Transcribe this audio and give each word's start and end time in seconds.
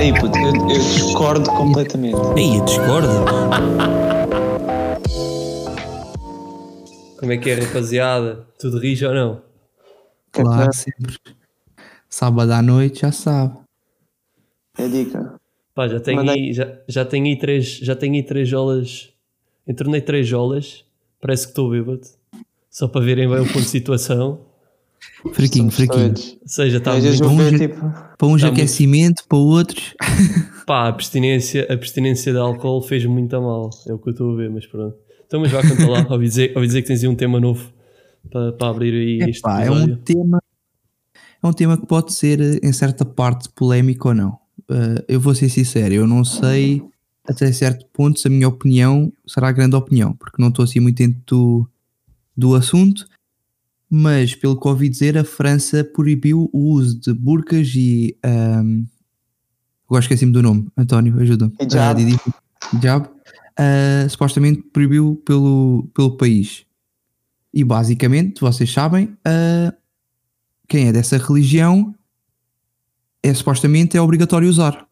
Ei, 0.00 0.12
puto, 0.12 0.36
eu, 0.38 0.54
eu 0.54 0.78
discordo 0.78 1.50
completamente. 1.50 2.18
Aí, 2.36 2.60
discorda. 2.64 3.08
Como 7.18 7.32
é 7.32 7.38
que 7.38 7.50
é, 7.50 7.54
rapaziada? 7.54 8.46
Tudo 8.58 8.78
rige 8.78 9.06
ou 9.06 9.14
não? 9.14 9.42
Claro, 10.30 10.72
sempre. 10.74 11.16
Sábado 12.08 12.52
à 12.52 12.60
noite 12.60 13.00
já 13.00 13.12
sabe. 13.12 13.58
É 14.76 14.86
dica. 14.86 15.40
Pá, 15.74 15.88
já 15.88 15.98
tenho, 15.98 16.28
aí, 16.28 16.52
já, 16.52 16.78
já 16.86 17.04
tenho 17.04 17.26
aí 17.26 17.38
três, 17.38 17.78
já 17.78 17.96
tenho 17.96 18.14
aí 18.14 18.22
três 18.22 18.48
jolas. 18.48 19.10
Entornei 19.66 20.00
três 20.00 20.26
jolas. 20.26 20.84
Parece 21.20 21.46
que 21.46 21.52
estou 21.52 21.70
bêbado. 21.70 22.02
Só 22.74 22.88
para 22.88 23.04
verem 23.04 23.28
bem 23.28 23.38
o 23.38 23.46
ponto 23.46 23.60
de 23.60 23.68
situação. 23.68 24.40
Fraquinho, 25.32 25.70
fraquinho. 25.70 26.08
Ou 26.42 26.48
seja, 26.48 26.78
está 26.78 26.92
muito... 27.28 27.56
ver. 27.56 27.68
tipo, 27.68 27.80
Para 28.18 28.26
uns 28.26 28.40
Tá 28.40 28.48
muito- 28.48 28.48
aquecimento, 28.48 29.22
para 29.28 29.38
outros. 29.38 29.94
Pá, 30.66 30.86
a 30.86 30.88
abstinência, 30.88 31.68
a 31.70 31.72
abstinência 31.72 32.32
de 32.32 32.38
álcool 32.38 32.82
fez 32.82 33.04
muito 33.06 33.36
a 33.36 33.40
mal. 33.40 33.70
É 33.86 33.92
o 33.92 33.98
que 33.98 34.08
eu 34.08 34.10
estou 34.10 34.32
a 34.32 34.36
ver, 34.36 34.50
mas 34.50 34.66
pronto. 34.66 34.96
Então, 35.24 35.40
mas 35.40 35.52
vá 35.52 35.62
cantar 35.62 35.88
lá. 35.88 36.04
Ouvi 36.10 36.26
dizer, 36.26 36.52
ouvi 36.56 36.66
dizer 36.66 36.82
que 36.82 36.88
tens 36.88 37.02
aí 37.04 37.08
um 37.08 37.14
tema 37.14 37.38
novo 37.38 37.72
para, 38.28 38.52
para 38.54 38.68
abrir 38.70 38.92
aí 39.22 39.30
este 39.30 39.38
Epá, 39.38 39.60
é 39.62 39.66
episódio. 39.68 39.94
um 39.94 39.98
tema 39.98 40.42
é 41.42 41.46
um 41.46 41.52
tema 41.52 41.76
que 41.78 41.86
pode 41.86 42.12
ser 42.12 42.40
eh, 42.40 42.58
em 42.62 42.72
certa 42.72 43.04
parte 43.04 43.48
polémico 43.50 44.08
ou 44.08 44.14
não. 44.14 44.36
Eh, 44.68 45.04
eu 45.08 45.20
vou 45.20 45.32
ser 45.34 45.48
sincero, 45.48 45.94
eu 45.94 46.06
não 46.08 46.24
sei 46.24 46.82
até 47.28 47.52
certo 47.52 47.86
ponto 47.92 48.18
se 48.18 48.26
a 48.26 48.30
minha 48.30 48.48
opinião 48.48 49.12
será 49.26 49.48
a 49.48 49.52
grande 49.52 49.76
opinião, 49.76 50.12
porque 50.14 50.40
não 50.42 50.48
estou 50.48 50.64
assim 50.64 50.80
muito 50.80 50.96
dentro 50.96 51.20
do, 51.26 51.68
do 52.36 52.54
assunto, 52.54 53.06
mas 53.88 54.34
pelo 54.34 54.58
que 54.58 54.66
ouvi 54.66 54.88
dizer, 54.88 55.16
a 55.16 55.24
França 55.24 55.84
proibiu 55.84 56.50
o 56.52 56.72
uso 56.72 56.98
de 56.98 57.12
burcas 57.12 57.72
e 57.74 58.16
ahm, 58.24 58.84
agora 59.86 60.02
esqueci-me 60.02 60.32
do 60.32 60.42
nome, 60.42 60.68
António, 60.76 61.18
ajuda-me. 61.20 61.52
Hijab. 61.60 61.78
Ah, 61.78 61.92
Didi. 61.92 62.20
Hijab. 62.74 63.08
Ah, 63.56 64.08
supostamente 64.08 64.62
proibiu 64.72 65.22
pelo, 65.24 65.88
pelo 65.94 66.16
país. 66.16 66.64
E 67.52 67.62
basicamente, 67.62 68.40
vocês 68.40 68.72
sabem, 68.72 69.16
ah, 69.24 69.72
quem 70.68 70.88
é 70.88 70.92
dessa 70.92 71.16
religião 71.16 71.94
é 73.22 73.32
supostamente 73.32 73.96
é 73.96 74.00
obrigatório 74.00 74.48
usar. 74.48 74.86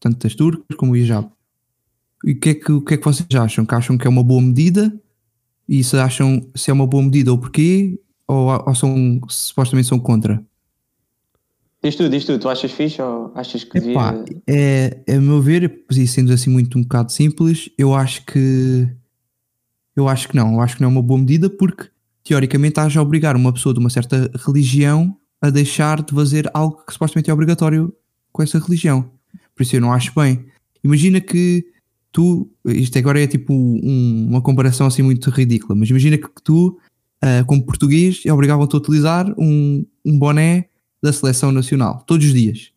Tanto 0.00 0.26
as 0.26 0.34
turcas 0.34 0.76
como 0.76 0.92
o 0.92 0.96
hijab. 0.96 1.30
E 2.24 2.32
o 2.32 2.40
que, 2.40 2.48
é 2.50 2.54
que, 2.54 2.72
o 2.72 2.80
que 2.80 2.94
é 2.94 2.96
que 2.96 3.04
vocês 3.04 3.28
acham? 3.34 3.64
Que 3.64 3.74
acham 3.74 3.96
que 3.96 4.06
é 4.06 4.10
uma 4.10 4.22
boa 4.22 4.42
medida? 4.42 4.92
E 5.68 5.84
se 5.84 5.96
acham 5.96 6.40
se 6.54 6.70
é 6.70 6.74
uma 6.74 6.86
boa 6.86 7.02
medida 7.02 7.30
ou 7.30 7.38
porquê? 7.38 8.00
Ou, 8.26 8.48
ou 8.66 8.74
são, 8.74 9.20
supostamente 9.28 9.88
são 9.88 9.98
contra? 9.98 10.42
Diz 11.82 11.94
tu, 11.94 12.08
diz 12.08 12.24
tu, 12.24 12.38
tu 12.38 12.48
achas 12.48 12.72
fixe 12.72 13.00
ou 13.00 13.30
achas 13.34 13.62
que 13.62 13.78
Epá, 13.78 14.12
devia... 14.12 14.42
é, 14.48 15.00
é 15.06 15.14
a 15.14 15.20
meu 15.20 15.40
ver, 15.40 15.84
sendo 16.06 16.32
assim 16.32 16.50
muito 16.50 16.76
um 16.76 16.82
bocado 16.82 17.12
simples, 17.12 17.70
eu 17.78 17.94
acho 17.94 18.24
que 18.26 18.88
eu 19.94 20.08
acho 20.08 20.28
que 20.28 20.36
não, 20.36 20.54
eu 20.54 20.60
acho 20.60 20.76
que 20.76 20.82
não 20.82 20.88
é 20.88 20.92
uma 20.92 21.02
boa 21.02 21.18
medida 21.18 21.48
porque 21.48 21.88
teoricamente 22.24 22.72
estás 22.72 22.96
a 22.96 23.02
obrigar 23.02 23.36
uma 23.36 23.52
pessoa 23.52 23.72
de 23.72 23.80
uma 23.80 23.90
certa 23.90 24.30
religião 24.46 25.16
a 25.40 25.50
deixar 25.50 26.02
de 26.02 26.12
fazer 26.12 26.50
algo 26.52 26.84
que 26.84 26.92
supostamente 26.92 27.30
é 27.30 27.32
obrigatório 27.32 27.94
com 28.32 28.42
essa 28.42 28.58
religião. 28.58 29.10
Por 29.54 29.62
isso 29.62 29.76
eu 29.76 29.80
não 29.80 29.92
acho 29.92 30.12
bem. 30.14 30.46
Imagina 30.82 31.20
que 31.20 31.64
tu, 32.12 32.50
isto 32.66 32.98
agora 32.98 33.22
é 33.22 33.26
tipo 33.26 33.52
um- 33.52 34.26
uma 34.30 34.40
comparação 34.42 34.86
assim 34.86 35.02
muito 35.02 35.30
ridícula, 35.30 35.74
mas 35.78 35.88
imagina 35.90 36.16
que 36.18 36.28
tu, 36.42 36.78
ah, 37.22 37.44
como 37.46 37.64
português, 37.64 38.24
obrigavam-te 38.26 38.74
a 38.74 38.78
utilizar 38.78 39.34
um, 39.38 39.84
um 40.04 40.18
boné 40.18 40.68
da 41.02 41.12
seleção 41.12 41.52
nacional 41.52 42.02
todos 42.06 42.26
os 42.26 42.32
dias 42.32 42.72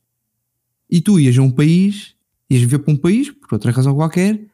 e 0.89 1.01
tu 1.01 1.19
ias 1.19 1.37
a 1.37 1.41
um 1.41 1.49
país, 1.51 2.13
ias 2.49 2.61
viver 2.61 2.79
para 2.79 2.93
um 2.93 2.97
país, 2.97 3.31
por 3.31 3.53
outra 3.53 3.71
razão 3.71 3.95
qualquer, 3.95 4.45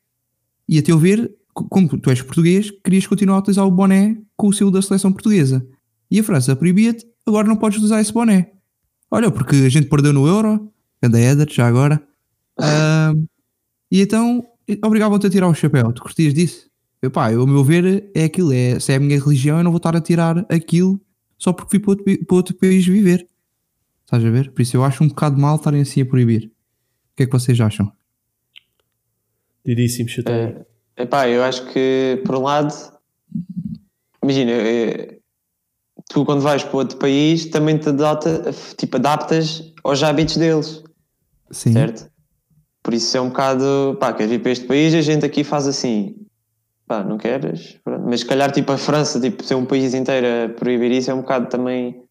e 0.70 0.78
a 0.78 0.84
teu 0.84 0.98
ver, 1.00 1.34
co- 1.54 1.66
como 1.68 1.88
tu 1.98 2.10
és 2.10 2.22
português, 2.22 2.70
querias 2.84 3.08
continuar 3.08 3.38
a 3.38 3.40
utilizar 3.40 3.66
o 3.66 3.72
boné 3.72 4.18
com 4.36 4.48
o 4.50 4.54
selo 4.54 4.70
da 4.72 4.82
seleção 4.82 5.12
portuguesa. 5.12 5.66
E 6.12 6.20
a 6.20 6.24
França 6.24 6.56
proibia-te, 6.56 7.06
agora 7.26 7.48
não 7.48 7.56
podes 7.58 7.78
utilizar 7.78 8.00
esse 8.00 8.14
boné. 8.14 8.52
Olha, 9.10 9.32
porque 9.32 9.56
a 9.56 9.70
gente 9.70 9.88
perdeu 9.88 10.14
no 10.14 10.28
Euro, 10.28 10.72
anda 11.02 11.20
Éder, 11.20 11.48
já 11.52 11.68
agora, 11.68 12.02
Ahm, 12.60 13.26
e 13.92 14.02
então 14.02 14.44
obrigavam-te 14.84 15.28
a 15.28 15.30
tirar 15.30 15.48
o 15.48 15.54
chapéu. 15.54 15.92
Tu 15.94 16.02
curtias 16.02 16.34
disso? 16.34 16.70
Epá, 17.02 17.32
eu, 17.32 17.44
a 17.44 17.48
meu 17.48 17.64
ver, 17.64 18.10
é 18.14 18.24
aquilo, 18.24 18.52
é, 18.52 18.80
se 18.80 18.92
é 18.92 18.96
a 18.96 19.00
minha 19.00 19.20
religião, 19.20 19.58
eu 19.58 19.64
não 19.64 19.72
vou 19.72 19.78
estar 19.78 19.96
a 19.96 20.02
tirar 20.02 20.46
aquilo 20.50 21.00
só 21.38 21.54
porque 21.54 21.70
fui 21.70 21.80
para 21.80 21.92
outro, 21.92 22.26
para 22.26 22.36
outro 22.36 22.56
país 22.56 22.86
viver. 22.86 23.28
Estás 24.04 24.24
a 24.26 24.30
ver? 24.30 24.52
Por 24.52 24.62
isso 24.62 24.76
eu 24.76 24.84
acho 24.84 25.04
um 25.04 25.08
bocado 25.08 25.40
mal 25.40 25.58
estarem 25.58 25.82
assim 25.82 26.02
a 26.02 26.06
proibir. 26.06 26.46
O 27.14 27.16
que 27.18 27.24
é 27.24 27.26
que 27.26 27.32
vocês 27.32 27.60
acham? 27.60 27.92
Didíssimo, 29.66 30.10
chuta 30.10 30.32
aí. 30.32 30.56
É, 30.96 31.04
epá, 31.04 31.28
eu 31.30 31.44
acho 31.44 31.66
que, 31.72 32.22
por 32.26 32.36
um 32.36 32.44
lado, 32.44 32.74
imagina, 34.24 34.52
é, 34.52 35.20
tu 36.10 36.26
quando 36.26 36.42
vais 36.42 36.64
para 36.64 36.78
outro 36.78 36.98
país 36.98 37.46
também 37.46 37.78
te 37.78 37.90
adapta, 37.90 38.52
tipo, 38.78 38.96
adaptas 38.98 39.74
aos 39.84 40.02
hábitos 40.02 40.38
deles, 40.38 40.84
Sim. 41.52 41.74
certo? 41.74 42.10
Por 42.88 42.94
isso 42.94 43.18
é 43.18 43.20
um 43.20 43.28
bocado, 43.28 43.98
pá, 44.00 44.14
queres 44.14 44.32
vir 44.32 44.40
para 44.42 44.52
este 44.54 44.66
país, 44.66 44.94
a 44.96 45.02
gente 45.02 45.26
aqui 45.26 45.44
faz 45.44 45.68
assim, 45.68 46.16
pá, 46.88 47.04
não 47.04 47.18
queres? 47.18 47.78
Mas 48.06 48.22
se 48.22 48.26
calhar, 48.26 48.50
tipo, 48.50 48.72
a 48.72 48.78
França, 48.78 49.20
tipo, 49.20 49.44
ser 49.44 49.56
um 49.56 49.66
país 49.66 49.94
inteiro 49.94 50.26
a 50.26 50.58
proibir 50.58 50.92
isso 50.94 51.12
é 51.12 51.14
um 51.14 51.20
bocado 51.20 51.50
também 51.50 52.02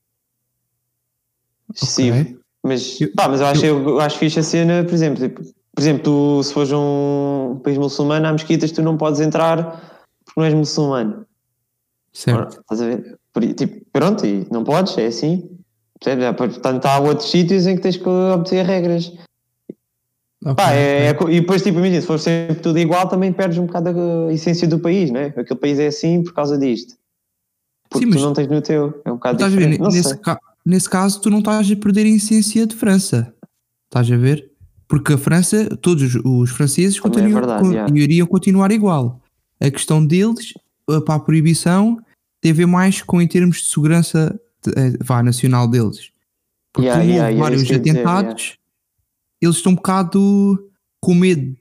excessivo. 1.74 2.20
Ok. 2.20 2.36
Mas, 2.62 3.00
Eu- 3.00 3.10
pá, 3.16 3.26
mas 3.26 3.40
eu 3.40 3.46
acho, 3.46 3.64
eu 3.64 4.00
acho 4.00 4.18
fixe 4.18 4.38
a 4.38 4.42
cena, 4.42 4.84
por 4.84 4.92
exemplo, 4.92 5.26
tipo, 5.26 5.40
por 5.42 5.80
exemplo, 5.80 6.02
tu 6.02 6.42
se 6.42 6.52
fores 6.52 6.70
um 6.72 7.58
país 7.64 7.78
muçulmano, 7.78 8.26
há 8.26 8.32
mesquitas 8.32 8.70
tu 8.70 8.82
não 8.82 8.98
podes 8.98 9.20
entrar 9.20 9.80
porque 10.26 10.38
não 10.38 10.44
és 10.44 10.52
muçulmano. 10.52 11.24
Certo. 12.12 12.60
Estás 12.60 12.82
a 12.82 12.84
ver? 12.86 13.16
Por 13.32 13.54
tipo, 13.54 13.82
pronto, 13.90 14.26
e 14.26 14.46
não 14.52 14.62
podes, 14.62 14.98
é 14.98 15.06
assim. 15.06 15.48
Percebes? 15.98 16.36
Portanto, 16.36 16.84
há 16.84 16.98
outros 16.98 17.30
sítios 17.30 17.66
em 17.66 17.76
que 17.76 17.80
tens 17.80 17.96
que 17.96 18.06
obedecer 18.06 18.62
regras. 18.66 19.10
Ok, 20.44 20.54
Pá, 20.54 20.72
é, 20.72 21.06
é 21.08 21.10
e 21.30 21.40
depois, 21.40 21.62
tipo, 21.62 21.78
imagina, 21.78 22.00
se 22.00 22.06
for 22.06 22.18
sempre 22.18 22.56
tudo 22.56 22.78
igual, 22.78 23.08
também 23.08 23.32
perdes 23.32 23.58
um 23.58 23.66
bocado 23.66 23.88
a, 23.88 24.28
a 24.28 24.32
essência 24.32 24.68
do 24.68 24.78
país, 24.78 25.10
né? 25.10 25.26
Aquele 25.36 25.58
país 25.58 25.78
é 25.78 25.86
assim 25.86 26.22
por 26.22 26.34
causa 26.34 26.58
disto. 26.58 26.94
Porque 27.88 28.04
Sim, 28.04 28.10
mas- 28.12 28.20
tu 28.20 28.26
não 28.26 28.32
tens 28.34 28.48
no 28.48 28.60
teu. 28.60 29.00
É 29.04 29.10
um 29.10 29.14
bocado 29.14 29.36
Estás 29.36 29.52
a 29.52 29.56
ver? 29.56 29.62
diferente. 29.70 29.80
Não 29.80 29.90
Nesse, 29.90 30.16
ca- 30.18 30.40
nesse 30.64 30.90
caso, 30.90 31.20
tu 31.20 31.30
não 31.30 31.38
estás 31.38 31.70
a 31.70 31.76
perder 31.76 32.04
a 32.04 32.08
essência 32.10 32.66
de 32.66 32.74
França. 32.76 33.32
Estás 33.88 34.10
a 34.12 34.16
ver? 34.16 34.50
Porque 34.88 35.14
a 35.14 35.18
França, 35.18 35.74
todos 35.80 36.14
os- 36.24 36.50
franceses 36.50 37.00
Também 37.00 37.18
é 37.18 37.22
continuam, 37.22 37.40
verdade, 37.40 37.62
con- 37.64 37.72
já. 37.72 37.86
iriam 37.94 38.26
continuar 38.26 38.70
igual. 38.70 39.20
A 39.60 39.70
questão 39.70 40.04
deles, 40.04 40.52
eh, 40.90 41.00
para 41.00 41.14
a 41.14 41.20
proibição, 41.20 41.98
tem 42.40 42.52
a 42.52 42.54
ver 42.54 42.66
mais 42.66 43.02
com 43.02 43.20
em 43.22 43.26
termos 43.26 43.58
de 43.62 43.68
segurança 43.68 44.38
de- 44.62 44.70
eh, 44.78 44.92
vá, 45.02 45.22
nacional 45.22 45.66
deles. 45.66 46.10
Porque 46.72 46.86
Yeah, 46.88 47.02
yeah, 47.04 47.22
houve 47.28 47.34
yeah, 47.38 47.42
vários 47.64 47.70
atentados, 47.70 48.58
eles 49.40 49.56
estão 49.56 49.72
um 49.72 49.76
bocado 49.76 50.70
com 51.00 51.14
medo, 51.14 51.56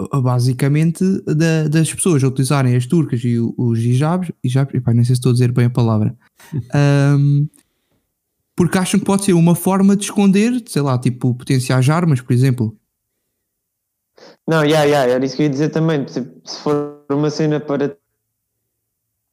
eh, 0.00 0.20
basicamente, 0.20 1.04
da- 1.24 1.68
das 1.68 1.92
pessoas 1.92 2.22
a 2.24 2.28
utilizarem 2.28 2.76
as 2.76 2.86
turcas 2.86 3.20
e 3.24 3.38
os 3.56 3.78
hijabs, 3.80 4.30
hijabs 4.42 4.74
epá, 4.74 4.92
nem 4.92 5.04
sei 5.04 5.14
se 5.14 5.20
estou 5.20 5.30
a 5.30 5.32
dizer 5.32 5.52
bem 5.52 5.66
a 5.66 5.70
palavra, 5.70 6.16
Ahm, 6.74 7.46
porque 8.56 8.78
acham 8.78 9.00
que 9.00 9.06
pode 9.06 9.24
ser 9.24 9.32
uma 9.32 9.54
forma 9.56 9.96
de 9.96 10.04
esconder, 10.04 10.62
sei 10.66 10.80
lá, 10.82 10.96
tipo 10.98 11.34
potenciais 11.34 11.88
armas, 11.88 12.20
por 12.20 12.32
exemplo. 12.32 12.76
Não, 14.46 14.62
yeah, 14.64 14.84
yeah, 14.84 15.10
era 15.10 15.24
isso 15.24 15.34
que 15.36 15.42
eu 15.42 15.46
ia 15.46 15.50
dizer 15.50 15.70
também. 15.70 16.06
Se, 16.06 16.20
se 16.44 16.58
for 16.60 17.04
uma 17.10 17.30
cena 17.30 17.58
para 17.58 17.96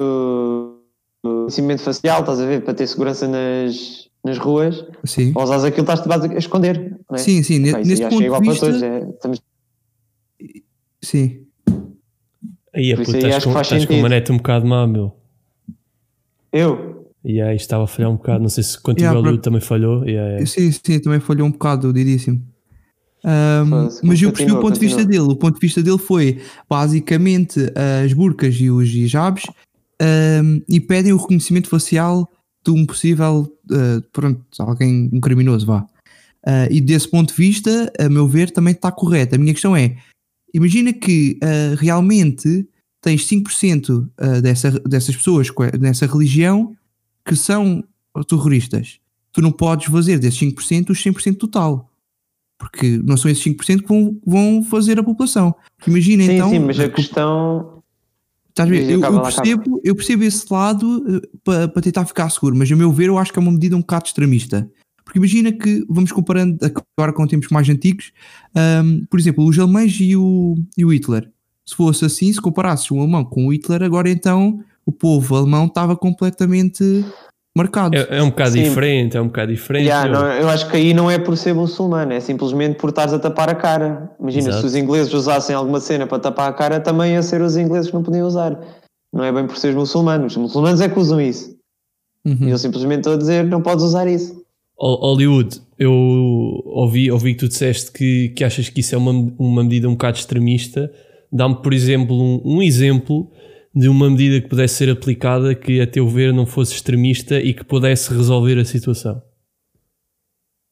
o 0.02 0.80
conhecimento 1.22 1.84
facial, 1.84 2.22
estás 2.22 2.40
a 2.40 2.46
ver? 2.48 2.64
Para 2.64 2.74
ter 2.74 2.88
segurança 2.88 3.28
nas, 3.28 4.01
nas 4.24 4.38
ruas, 4.38 4.86
Sim, 5.04 5.32
ou 5.36 5.44
usas 5.44 5.64
aquilo, 5.64 5.82
estás-te 5.84 6.08
basicamente 6.08 6.36
a 6.38 6.40
esconder. 6.40 6.98
Não 7.10 7.16
é? 7.16 7.18
sim, 7.18 7.42
sim. 7.44 7.60
ne- 7.60 7.72
Pá, 7.72 7.80
isso 7.82 7.90
nesse 7.90 8.02
aí 8.04 8.08
acho 8.08 8.16
ponto 8.18 8.26
igual 8.26 8.42
de 8.42 8.46
para 8.46 8.54
vista, 8.54 8.66
todos. 8.68 8.84
É, 8.84 9.10
estamos, 9.10 9.42
sim. 11.04 11.46
Aí, 12.74 12.94
aí 12.94 13.02
estás 13.02 13.26
acho 13.36 13.48
que 13.48 13.54
com, 13.54 13.62
estás 13.62 13.86
com 13.86 13.94
uma 13.96 14.10
neta 14.10 14.32
um 14.32 14.38
bocado 14.38 14.66
má, 14.66 14.88
meu. 14.88 15.16
eu, 16.54 17.06
E 17.24 17.42
aí 17.42 17.56
estava 17.56 17.84
a 17.84 17.88
falhar 17.88 18.10
um 18.12 18.16
bocado. 18.16 18.42
Não 18.42 18.50
sei 18.50 18.64
se 18.64 18.80
contigo 18.80 19.06
Yeah, 19.06 19.20
a 19.20 19.24
por- 19.24 19.32
Lu 19.32 19.38
também 19.40 19.62
falhou. 19.62 20.06
Yeah, 20.06 20.30
yeah. 20.30 20.46
Sim, 20.46 20.72
sim, 20.72 21.00
também 21.00 21.20
falhou 21.20 21.48
um 21.48 21.52
bocado, 21.52 21.92
diríssimo. 21.92 22.42
Foda-se, 23.70 24.04
mas 24.06 24.20
eu 24.22 24.32
percebi 24.32 24.52
o 24.52 24.60
ponto 24.62 24.74
de 24.74 24.80
vista 24.80 25.06
dele. 25.06 25.20
O 25.22 25.36
ponto 25.36 25.56
de 25.56 25.60
vista 25.62 25.84
dele 25.84 25.98
foi 26.00 26.42
basicamente 26.70 27.60
as 28.04 28.14
burcas 28.14 28.56
e 28.56 28.72
os 28.72 28.90
hijabs 28.90 29.44
ahm, 30.02 30.60
e 30.68 30.80
pedem 30.80 31.14
o 31.14 31.18
reconhecimento 31.18 31.68
facial 31.70 32.28
de 32.64 32.72
um 32.72 32.86
possível, 32.86 33.52
ah, 33.72 34.02
pronto, 34.12 34.42
alguém, 34.60 35.10
um 35.12 35.20
criminoso, 35.20 35.66
vá. 35.66 35.86
Ah, 36.46 36.68
e 36.70 36.82
desse 36.82 37.10
ponto 37.10 37.30
de 37.30 37.36
vista, 37.36 37.92
a 38.00 38.10
meu 38.10 38.28
ver, 38.28 38.52
também 38.52 38.74
está 38.74 38.92
correto. 38.92 39.36
A 39.36 39.38
minha 39.38 39.54
questão 39.54 39.76
é: 39.76 39.98
imagina 40.54 40.94
que 40.94 41.40
ah, 41.42 41.76
realmente 41.78 42.68
tens 43.02 43.28
5% 43.28 43.90
uh, 43.90 44.42
dessa, 44.42 44.72
dessas 44.82 45.16
pessoas 45.16 45.48
nessa 45.80 46.06
religião 46.06 46.76
que 47.26 47.36
são 47.36 47.84
terroristas. 48.28 49.00
Tu 49.34 49.42
não 49.42 49.52
podes 49.52 49.88
fazer 49.88 50.20
desses 50.20 50.40
5% 50.40 50.92
os 50.92 51.04
100% 51.04 51.38
total. 51.38 51.90
Porque 52.60 53.00
não 53.04 53.18
são 53.18 53.32
esses 53.32 53.44
5% 53.44 53.82
que 53.82 53.88
vão, 53.88 54.20
vão 54.26 54.64
fazer 54.64 55.00
a 55.00 55.04
população. 55.04 55.56
Imagina 55.88 56.24
Sim, 56.24 56.34
então. 56.34 56.50
sim, 56.52 56.60
mas 56.60 56.80
a 56.80 56.90
questão. 56.90 57.81
Estás 58.52 58.68
a 58.68 58.72
ver? 58.72 58.90
Eu, 58.90 59.02
eu 59.02 59.22
percebo, 59.22 59.82
eu 59.84 59.96
percebo 59.96 60.24
esse 60.24 60.46
lado 60.52 61.22
para 61.44 61.82
tentar 61.82 62.06
ficar 62.06 62.30
seguro, 62.30 62.56
mas 62.56 62.72
a 62.72 62.76
meu 62.76 62.92
ver 62.92 63.08
eu 63.08 63.18
acho 63.18 63.32
que 63.32 63.40
é 63.40 63.42
uma 63.42 63.52
medida 63.52 63.76
um 63.76 63.80
bocado 63.80 64.06
extremista. 64.06 64.70
Porque 65.04 65.20
imagina 65.20 65.52
que, 65.52 65.86
vamos 65.90 66.12
comparando 66.12 66.58
agora 66.98 67.12
com 67.12 67.28
tempos 67.28 67.50
mais 67.50 67.68
antigos, 67.70 68.12
hum, 68.56 69.06
por 69.10 69.20
exemplo, 69.20 69.46
os 69.46 69.58
alemães 69.58 69.98
e 70.00 70.16
o, 70.16 70.56
e 70.78 70.86
o 70.86 70.94
Hitler. 70.94 71.30
Se 71.66 71.76
fosse 71.76 72.06
assim, 72.06 72.32
se 72.32 72.42
comparasses 72.42 72.90
um 72.92 73.00
alemão 73.00 73.24
com 73.26 73.48
o 73.48 73.54
Hitler, 73.54 73.84
agora 73.84 74.10
então 74.10 74.64
o 74.86 74.92
povo 74.92 75.36
alemão 75.36 75.66
estava 75.66 75.96
completamente 75.96 77.06
marcado. 77.58 77.96
É, 77.98 78.18
é 78.20 78.24
um 78.24 78.30
bocado 78.30 78.52
Sim. 78.52 78.64
diferente, 78.64 79.18
é 79.18 79.22
um 79.22 79.28
bocado 79.28 79.52
diferente. 79.52 79.86
Yeah, 79.86 80.10
meu. 80.10 80.20
não, 80.20 80.28
eu 80.34 80.50
acho 80.50 80.70
que 80.70 80.78
aí 80.78 80.94
não 80.94 81.10
é 81.12 81.18
por 81.18 81.36
ser 81.38 81.54
muçulmano, 81.54 82.14
é 82.14 82.20
simplesmente 82.20 82.78
por 82.78 82.90
estares 82.90 83.14
a 83.14 83.20
tapar 83.20 83.50
a 83.50 83.56
cara. 83.56 84.12
Imagina, 84.20 84.50
Exato. 84.50 84.62
se 84.62 84.66
os 84.68 84.76
ingleses 84.76 85.14
usassem 85.14 85.56
alguma 85.56 85.80
cena 85.80 86.08
para 86.08 86.20
tapar 86.20 86.50
a 86.50 86.54
cara, 86.54 86.80
também 86.80 87.14
ia 87.14 87.22
ser 87.24 87.42
os 87.42 87.58
ingleses 87.58 87.88
que 87.90 87.94
não 87.96 88.04
podiam 88.04 88.28
usar. 88.28 88.60
Não 89.14 89.24
é 89.24 89.32
bem 89.32 89.46
por 89.46 89.58
seres 89.58 89.76
muçulmanos. 89.76 90.34
Os 90.34 90.38
muçulmanos 90.42 90.80
é 90.82 90.88
que 90.88 90.98
usam 90.98 91.20
isso. 91.20 91.54
Uhum. 92.26 92.48
E 92.48 92.50
eu 92.52 92.58
simplesmente 92.58 93.00
estou 93.00 93.14
a 93.14 93.18
dizer, 93.18 93.44
não 93.46 93.62
podes 93.62 93.84
usar 93.84 94.08
isso. 94.08 94.42
Hol- 94.80 95.00
Hollywood, 95.02 95.60
eu 95.78 95.92
ouvi, 95.92 97.12
ouvi 97.12 97.34
que 97.34 97.40
tu 97.40 97.48
disseste 97.50 97.92
que, 97.92 98.30
que 98.30 98.44
achas 98.44 98.70
que 98.70 98.80
isso 98.80 98.96
é 98.96 98.98
uma, 98.98 99.12
uma 99.38 99.64
medida 99.64 99.88
um 99.90 99.94
bocado 99.94 100.18
extremista. 100.18 100.90
Dá-me, 101.32 101.56
por 101.62 101.74
exemplo, 101.74 102.16
um, 102.16 102.42
um 102.58 102.62
exemplo 102.62 103.30
de 103.74 103.88
uma 103.88 104.10
medida 104.10 104.42
que 104.42 104.50
pudesse 104.50 104.76
ser 104.76 104.90
aplicada 104.90 105.56
que, 105.56 105.80
a 105.80 105.88
teu 105.88 106.08
ver, 106.08 106.34
não 106.34 106.46
fosse 106.46 106.74
extremista 106.74 107.40
e 107.40 107.54
que 107.54 107.64
pudesse 107.64 108.14
resolver 108.14 108.60
a 108.60 108.66
situação. 108.66 109.22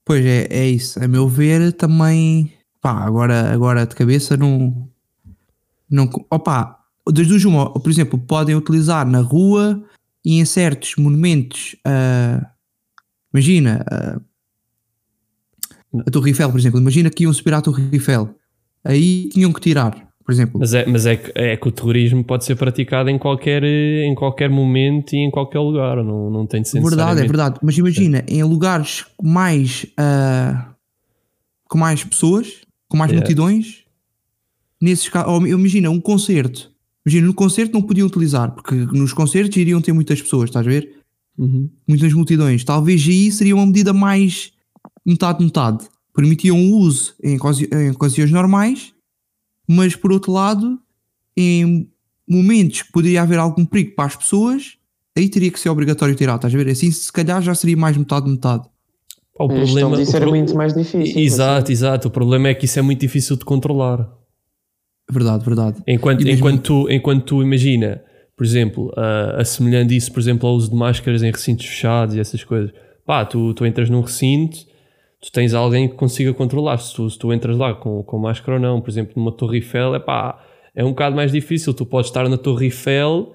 Pois 0.05 0.25
é, 0.25 0.47
é 0.49 0.67
isso. 0.67 1.01
A 1.03 1.07
meu 1.07 1.27
ver, 1.27 1.71
também. 1.73 2.53
Pá, 2.81 3.03
agora, 3.05 3.51
agora 3.51 3.85
de 3.85 3.95
cabeça 3.95 4.35
não. 4.35 4.89
não 5.89 6.09
opa, 6.29 6.79
das 7.11 7.27
duas, 7.27 7.43
uma, 7.45 7.71
por 7.71 7.89
exemplo, 7.89 8.17
podem 8.17 8.55
utilizar 8.55 9.07
na 9.07 9.21
rua 9.21 9.83
e 10.25 10.39
em 10.39 10.45
certos 10.45 10.95
monumentos. 10.95 11.75
ah, 11.85 12.51
imagina. 13.33 13.85
ah, 13.89 14.19
a 16.05 16.11
Torre 16.11 16.29
Eiffel, 16.29 16.51
por 16.51 16.59
exemplo. 16.59 16.79
Imagina 16.79 17.09
que 17.09 17.23
iam 17.23 17.33
subir 17.33 17.53
à 17.53 17.61
Torre 17.61 17.89
Eiffel. 17.91 18.35
Aí 18.83 19.29
tinham 19.29 19.51
que 19.51 19.59
tirar, 19.59 20.08
por 20.29 20.33
exemplo. 20.33 20.59
Mas 20.59 20.73
é, 20.75 20.85
mas 20.85 21.05
é, 21.07 21.15
que, 21.15 21.31
é 21.33 21.57
que 21.57 21.67
o 21.67 21.71
terrorismo 21.71 22.23
pode 22.23 22.45
ser 22.45 22.55
praticado 22.55 23.09
em 23.09 23.17
qualquer, 23.17 23.63
em 23.63 24.13
qualquer 24.13 24.47
momento 24.47 25.13
e 25.13 25.17
em 25.17 25.31
qualquer 25.31 25.57
lugar. 25.57 26.03
Não, 26.03 26.29
não 26.29 26.45
tem 26.45 26.61
de 26.61 26.69
ser 26.69 26.79
Verdade, 26.83 27.21
é 27.21 27.25
verdade. 27.25 27.59
Mas 27.63 27.75
imagina, 27.75 28.23
em 28.27 28.43
lugares 28.43 29.05
com 29.17 29.27
mais, 29.27 29.87
ah, 29.97 30.69
com 31.67 31.79
mais 31.79 32.03
pessoas, 32.03 32.61
com 32.87 32.95
mais 32.95 33.09
Yeah. 33.11 33.25
multidões, 33.25 33.85
nesses 34.79 35.09
casos, 35.09 35.49
imagina 35.49 35.89
um 35.89 35.99
concerto. 35.99 36.71
Imagina, 37.03 37.25
no 37.25 37.33
concerto 37.33 37.73
não 37.73 37.81
podiam 37.81 38.05
utilizar, 38.05 38.51
porque 38.51 38.75
nos 38.75 39.11
concertos 39.13 39.57
iriam 39.57 39.81
ter 39.81 39.93
muitas 39.93 40.21
pessoas, 40.21 40.49
estás 40.51 40.65
a 40.67 40.69
ver? 40.69 40.91
Uhum. 41.39 41.67
Muitas 41.87 42.13
multidões. 42.13 42.63
Talvez 42.63 43.03
aí 43.07 43.31
seria 43.31 43.55
uma 43.55 43.65
medida 43.65 43.93
mais 43.93 44.51
metade-metade. 45.03 45.87
Permitiam 46.13 46.55
o 46.59 46.77
uso 46.77 47.15
em, 47.23 47.35
ocasi- 47.37 47.69
em 47.73 47.89
ocasiões 47.91 48.29
normais, 48.29 48.93
mas 49.69 49.95
por 49.95 50.11
outro 50.11 50.31
lado, 50.31 50.79
em 51.37 51.87
momentos 52.27 52.81
que 52.81 52.91
poderia 52.91 53.21
haver 53.21 53.37
algum 53.37 53.63
perigo 53.65 53.95
para 53.95 54.05
as 54.05 54.15
pessoas, 54.15 54.77
aí 55.15 55.29
teria 55.29 55.51
que 55.51 55.59
ser 55.59 55.69
obrigatório 55.69 56.15
tirar, 56.15 56.35
estás 56.35 56.53
a 56.53 56.57
ver? 56.57 56.67
Assim, 56.69 56.89
se 56.91 57.11
calhar 57.11 57.41
já 57.41 57.53
seria 57.53 57.77
mais 57.77 57.95
metade-metade. 57.95 58.67
O 59.39 59.47
problema, 59.47 59.95
disso 59.97 60.11
o 60.11 60.15
era 60.15 60.25
pro- 60.25 60.35
muito 60.35 60.55
mais 60.55 60.73
difícil. 60.73 61.17
Exato, 61.21 61.71
exato. 61.71 62.07
O 62.07 62.11
problema 62.11 62.49
é 62.49 62.53
que 62.55 62.65
isso 62.65 62.77
é 62.77 62.81
muito 62.81 62.99
difícil 62.99 63.37
de 63.37 63.45
controlar. 63.45 64.09
Verdade, 65.09 65.45
verdade. 65.45 65.81
Enquanto, 65.87 66.23
mesmo- 66.23 66.31
enquanto, 66.37 66.61
tu, 66.61 66.91
enquanto 66.91 67.23
tu 67.25 67.41
imagina, 67.41 68.01
por 68.35 68.45
exemplo, 68.45 68.91
ah, 68.97 69.37
assemelhando 69.39 69.93
isso, 69.93 70.11
por 70.11 70.19
exemplo, 70.19 70.47
ao 70.47 70.55
uso 70.55 70.69
de 70.69 70.75
máscaras 70.75 71.23
em 71.23 71.31
recintos 71.31 71.65
fechados 71.65 72.15
e 72.15 72.19
essas 72.19 72.43
coisas, 72.43 72.71
pá, 73.05 73.23
tu, 73.25 73.53
tu 73.53 73.65
entras 73.65 73.89
num 73.89 74.01
recinto, 74.01 74.57
tu 75.21 75.31
tens 75.31 75.53
alguém 75.53 75.87
que 75.87 75.95
consiga 75.95 76.33
controlar 76.33 76.77
se 76.77 76.93
tu, 76.93 77.09
se 77.09 77.17
tu 77.19 77.33
entras 77.33 77.57
lá 77.57 77.73
com, 77.73 78.03
com 78.03 78.17
máscara 78.19 78.53
ou 78.57 78.61
não. 78.61 78.81
Por 78.81 78.89
exemplo, 78.89 79.13
numa 79.15 79.31
Torre 79.31 79.57
Eiffel, 79.57 79.95
é 79.95 79.99
pá, 79.99 80.39
é 80.75 80.83
um 80.83 80.89
bocado 80.89 81.15
mais 81.15 81.31
difícil. 81.31 81.73
Tu 81.73 81.85
podes 81.85 82.09
estar 82.09 82.27
na 82.29 82.37
Torre 82.37 82.65
Eiffel 82.65 83.33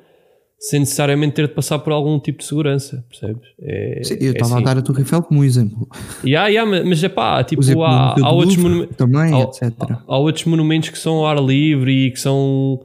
sem 0.59 0.81
necessariamente 0.81 1.35
ter 1.35 1.47
de 1.49 1.53
passar 1.53 1.79
por 1.81 1.93
algum 1.93 2.19
tipo 2.19 2.39
de 2.39 2.45
segurança, 2.47 3.05
percebes? 3.11 3.43
É, 3.61 4.01
Sim, 4.03 4.15
Eu 4.19 4.29
é 4.29 4.33
estava 4.33 4.55
a 4.55 4.57
assim. 4.57 4.65
dar 4.65 4.79
a 4.79 4.83
Torre 4.83 5.01
Eiffel 5.01 5.23
como 5.23 5.41
um 5.41 5.45
exemplo. 5.45 5.87
Yeah, 6.25 6.49
yeah, 6.49 6.85
mas- 6.87 7.05
é 7.05 7.09
pá, 7.11 7.45
tipo, 7.45 7.61
exemplo, 7.61 7.85
há, 7.85 8.15
há 8.19 8.33
outros 8.33 8.57
monumentos. 8.57 8.97
também, 8.97 9.35
Há- 9.35 9.41
etc. 9.43 9.73
Há 10.07 10.17
outros 10.19 10.45
monumentos 10.47 10.89
que 10.89 10.99
são 10.99 11.17
ao 11.17 11.27
ar 11.27 11.39
livre 11.45 12.07
e 12.07 12.11
que 12.13 12.19
são. 12.21 12.81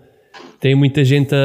tem 0.59 0.75
muita 0.75 1.05
gente 1.05 1.33
a, 1.33 1.37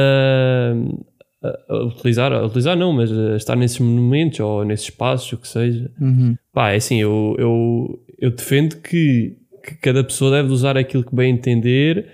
a- 1.69 1.83
utilizar, 1.85 2.31
a 2.33 2.45
utilizar 2.45 2.77
não, 2.77 2.93
mas 2.93 3.11
a 3.11 3.35
estar 3.35 3.55
nesses 3.55 3.79
monumentos 3.79 4.39
ou 4.39 4.63
nesses 4.65 4.85
espaços, 4.89 5.31
o 5.33 5.37
que 5.37 5.47
seja. 5.47 5.91
Uhum. 5.99 6.35
Pá, 6.53 6.71
é 6.71 6.77
assim, 6.77 6.99
eu, 7.01 7.35
eu, 7.37 7.99
eu 8.19 8.31
defendo 8.31 8.75
que, 8.77 9.37
que 9.63 9.75
cada 9.81 10.03
pessoa 10.03 10.31
deve 10.31 10.49
usar 10.51 10.77
aquilo 10.77 11.03
que 11.03 11.15
bem 11.15 11.31
entender 11.33 12.07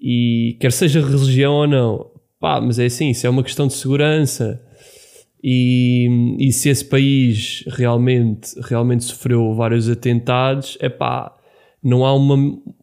e 0.00 0.56
quer 0.60 0.72
seja 0.72 1.00
religião 1.00 1.54
ou 1.54 1.66
não. 1.66 2.10
Pá, 2.38 2.60
mas 2.60 2.78
é 2.78 2.84
assim, 2.86 3.12
se 3.14 3.26
é 3.26 3.30
uma 3.30 3.42
questão 3.42 3.66
de 3.66 3.72
segurança 3.72 4.60
e, 5.42 6.36
e 6.38 6.52
se 6.52 6.68
esse 6.68 6.84
país 6.84 7.64
realmente, 7.68 8.50
realmente 8.68 9.04
sofreu 9.04 9.54
vários 9.54 9.88
atentados, 9.88 10.76
é 10.80 10.88
pá, 10.88 11.34
não 11.82 12.04
há 12.04 12.12
uma, 12.14 12.36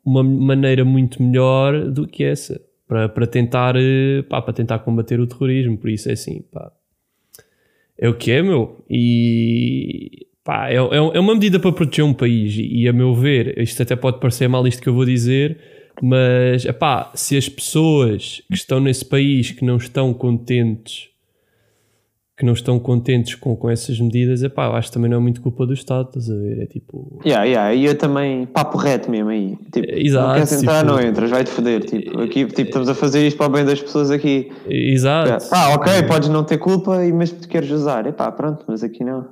uma 0.06 0.24
maneira 0.24 0.86
muito 0.86 1.22
melhor 1.22 1.92
do 1.92 2.08
que 2.08 2.24
essa 2.24 2.60
para, 2.88 3.10
para, 3.10 3.28
tentar, 3.28 3.76
eh, 3.76 4.24
pá, 4.30 4.42
para 4.42 4.54
tentar 4.54 4.80
combater 4.80 5.20
o 5.20 5.28
terrorismo. 5.28 5.78
Por 5.78 5.90
isso 5.90 6.10
é 6.10 6.14
assim, 6.14 6.42
pá, 6.52 6.72
é 7.98 8.10
o 8.10 8.14
que 8.14 8.32
é, 8.32 8.42
meu. 8.42 8.84
E 8.90 10.28
pá, 10.44 10.70
é, 10.70 10.76
é, 10.76 10.78
é 10.78 11.20
uma 11.20 11.34
medida 11.34 11.60
para 11.60 11.72
proteger 11.72 12.06
um 12.06 12.14
país. 12.14 12.56
E, 12.58 12.88
a 12.88 12.94
meu 12.94 13.14
ver, 13.14 13.58
isto 13.60 13.82
até 13.82 13.96
pode 13.96 14.20
parecer 14.20 14.48
mal 14.48 14.68
isto 14.68 14.82
que 14.82 14.90
eu 14.90 14.94
vou 14.94 15.06
dizer, 15.06 15.58
mas 16.02 16.66
epá, 16.66 17.12
se 17.16 17.38
as 17.38 17.48
pessoas 17.48 18.42
que 18.48 18.56
estão 18.56 18.80
nesse 18.80 19.06
país 19.06 19.52
que 19.52 19.64
não 19.64 19.78
estão 19.78 20.14
contentes 20.14 21.13
que 22.36 22.44
não 22.44 22.54
estão 22.54 22.80
contentes 22.80 23.36
com, 23.36 23.56
com 23.56 23.70
essas 23.70 24.00
medidas, 24.00 24.42
epá, 24.42 24.66
eu 24.66 24.74
acho 24.74 24.88
que 24.88 24.94
também 24.96 25.10
não 25.10 25.18
é 25.18 25.20
muito 25.20 25.40
culpa 25.40 25.68
do 25.68 25.74
Estado, 25.74 26.08
estás 26.08 26.30
a 26.32 26.36
ver? 26.36 26.64
É 26.64 26.66
tipo. 26.66 27.20
Yeah, 27.24 27.44
yeah, 27.46 27.74
e 27.76 27.86
eu 27.86 27.96
também, 27.96 28.48
papo 28.48 28.76
reto 28.78 29.12
mesmo 29.12 29.30
aí. 29.30 29.56
Tipo, 29.72 29.88
Exato, 29.92 30.28
não 30.28 30.34
queres 30.34 30.52
entrar, 30.54 30.80
tipo- 30.82 30.92
não 30.92 31.02
entras, 31.02 31.30
vai-te 31.30 31.50
foder. 31.52 31.84
Tipo, 31.86 32.22
aqui 32.22 32.46
tipo, 32.48 32.62
estamos 32.62 32.90
a 32.90 32.96
fazer 32.96 33.28
isto 33.28 33.38
para 33.38 33.46
o 33.46 33.50
bem 33.50 33.64
das 33.64 33.80
pessoas 33.80 34.10
aqui. 34.10 34.52
Exato. 34.68 35.48
Pá, 35.48 35.76
ok, 35.76 36.04
podes 36.08 36.30
não 36.30 36.44
ter 36.44 36.58
culpa, 36.58 37.06
e- 37.06 37.14
mas 37.14 37.32
tu 37.32 37.48
queres 37.48 37.70
usar. 37.70 38.08
Epá, 38.08 38.32
pronto, 38.32 38.66
mas 38.68 38.84
aqui 38.84 39.04
não. 39.04 39.28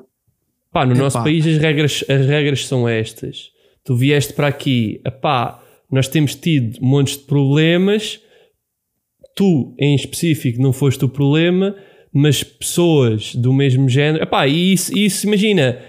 Pá, 0.71 0.85
no 0.85 0.91
Epá. 0.93 1.01
nosso 1.03 1.23
país 1.23 1.45
as 1.47 1.57
regras, 1.57 2.05
as 2.07 2.25
regras 2.27 2.67
são 2.67 2.87
estas. 2.87 3.49
Tu 3.83 3.95
vieste 3.95 4.33
para 4.33 4.45
aqui, 4.47 5.01
epá, 5.03 5.59
nós 5.91 6.07
temos 6.07 6.35
tido 6.35 6.77
montes 6.79 7.17
de 7.17 7.23
problemas, 7.23 8.19
tu 9.35 9.73
em 9.79 9.95
específico 9.95 10.61
não 10.61 10.71
foste 10.71 11.03
o 11.03 11.09
problema, 11.09 11.75
mas 12.13 12.43
pessoas 12.43 13.35
do 13.35 13.53
mesmo 13.53 13.87
género, 13.87 14.23
epá, 14.23 14.47
e 14.47 14.73
isso, 14.73 14.97
isso 14.97 15.25
imagina, 15.25 15.79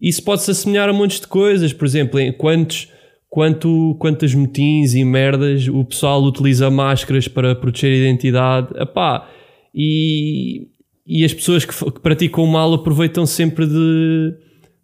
isso 0.00 0.22
pode-se 0.22 0.50
assemelhar 0.50 0.88
a 0.88 0.92
montes 0.92 1.20
de 1.20 1.26
coisas, 1.26 1.72
por 1.72 1.84
exemplo, 1.84 2.20
em 2.20 2.32
quantos, 2.32 2.88
quanto, 3.28 3.96
quantas 3.98 4.34
motins 4.34 4.94
e 4.94 5.04
merdas 5.04 5.66
o 5.68 5.84
pessoal 5.84 6.22
utiliza 6.22 6.70
máscaras 6.70 7.26
para 7.26 7.54
proteger 7.54 7.92
a 7.92 7.96
identidade, 7.96 8.68
epá, 8.80 9.28
e, 9.74 10.68
e 11.06 11.24
as 11.24 11.34
pessoas 11.34 11.64
que, 11.64 11.72
que 11.72 12.00
praticam 12.00 12.46
mal 12.46 12.72
aproveitam 12.72 13.26
sempre 13.26 13.66
de, 13.66 14.34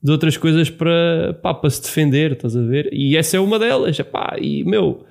de 0.02 0.10
outras 0.10 0.36
coisas 0.36 0.68
para, 0.68 1.34
para 1.40 1.70
se 1.70 1.80
defender, 1.80 2.32
estás 2.32 2.56
a 2.56 2.62
ver? 2.62 2.90
E 2.92 3.16
essa 3.16 3.36
é 3.36 3.40
uma 3.40 3.58
delas, 3.58 3.98
epá, 3.98 4.36
e 4.40 4.64
meu, 4.64 5.04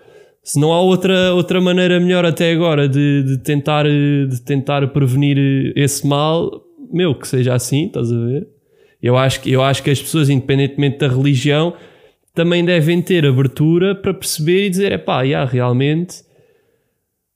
se 0.43 0.59
não 0.59 0.71
há 0.73 0.81
outra, 0.81 1.33
outra 1.33 1.61
maneira 1.61 1.99
melhor 1.99 2.25
até 2.25 2.51
agora 2.51 2.87
de, 2.89 3.23
de, 3.23 3.37
tentar, 3.39 3.85
eh, 3.85 4.25
de 4.27 4.41
tentar 4.41 4.87
prevenir 4.89 5.37
eh, 5.37 5.73
esse 5.75 6.05
mal, 6.05 6.63
meu, 6.91 7.13
que 7.13 7.27
seja 7.27 7.53
assim, 7.53 7.85
estás 7.87 8.11
a 8.11 8.17
ver? 8.25 8.47
Eu 9.01 9.17
acho, 9.17 9.41
que- 9.41 9.51
eu 9.51 9.61
acho 9.63 9.81
que 9.83 9.89
as 9.89 10.01
pessoas, 10.01 10.29
independentemente 10.29 10.97
da 10.99 11.07
religião, 11.07 11.73
também 12.33 12.63
devem 12.65 13.01
ter 13.01 13.25
abertura 13.25 13.93
para 13.95 14.13
perceber 14.13 14.65
e 14.65 14.69
dizer, 14.69 14.91
epá, 14.93 15.21
yeah, 15.23 15.49
realmente 15.49 16.23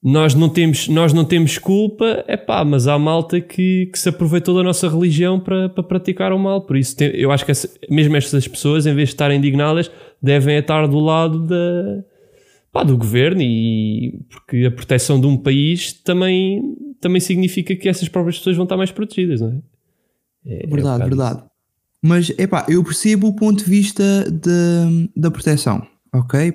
nós 0.02 0.36
não 0.36 0.48
temos, 0.50 0.88
nós 0.88 1.14
não 1.14 1.26
temos 1.26 1.58
culpa, 1.58 2.24
é 2.28 2.38
pá, 2.38 2.64
mas 2.64 2.88
há 2.88 2.98
malta 3.00 3.42
que, 3.42 3.88
que 3.92 3.98
se 3.98 4.08
aproveitou 4.10 4.56
da 4.56 4.62
nossa 4.62 4.88
religião 4.88 5.40
para, 5.40 5.68
para 5.68 5.84
praticar 5.84 6.32
o 6.32 6.38
mal. 6.38 6.62
Por 6.62 6.78
isso, 6.78 6.96
tem- 6.96 7.10
eu 7.16 7.32
acho 7.32 7.44
que 7.44 7.52
essa- 7.52 7.70
mesmo 7.90 8.16
estas 8.16 8.48
pessoas, 8.48 8.86
em 8.86 8.94
vez 8.94 9.10
de 9.10 9.16
estarem 9.16 9.38
indignadas, 9.40 9.90
devem 10.22 10.58
estar 10.58 10.88
do 10.88 11.00
lado 11.00 11.40
da, 11.48 12.04
pá, 12.76 12.84
do 12.84 12.98
governo 12.98 13.42
e 13.42 14.20
porque 14.28 14.66
a 14.66 14.72
proteção 14.72 15.18
de 15.18 15.26
um 15.26 15.38
país 15.38 15.94
também, 15.94 16.76
também 17.00 17.22
significa 17.22 17.74
que 17.74 17.88
essas 17.88 18.10
próprias 18.10 18.38
pessoas 18.38 18.58
vão 18.58 18.66
estar 18.66 18.76
mais 18.76 18.92
protegidas, 18.92 19.40
não 19.40 19.48
é? 19.48 19.62
é, 20.46 20.68
verdade, 20.68 21.04
é 21.04 21.06
verdade. 21.06 21.38
Isso. 21.38 21.50
Mas, 22.02 22.30
epá, 22.32 22.66
eu 22.68 22.84
percebo 22.84 23.28
o 23.28 23.34
ponto 23.34 23.64
de 23.64 23.70
vista 23.70 24.30
de, 24.30 25.10
da 25.16 25.32
proteção, 25.32 25.88
ok? 26.14 26.54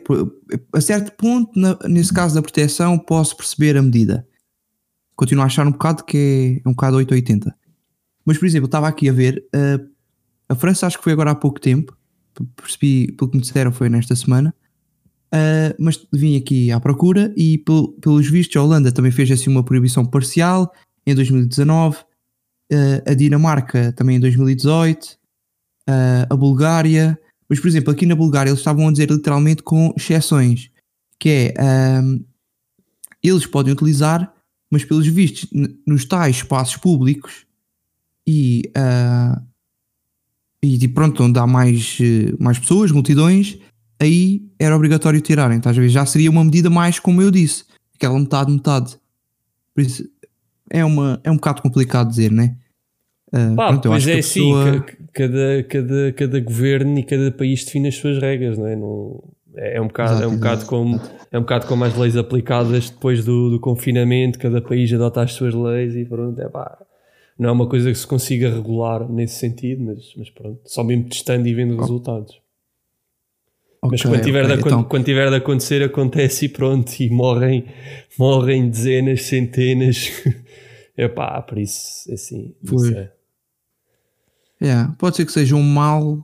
A 0.74 0.80
certo 0.82 1.12
ponto, 1.16 1.58
na, 1.58 1.78
nesse 1.88 2.12
caso 2.12 2.34
da 2.34 2.42
proteção, 2.42 2.98
posso 2.98 3.34
perceber 3.34 3.78
a 3.78 3.82
medida. 3.82 4.28
Continuo 5.16 5.42
a 5.42 5.46
achar 5.46 5.66
um 5.66 5.72
bocado 5.72 6.04
que 6.04 6.60
é, 6.62 6.68
é 6.68 6.68
um 6.68 6.72
bocado 6.72 6.98
880. 6.98 7.56
Mas, 8.26 8.36
por 8.36 8.44
exemplo, 8.44 8.66
estava 8.66 8.88
aqui 8.88 9.08
a 9.08 9.12
ver, 9.12 9.42
uh, 9.56 9.88
a 10.50 10.54
França 10.54 10.86
acho 10.86 10.98
que 10.98 11.04
foi 11.04 11.14
agora 11.14 11.30
há 11.30 11.34
pouco 11.34 11.58
tempo, 11.58 11.96
percebi, 12.54 13.10
pelo 13.12 13.30
que 13.30 13.38
me 13.38 13.42
disseram, 13.42 13.72
foi 13.72 13.88
nesta 13.88 14.14
semana, 14.14 14.54
uh, 15.34 15.74
mas 15.78 16.06
vim 16.12 16.36
aqui 16.36 16.70
à 16.70 16.80
procura 16.80 17.32
e, 17.36 17.58
pelos 18.00 18.28
vistos, 18.28 18.56
a 18.56 18.62
Holanda 18.62 18.92
também 18.92 19.12
fez 19.12 19.30
assim 19.30 19.50
uma 19.50 19.64
proibição 19.64 20.04
parcial 20.04 20.72
em 21.06 21.14
2019, 21.14 21.98
uh, 21.98 23.10
a 23.10 23.14
Dinamarca 23.14 23.92
também 23.92 24.16
em 24.16 24.20
2018, 24.20 25.04
uh, 25.88 26.26
a 26.28 26.36
Bulgária. 26.36 27.18
Mas, 27.48 27.58
por 27.58 27.68
exemplo, 27.68 27.92
aqui 27.92 28.06
na 28.06 28.14
Bulgária 28.14 28.50
eles 28.50 28.60
estavam 28.60 28.86
a 28.86 28.92
dizer 28.92 29.10
literalmente 29.10 29.62
com 29.62 29.92
exceções, 29.96 30.70
que 31.18 31.52
é 31.56 32.00
um, 32.02 32.24
eles 33.22 33.44
podem 33.44 33.72
utilizar, 33.72 34.32
mas 34.70 34.84
pelos 34.84 35.06
vistos, 35.06 35.50
nos 35.84 36.04
tais 36.04 36.36
espaços 36.36 36.76
públicos 36.76 37.44
e, 38.24 38.62
e 40.62 40.88
pronto, 40.88 41.24
onde 41.24 41.40
há 41.40 41.46
mais, 41.46 41.98
mais 42.38 42.56
pessoas, 42.56 42.92
multidões, 42.92 43.58
aí 44.00 44.42
era 44.58 44.74
obrigatório 44.74 45.20
tirarem, 45.20 45.58
estás 45.58 45.76
a 45.76 45.80
ver? 45.80 45.88
Já 45.88 46.06
seria 46.06 46.30
uma 46.30 46.42
medida 46.42 46.70
mais, 46.70 46.98
como 46.98 47.20
eu 47.20 47.30
disse, 47.30 47.64
aquela 47.94 48.18
metade, 48.18 48.50
metade. 48.50 48.96
Por 49.74 49.82
isso 49.82 50.08
é, 50.70 50.84
uma, 50.84 51.20
é 51.22 51.30
um 51.30 51.36
bocado 51.36 51.62
complicado 51.62 52.08
dizer, 52.08 52.32
né? 52.32 52.56
Uh, 53.32 53.54
Pá, 53.54 53.68
pronto, 53.68 53.88
pois 53.88 54.08
é 54.08 54.18
assim, 54.18 54.40
pessoa... 54.40 54.86
cada, 55.12 55.62
cada, 55.68 56.12
cada 56.12 56.40
governo 56.40 56.98
e 56.98 57.04
cada 57.04 57.30
país 57.30 57.64
define 57.64 57.88
as 57.88 57.94
suas 57.94 58.18
regras, 58.20 58.58
não 58.58 58.66
é? 58.66 58.74
Não, 58.74 59.22
é 59.54 59.80
um 59.80 59.86
bocado, 59.86 60.12
exato, 60.12 60.24
é 60.24 60.26
um 60.28 60.36
bocado 60.36 60.66
como 60.66 61.00
é 61.30 61.38
um 61.38 61.42
bocado 61.42 61.66
como 61.66 61.84
as 61.84 61.96
leis 61.96 62.16
aplicadas 62.16 62.90
depois 62.90 63.24
do, 63.24 63.50
do 63.50 63.60
confinamento, 63.60 64.38
cada 64.38 64.60
país 64.60 64.92
adota 64.92 65.22
as 65.22 65.32
suas 65.32 65.54
leis 65.54 65.94
e 65.94 66.04
pronto, 66.04 66.40
é 66.40 66.48
pá. 66.48 66.78
Não 67.38 67.48
é 67.48 67.52
uma 67.52 67.68
coisa 67.68 67.90
que 67.90 67.96
se 67.96 68.06
consiga 68.06 68.50
regular 68.50 69.10
nesse 69.10 69.36
sentido, 69.36 69.82
mas, 69.82 70.12
mas 70.16 70.28
pronto, 70.28 70.60
só 70.66 70.84
mesmo 70.84 71.04
testando 71.04 71.48
e 71.48 71.54
vendo 71.54 71.74
oh. 71.76 71.80
resultados. 71.80 72.40
Okay, 73.82 73.90
mas 73.92 74.02
quando 74.02 74.22
tiver, 74.22 74.44
okay, 74.44 74.56
de, 74.56 74.62
então... 74.62 74.84
quando, 74.84 75.04
tiver 75.04 75.30
de 75.30 75.36
acontecer, 75.36 75.82
acontece 75.82 76.44
e 76.44 76.48
pronto, 76.48 76.92
e 77.00 77.08
morrem, 77.08 77.64
morrem 78.18 78.68
dezenas, 78.68 79.22
centenas. 79.22 80.22
é 80.96 81.08
pá, 81.08 81.40
por 81.40 81.58
isso, 81.58 82.12
assim, 82.12 82.54
pois. 82.66 82.92
É. 82.92 83.10
Yeah. 84.62 84.94
Pode 84.98 85.16
ser 85.16 85.24
que 85.24 85.32
seja 85.32 85.56
um 85.56 85.62
mal 85.62 86.22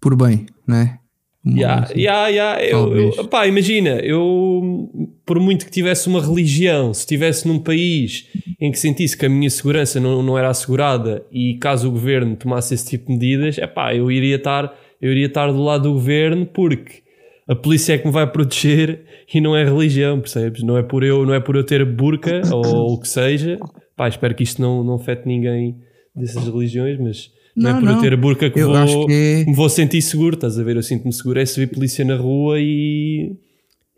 por 0.00 0.16
bem, 0.16 0.46
né? 0.66 0.98
Um 1.44 1.56
yeah, 1.56 1.84
assim. 1.84 2.00
yeah, 2.00 2.26
yeah. 2.26 2.64
Eu, 2.64 2.96
eu, 2.96 3.28
pá, 3.28 3.46
imagina, 3.46 4.00
eu 4.00 4.90
por 5.24 5.38
muito 5.38 5.64
que 5.64 5.70
tivesse 5.70 6.08
uma 6.08 6.20
religião, 6.20 6.92
se 6.92 7.00
estivesse 7.00 7.46
num 7.46 7.60
país 7.60 8.26
em 8.60 8.72
que 8.72 8.78
sentisse 8.78 9.16
que 9.16 9.26
a 9.26 9.28
minha 9.28 9.48
segurança 9.50 10.00
não, 10.00 10.22
não 10.22 10.36
era 10.36 10.48
assegurada 10.48 11.24
e 11.30 11.54
caso 11.54 11.88
o 11.88 11.92
governo 11.92 12.34
tomasse 12.34 12.74
esse 12.74 12.86
tipo 12.86 13.06
de 13.06 13.12
medidas, 13.12 13.58
é 13.58 13.66
pá, 13.66 13.94
eu 13.94 14.10
iria 14.10 14.36
estar, 14.36 14.76
eu 15.06 15.12
iria 15.12 15.26
estar 15.26 15.50
do 15.52 15.62
lado 15.62 15.84
do 15.84 15.92
governo 15.92 16.46
porque 16.46 17.02
a 17.48 17.54
polícia 17.54 17.94
é 17.94 17.98
que 17.98 18.06
me 18.06 18.12
vai 18.12 18.30
proteger 18.30 19.04
e 19.32 19.40
não 19.40 19.56
é 19.56 19.64
religião, 19.64 20.20
percebes? 20.20 20.62
Não 20.62 20.76
é 20.76 20.82
por 20.82 21.02
eu, 21.02 21.24
não 21.24 21.34
é 21.34 21.40
por 21.40 21.56
eu 21.56 21.64
ter 21.64 21.84
burca 21.84 22.42
ou 22.52 22.94
o 22.94 23.00
que 23.00 23.08
seja. 23.08 23.58
Pá, 23.96 24.08
espero 24.08 24.34
que 24.34 24.42
isto 24.42 24.60
não, 24.60 24.84
não 24.84 24.94
afete 24.94 25.26
ninguém 25.26 25.76
dessas 26.14 26.44
religiões, 26.44 26.98
mas 26.98 27.30
não, 27.56 27.70
não 27.70 27.78
é 27.78 27.80
por 27.80 27.86
não. 27.86 27.96
eu 27.96 28.00
ter 28.00 28.12
a 28.12 28.16
burca 28.16 28.50
que, 28.50 28.60
eu 28.60 28.72
vou, 28.72 29.06
que 29.06 29.12
é... 29.12 29.44
me 29.44 29.54
vou 29.54 29.68
sentir 29.68 30.02
seguro, 30.02 30.34
estás 30.34 30.58
a 30.58 30.62
ver? 30.62 30.76
Eu 30.76 30.82
sinto-me 30.82 31.12
seguro 31.12 31.40
é 31.40 31.46
se 31.46 31.58
vir 31.58 31.72
polícia 31.72 32.04
na 32.04 32.16
rua 32.16 32.58
e, 32.58 33.34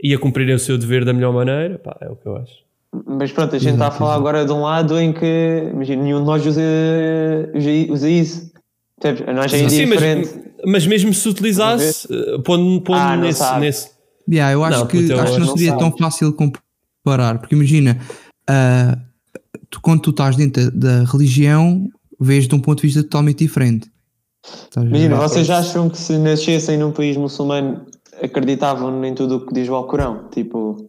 e 0.02 0.14
a 0.14 0.18
cumprirem 0.18 0.54
o 0.54 0.58
seu 0.58 0.78
dever 0.78 1.04
da 1.04 1.12
melhor 1.12 1.32
maneira, 1.32 1.78
pá, 1.78 1.96
é 2.00 2.08
o 2.08 2.16
que 2.16 2.26
eu 2.26 2.36
acho. 2.36 2.68
Mas 3.06 3.32
pronto, 3.32 3.54
a 3.54 3.58
gente 3.58 3.74
está 3.74 3.88
a 3.88 3.90
falar 3.90 4.14
agora 4.14 4.44
de 4.46 4.52
um 4.52 4.62
lado 4.62 4.98
em 4.98 5.12
que, 5.12 5.70
imagina, 5.72 6.02
nenhum 6.02 6.20
de 6.20 6.26
nós 6.26 6.46
usa, 6.46 6.62
usa 7.90 8.08
isso. 8.08 8.47
A 9.26 9.32
nós 9.32 9.52
é 9.52 9.68
Sim, 9.68 9.86
mas, 9.86 10.00
mas, 10.66 10.86
mesmo 10.86 11.14
se 11.14 11.28
utilizasse, 11.28 12.08
eh, 12.10 12.38
pondo, 12.44 12.80
pondo 12.80 12.98
ah, 12.98 13.16
nesse, 13.16 13.58
nesse. 13.60 13.90
Yeah, 14.28 14.52
eu 14.52 14.64
acho 14.64 14.80
não, 14.80 14.86
que, 14.86 15.12
acho 15.12 15.32
que 15.34 15.38
não 15.38 15.56
seria 15.56 15.78
tão 15.78 15.96
fácil 15.96 16.34
comparar, 16.34 17.38
porque 17.38 17.54
imagina, 17.54 17.98
uh, 18.50 19.00
tu, 19.70 19.80
quando 19.80 20.02
tu 20.02 20.10
estás 20.10 20.36
dentro 20.36 20.70
da 20.72 21.04
religião, 21.04 21.88
vês 22.20 22.48
de 22.48 22.54
um 22.54 22.60
ponto 22.60 22.80
de 22.80 22.88
vista 22.88 23.02
totalmente 23.02 23.38
diferente. 23.38 23.88
Imagina, 24.76 25.16
vocês 25.16 25.48
acham 25.48 25.88
que 25.88 25.98
se 25.98 26.18
nascessem 26.18 26.76
num 26.78 26.92
país 26.92 27.16
muçulmano 27.16 27.86
acreditavam 28.22 29.04
em 29.04 29.14
tudo 29.14 29.36
o 29.36 29.46
que 29.46 29.54
diz 29.54 29.68
o 29.68 29.74
Alcorão? 29.74 30.28
Tipo. 30.28 30.88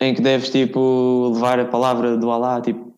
Em 0.00 0.14
que 0.14 0.20
deves 0.20 0.50
tipo 0.50 1.32
levar 1.34 1.58
a 1.58 1.64
palavra 1.64 2.16
do 2.16 2.30
Allah, 2.30 2.60
tipo. 2.60 2.93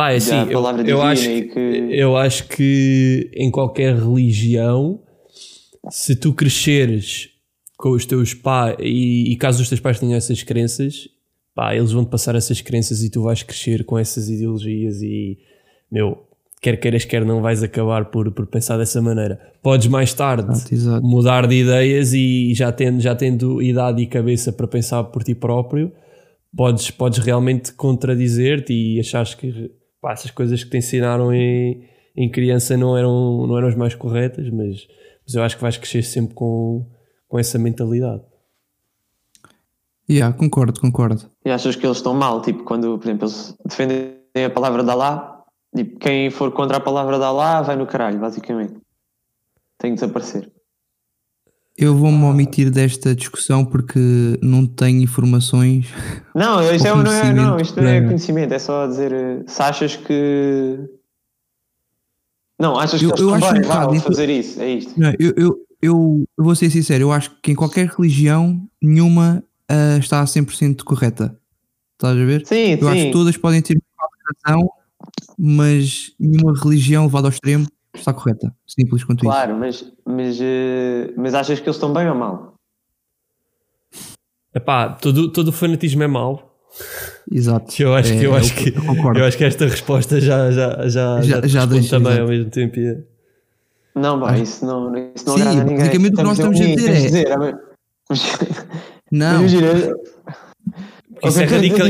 Pá, 0.00 0.12
é 0.12 0.16
assim, 0.16 0.34
eu, 0.48 0.64
eu, 0.86 1.02
acho 1.02 1.28
que, 1.28 1.88
eu 1.90 2.16
acho 2.16 2.48
que 2.48 3.30
em 3.34 3.50
qualquer 3.50 3.94
religião, 3.94 4.98
se 5.90 6.16
tu 6.16 6.32
cresceres 6.32 7.28
com 7.76 7.90
os 7.90 8.06
teus 8.06 8.32
pais 8.32 8.76
e, 8.80 9.30
e 9.30 9.36
caso 9.36 9.60
os 9.60 9.68
teus 9.68 9.78
pais 9.78 10.00
tenham 10.00 10.16
essas 10.16 10.42
crenças, 10.42 11.06
pá, 11.54 11.76
eles 11.76 11.92
vão-te 11.92 12.08
passar 12.08 12.34
essas 12.34 12.62
crenças 12.62 13.02
e 13.02 13.10
tu 13.10 13.20
vais 13.20 13.42
crescer 13.42 13.84
com 13.84 13.98
essas 13.98 14.30
ideologias 14.30 15.02
e, 15.02 15.36
meu, 15.92 16.16
quer 16.62 16.80
queiras, 16.80 17.04
quer 17.04 17.22
não 17.22 17.42
vais 17.42 17.62
acabar 17.62 18.06
por, 18.06 18.32
por 18.32 18.46
pensar 18.46 18.78
dessa 18.78 19.02
maneira. 19.02 19.38
Podes 19.62 19.88
mais 19.88 20.14
tarde 20.14 20.50
exato, 20.72 21.06
mudar 21.06 21.46
de 21.46 21.56
ideias 21.56 22.14
e 22.14 22.54
já 22.54 22.72
tendo, 22.72 23.02
já 23.02 23.14
tendo 23.14 23.60
idade 23.60 24.00
e 24.00 24.06
cabeça 24.06 24.50
para 24.50 24.66
pensar 24.66 25.04
por 25.04 25.22
ti 25.22 25.34
próprio, 25.34 25.92
podes, 26.56 26.90
podes 26.90 27.18
realmente 27.18 27.74
contradizer-te 27.74 28.72
e 28.72 28.98
achares 28.98 29.34
que 29.34 29.78
pá, 30.00 30.12
essas 30.12 30.30
coisas 30.30 30.64
que 30.64 30.70
te 30.70 30.78
ensinaram 30.78 31.32
em, 31.32 31.88
em 32.16 32.30
criança 32.30 32.76
não 32.76 32.96
eram, 32.96 33.46
não 33.46 33.56
eram 33.56 33.68
as 33.68 33.74
mais 33.74 33.94
corretas, 33.94 34.48
mas, 34.50 34.86
mas 35.26 35.34
eu 35.34 35.42
acho 35.42 35.56
que 35.56 35.62
vais 35.62 35.76
crescer 35.76 36.02
sempre 36.02 36.34
com, 36.34 36.86
com 37.28 37.38
essa 37.38 37.58
mentalidade. 37.58 38.22
Yeah, 40.08 40.36
concordo, 40.36 40.80
concordo. 40.80 41.30
E 41.44 41.50
achas 41.50 41.76
que 41.76 41.86
eles 41.86 41.98
estão 41.98 42.14
mal? 42.14 42.42
Tipo, 42.42 42.64
quando, 42.64 42.98
por 42.98 43.04
exemplo, 43.04 43.26
eles 43.26 43.56
defendem 43.64 44.16
a 44.44 44.50
palavra 44.50 44.82
de 44.82 44.90
Allah, 44.90 45.44
tipo, 45.74 46.00
quem 46.00 46.30
for 46.30 46.50
contra 46.50 46.78
a 46.78 46.80
palavra 46.80 47.16
de 47.16 47.24
Allah 47.24 47.62
vai 47.62 47.76
no 47.76 47.86
caralho, 47.86 48.18
basicamente. 48.18 48.74
Tem 49.78 49.92
que 49.92 50.00
desaparecer. 50.00 50.50
Eu 51.80 51.96
vou-me 51.96 52.22
omitir 52.24 52.70
desta 52.70 53.14
discussão 53.14 53.64
porque 53.64 53.98
não 54.42 54.66
tenho 54.66 55.00
informações. 55.00 55.86
Não, 56.36 56.62
isto, 56.62 56.86
é, 56.86 56.94
não, 56.94 57.12
é, 57.12 57.32
não, 57.32 57.58
isto 57.58 57.80
não 57.80 57.88
é 57.88 58.00
conhecimento, 58.02 58.54
é 58.54 58.58
só 58.58 58.86
dizer 58.86 59.12
eh, 59.12 59.42
se 59.46 59.60
achas 59.60 59.96
que. 59.96 60.78
Não, 62.58 62.78
achas 62.78 63.00
que 63.00 63.06
eu, 63.06 63.16
eu 63.16 63.34
acho 63.34 63.52
bem, 63.52 63.98
um 63.98 64.00
fazer 64.00 64.28
isso, 64.30 64.60
é 64.60 64.74
isto. 64.74 64.92
Não, 64.96 65.12
eu, 65.18 65.32
eu, 65.36 65.66
eu, 65.82 66.24
vou 66.38 66.54
ser 66.54 66.70
sincero, 66.70 67.02
eu 67.02 67.12
acho 67.12 67.32
que 67.42 67.50
em 67.50 67.54
qualquer 67.54 67.88
religião 67.88 68.62
nenhuma 68.80 69.42
uh, 69.70 69.98
está 69.98 70.20
a 70.20 70.24
100% 70.24 70.84
correta. 70.84 71.36
Estás 71.94 72.16
a 72.16 72.24
ver? 72.24 72.46
Sim, 72.46 72.72
Eu 72.72 72.78
sim. 72.78 72.88
acho 72.88 73.04
que 73.06 73.10
todas 73.10 73.36
podem 73.36 73.60
ter 73.60 73.76
razão, 74.46 74.70
mas 75.36 76.12
nenhuma 76.18 76.56
religião 76.56 77.04
levada 77.04 77.26
ao 77.26 77.32
extremo 77.32 77.66
está 77.94 78.12
correta. 78.12 78.54
Simples 78.66 79.04
quanto 79.04 79.20
claro, 79.20 79.66
isso. 79.68 79.84
Claro, 79.84 79.94
mas, 80.06 80.38
mas, 80.38 80.40
uh, 80.40 81.14
mas 81.16 81.34
achas 81.34 81.60
que 81.60 81.66
eles 81.66 81.76
estão 81.76 81.92
bem 81.92 82.08
ou 82.08 82.14
mal? 82.14 82.54
Epá, 84.54 84.90
todo, 84.90 85.30
todo 85.32 85.52
fanatismo 85.52 86.02
é 86.02 86.06
mau. 86.06 86.50
Exato. 87.30 87.82
Eu 87.82 87.94
acho, 87.94 88.12
é, 88.12 88.18
que, 88.18 88.24
eu, 88.24 88.34
acho 88.34 88.54
que, 88.54 88.68
eu, 88.70 89.14
eu 89.14 89.24
acho 89.24 89.36
que 89.36 89.44
esta 89.44 89.66
resposta 89.66 90.20
já, 90.20 90.50
já, 90.50 90.88
já, 90.88 91.22
já, 91.22 91.46
já 91.46 91.66
deixa, 91.66 91.90
também 91.90 92.12
exato. 92.12 92.22
ao 92.22 92.28
mesmo 92.28 92.50
tempo. 92.50 92.78
É. 92.78 92.98
Não, 93.94 94.20
pá, 94.20 94.38
isso 94.38 94.64
não, 94.64 94.92
isso 95.14 95.26
não 95.26 95.34
Sim, 95.34 95.42
agrada 95.42 95.60
a 95.60 95.64
ninguém. 95.64 95.78
Basicamente 95.78 96.12
o 96.12 96.16
que 96.16 96.22
nós 96.22 96.38
estamos 96.38 96.60
a 96.60 96.64
dizer 96.64 96.90
é. 96.90 97.00
Dizer, 97.00 97.28
não. 99.10 99.44
Isso 101.22 101.38
é, 101.38 101.44
radical, 101.44 101.86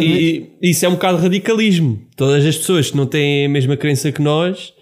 isso 0.61 0.85
é 0.85 0.88
um 0.88 0.95
bocado 0.95 1.19
radicalismo. 1.19 2.02
Todas 2.16 2.45
as 2.45 2.57
pessoas 2.57 2.90
que 2.90 2.97
não 2.97 3.07
têm 3.07 3.47
a 3.47 3.49
mesma 3.49 3.76
crença 3.76 4.11
que 4.11 4.21
nós 4.21 4.75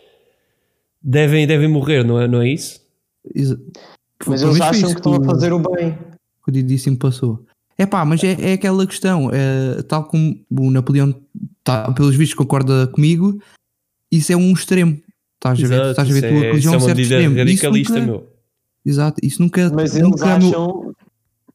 devem, 1.02 1.46
devem 1.46 1.68
morrer, 1.68 2.04
não 2.04 2.20
é, 2.20 2.28
não 2.28 2.40
é 2.40 2.48
isso? 2.48 2.80
Mas 4.26 4.42
eles 4.42 4.60
acham 4.60 4.90
que 4.90 4.98
estão 4.98 5.14
a 5.14 5.24
fazer 5.24 5.52
o 5.52 5.58
bem. 5.58 5.96
O 6.46 6.50
Didíssimo 6.50 6.96
passou. 6.96 7.44
É 7.76 7.86
pá, 7.86 8.04
mas 8.04 8.24
é, 8.24 8.36
é 8.40 8.52
aquela 8.54 8.84
questão, 8.86 9.30
é, 9.32 9.82
tal 9.82 10.04
como 10.04 10.40
o 10.50 10.70
Napoleão, 10.70 11.14
tá, 11.62 11.92
pelos 11.92 12.16
vistos, 12.16 12.34
concorda 12.34 12.88
comigo, 12.88 13.40
isso 14.10 14.32
é 14.32 14.36
um 14.36 14.52
extremo. 14.52 15.00
Estás 15.36 15.62
a 15.62 15.68
ver, 15.68 15.90
estás 15.90 16.10
a 16.10 16.12
ver 16.12 16.24
é, 16.24 16.28
tua 16.28 16.40
religião 16.40 16.74
é 16.74 16.76
um 16.76 16.80
certo 16.80 17.00
extremo. 17.00 17.36
radicalista, 17.36 18.00
nunca, 18.00 18.06
meu. 18.06 18.28
exato. 18.84 19.20
Isso 19.22 19.40
nunca. 19.40 19.70
Mas 19.72 19.94
eles 19.94 20.10
nunca 20.10 20.26
é 20.26 20.32
acham 20.32 20.94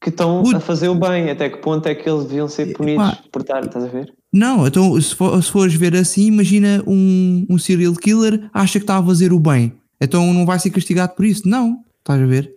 que 0.04 0.10
estão 0.10 0.42
Puto. 0.42 0.56
a 0.56 0.60
fazer 0.60 0.88
o 0.88 0.94
bem. 0.94 1.30
Até 1.30 1.48
que 1.48 1.56
ponto 1.56 1.86
é 1.88 1.94
que 1.94 2.08
eles 2.08 2.24
deviam 2.26 2.46
ser 2.46 2.72
punidos 2.74 3.08
Epá. 3.08 3.18
por 3.32 3.40
estar, 3.40 3.64
estás 3.64 3.84
a 3.84 3.88
ver? 3.88 4.12
Não, 4.32 4.66
então 4.66 5.00
se, 5.00 5.14
for- 5.14 5.42
se 5.42 5.50
fores 5.50 5.74
ver 5.74 5.96
assim, 5.96 6.26
imagina 6.26 6.82
um, 6.86 7.46
um 7.48 7.56
serial 7.58 7.94
killer 7.94 8.48
acha 8.52 8.78
que 8.78 8.82
está 8.84 8.98
a 8.98 9.02
fazer 9.04 9.32
o 9.32 9.40
bem. 9.40 9.72
Então 10.00 10.32
não 10.34 10.44
vai 10.44 10.58
ser 10.58 10.70
castigado 10.70 11.14
por 11.14 11.24
isso. 11.24 11.48
Não, 11.48 11.78
estás 11.98 12.20
a 12.20 12.26
ver? 12.26 12.52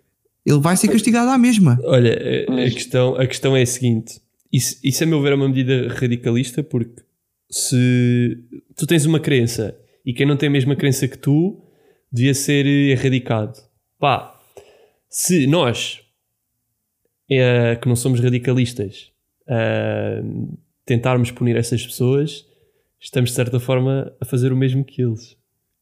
Ele 0.46 0.60
vai 0.60 0.76
ser 0.76 0.88
castigado 0.90 1.30
à 1.30 1.38
mesma. 1.38 1.80
Olha, 1.86 2.14
a- 2.50 2.66
a, 2.66 2.70
questão, 2.70 3.16
a 3.16 3.26
questão 3.26 3.56
é 3.56 3.62
a 3.62 3.66
seguinte: 3.66 4.20
isso, 4.52 4.78
isso, 4.84 5.04
a 5.04 5.08
meu 5.08 5.22
ver, 5.22 5.32
é 5.32 5.36
uma 5.36 5.48
medida 5.48 5.88
radicalista, 5.94 6.62
porque 6.64 7.02
se 7.50 8.38
tu 8.76 8.86
tens 8.86 9.06
uma 9.06 9.20
crença 9.20 9.76
e 10.06 10.14
quem 10.14 10.26
não 10.28 10.36
tem 10.38 10.48
a 10.50 10.52
mesma 10.52 10.76
crença 10.76 11.08
que 11.08 11.18
tu 11.18 11.62
devia 12.12 12.34
ser 12.34 12.66
erradicado. 12.66 13.54
Pá, 14.00 14.34
se 15.10 15.48
nós 15.48 16.00
eh, 17.30 17.76
que 17.76 17.88
não 17.88 17.96
somos 17.96 18.20
radicalistas 18.20 19.12
eh, 19.48 20.24
tentarmos 20.86 21.32
punir 21.32 21.56
essas 21.56 21.86
pessoas, 21.86 22.46
estamos 23.00 23.30
de 23.30 23.36
certa 23.36 23.60
forma 23.60 24.12
a 24.20 24.26
fazer 24.26 24.52
o 24.52 24.58
mesmo 24.58 24.84
que 24.84 25.02
eles. 25.02 25.36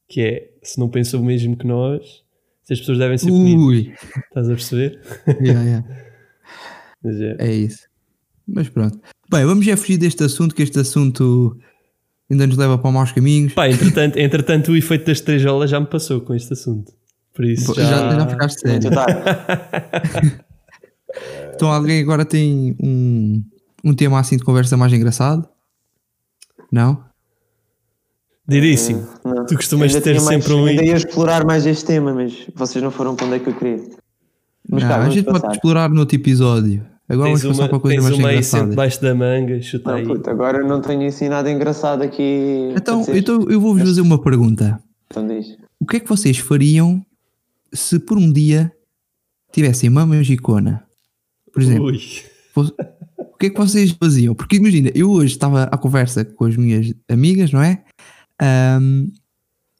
Que 0.07 0.21
é, 0.21 0.49
se 0.61 0.79
não 0.79 0.89
pensam 0.89 1.21
o 1.21 1.25
mesmo 1.25 1.55
que 1.55 1.65
nós, 1.65 2.23
essas 2.63 2.79
pessoas 2.79 2.97
devem 2.97 3.17
ser 3.17 3.29
punidas. 3.29 3.63
Ui, 3.63 3.93
Estás 4.27 4.49
a 4.49 4.53
perceber? 4.53 4.99
yeah, 5.41 5.63
yeah. 5.63 5.87
Mas 7.03 7.21
é. 7.21 7.35
é 7.39 7.53
isso. 7.53 7.87
Mas 8.47 8.69
pronto. 8.69 8.99
Bem, 9.29 9.45
vamos 9.45 9.65
já 9.65 9.75
fugir 9.75 9.97
deste 9.97 10.23
assunto, 10.23 10.53
que 10.53 10.61
este 10.63 10.79
assunto 10.79 11.57
ainda 12.29 12.45
nos 12.47 12.57
leva 12.57 12.77
para 12.77 12.91
maus 12.91 13.11
caminhos. 13.11 13.53
Pá, 13.53 13.69
entretanto, 13.69 14.17
entretanto, 14.17 14.71
o 14.71 14.77
efeito 14.77 15.05
das 15.05 15.21
três 15.21 15.43
olas 15.45 15.69
já 15.69 15.79
me 15.79 15.87
passou 15.87 16.21
com 16.21 16.33
este 16.33 16.53
assunto. 16.53 16.91
Por 17.33 17.45
isso 17.45 17.73
Já, 17.75 17.83
já. 17.83 18.19
já, 18.19 18.27
ficaste 18.27 18.61
sério. 18.61 18.89
Então 21.55 21.71
alguém 21.71 22.01
agora 22.01 22.25
tem 22.25 22.75
um, 22.81 23.41
um 23.83 23.93
tema 23.93 24.19
assim 24.19 24.37
de 24.37 24.43
conversa 24.43 24.75
mais 24.77 24.91
engraçado? 24.93 25.47
Não? 26.71 27.03
Diríssimo. 28.47 29.07
Não. 29.23 29.45
Tu 29.45 29.55
costumas 29.55 29.93
Ainda 29.93 30.01
ter 30.03 30.15
mais- 30.21 30.23
sempre 30.27 30.53
um. 30.53 30.65
Ainda 30.65 30.83
ia 30.83 30.95
explorar 30.95 31.43
mais 31.45 31.65
este 31.65 31.85
tema, 31.85 32.13
mas 32.13 32.45
vocês 32.55 32.83
não 32.83 32.91
foram 32.91 33.15
para 33.15 33.25
onde 33.25 33.35
é 33.35 33.39
que 33.39 33.49
eu 33.49 33.55
queria. 33.55 33.83
Mas 34.69 34.83
Não, 34.83 34.89
cá, 34.89 35.03
a 35.03 35.09
gente 35.09 35.25
passar. 35.25 35.39
pode 35.41 35.55
explorar 35.55 35.89
no 35.89 35.99
outro 35.99 36.15
episódio. 36.15 36.85
Agora 37.07 37.29
Tens 37.29 37.41
vamos 37.43 37.57
passar 37.57 37.63
uma, 37.63 37.69
para 37.69 37.79
coisas 37.79 37.99
tens 38.03 38.09
mais 38.09 38.19
uma 38.19 38.29
aí 38.29 38.43
sempre 38.43 38.47
engraçadas. 38.65 38.69
debaixo 38.71 39.01
da 39.01 39.15
manga, 39.15 39.61
chuta 39.61 39.91
Não, 39.91 39.97
aí. 39.97 40.05
puto, 40.07 40.29
agora 40.29 40.63
não 40.67 40.81
tenho 40.81 41.07
assim 41.07 41.29
nada 41.29 41.51
engraçado 41.51 42.01
aqui. 42.01 42.73
Então, 42.75 43.05
então 43.13 43.45
eu 43.49 43.61
vou-vos 43.61 43.83
fazer 43.83 44.01
uma 44.01 44.19
pergunta. 44.21 44.79
Então 45.07 45.27
diz. 45.27 45.55
O 45.79 45.85
que 45.85 45.97
é 45.97 45.99
que 45.99 46.09
vocês 46.09 46.37
fariam 46.37 47.03
se 47.71 47.99
por 47.99 48.17
um 48.17 48.31
dia 48.31 48.71
tivessem 49.51 49.87
mamas 49.89 50.27
e 50.29 50.35
cona? 50.37 50.83
Por 51.55 51.61
exemplo, 51.63 51.85
Ui. 51.85 51.99
o 53.17 53.37
que 53.39 53.45
é 53.47 53.49
que 53.49 53.57
vocês 53.57 53.91
faziam? 53.91 54.35
Porque 54.35 54.57
imagina, 54.57 54.91
eu 54.93 55.09
hoje 55.09 55.33
estava 55.33 55.63
à 55.63 55.77
conversa 55.77 56.23
com 56.25 56.45
as 56.45 56.55
minhas 56.57 56.93
amigas, 57.09 57.51
não 57.51 57.61
é? 57.63 57.83
Ahm, 58.41 59.07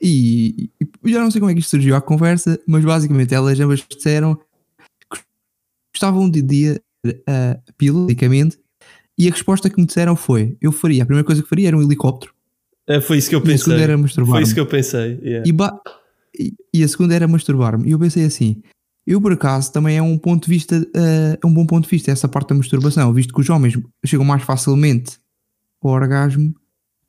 e, 0.02 0.70
e 1.04 1.12
já 1.12 1.20
não 1.22 1.30
sei 1.32 1.40
como 1.40 1.52
é 1.52 1.54
que 1.54 1.60
isto 1.60 1.70
surgiu 1.72 1.96
à 1.96 2.02
conversa, 2.02 2.60
mas 2.68 2.84
basicamente 2.84 3.34
elas 3.36 3.60
ambas 3.60 3.84
disseram 3.90 4.36
que 4.36 5.20
gostavam 5.94 6.30
de 6.30 6.42
dia 6.42 6.82
uh, 7.08 7.74
periodicamente 7.78 8.58
e 9.18 9.28
a 9.28 9.32
resposta 9.32 9.70
que 9.70 9.80
me 9.80 9.86
disseram 9.88 10.16
foi: 10.16 10.58
eu 10.62 10.72
faria, 10.72 11.04
a 11.04 11.06
primeira 11.06 11.26
coisa 11.26 11.42
que 11.44 11.48
faria 11.50 11.68
era 11.70 11.78
um 11.78 11.82
helicóptero 11.82 12.34
É, 12.88 13.00
foi 13.02 13.18
isso 13.18 13.30
que 13.30 13.36
eu 13.36 13.40
e 13.46 13.54
a 13.54 13.58
segunda 13.58 13.76
pensei. 13.76 13.84
era 13.84 13.94
Foi 13.94 14.02
masturbar-me. 14.02 14.44
isso 14.44 14.54
que 14.54 14.60
eu 14.60 14.66
pensei. 14.68 15.20
yeah. 15.24 15.50
E- 16.38 16.54
e 16.74 16.84
a 16.84 16.88
segunda 16.90 17.16
era 17.16 17.28
masturbar-me. 17.28 17.88
E 17.88 17.92
eu 17.92 18.00
pensei 18.00 18.26
assim: 18.26 18.62
eu 19.06 19.22
por 19.22 19.32
acaso 19.34 19.72
também 19.72 19.98
é 19.98 20.02
um 20.02 20.18
ponto 20.18 20.46
de 20.46 20.50
vista, 20.50 20.76
eh, 20.96 21.38
é 21.42 21.46
um 21.46 21.54
bom 21.54 21.66
ponto 21.66 21.84
de 21.86 21.90
vista 21.92 22.12
essa 22.12 22.28
parte 22.28 22.50
da 22.50 22.56
masturbação, 22.56 23.14
visto 23.14 23.34
que 23.34 23.42
os 23.42 23.50
homens 23.50 23.78
chegam 24.06 24.26
mais 24.26 24.42
facilmente 24.44 25.18
ao 25.82 25.92
orgasmo, 25.92 26.54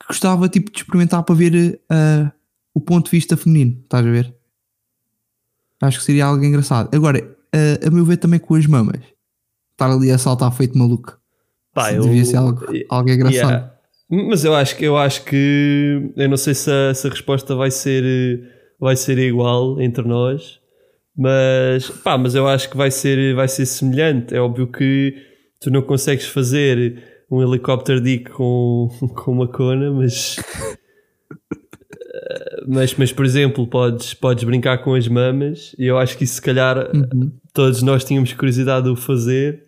que 0.00 0.06
gostava 0.08 0.48
tipo 0.48 0.70
de 0.70 0.78
experimentar 0.78 1.22
para 1.22 1.34
ver 1.34 1.80
eh, 1.90 2.30
o 2.74 2.80
ponto 2.80 3.06
de 3.06 3.10
vista 3.12 3.36
feminino, 3.36 3.78
estás 3.82 4.04
a 4.06 4.10
ver? 4.10 4.34
Acho 5.82 5.98
que 5.98 6.04
seria 6.04 6.26
algo 6.26 6.42
engraçado. 6.44 6.94
Agora, 6.94 7.18
eh, 7.52 7.80
a 7.86 7.90
meu 7.90 8.04
ver 8.04 8.16
também 8.18 8.38
com 8.40 8.54
as 8.54 8.66
mamas, 8.66 9.00
estar 9.72 9.90
ali 9.90 10.10
a 10.10 10.18
saltar 10.18 10.52
feito 10.52 10.76
maluco. 10.76 11.18
Pá, 11.74 11.92
eu- 11.92 12.02
devia 12.02 12.24
ser 12.24 12.36
algo, 12.36 12.64
algo 12.90 13.10
engraçado. 13.10 13.34
Yeah. 13.50 13.72
Mas 14.08 14.44
eu 14.44 14.54
acho 14.54 14.76
que 14.76 14.84
eu 14.84 14.96
acho 14.96 15.24
que 15.24 16.12
eu 16.16 16.28
não 16.28 16.36
sei 16.36 16.54
se 16.54 16.70
a, 16.70 16.94
se 16.94 17.06
a 17.06 17.10
resposta 17.10 17.54
vai 17.56 17.70
ser 17.70 18.52
vai 18.78 18.94
ser 18.96 19.18
igual 19.18 19.80
entre 19.80 20.06
nós, 20.06 20.60
mas 21.16 21.88
pá, 21.90 22.16
mas 22.18 22.34
eu 22.34 22.46
acho 22.46 22.68
que 22.70 22.76
vai 22.76 22.90
ser 22.90 23.34
vai 23.34 23.48
ser 23.48 23.66
semelhante. 23.66 24.34
É 24.34 24.40
óbvio 24.40 24.66
que 24.66 25.14
tu 25.60 25.70
não 25.70 25.82
consegues 25.82 26.26
fazer 26.26 27.02
um 27.30 27.42
helicóptero 27.42 28.00
dick 28.00 28.30
com, 28.30 28.88
com 29.16 29.32
uma 29.32 29.48
cona, 29.48 29.90
mas 29.90 30.36
mas, 32.66 32.94
mas 32.94 33.12
por 33.12 33.24
exemplo, 33.24 33.66
podes, 33.66 34.14
podes 34.14 34.44
brincar 34.44 34.78
com 34.78 34.94
as 34.94 35.06
mamas 35.08 35.74
e 35.78 35.86
eu 35.86 35.98
acho 35.98 36.16
que 36.18 36.24
isso 36.24 36.34
se 36.34 36.42
calhar 36.42 36.90
Uhum. 36.94 37.32
todos 37.54 37.82
nós 37.82 38.04
tínhamos 38.04 38.32
curiosidade 38.32 38.84
de 38.84 38.90
o 38.90 38.96
fazer. 38.96 39.64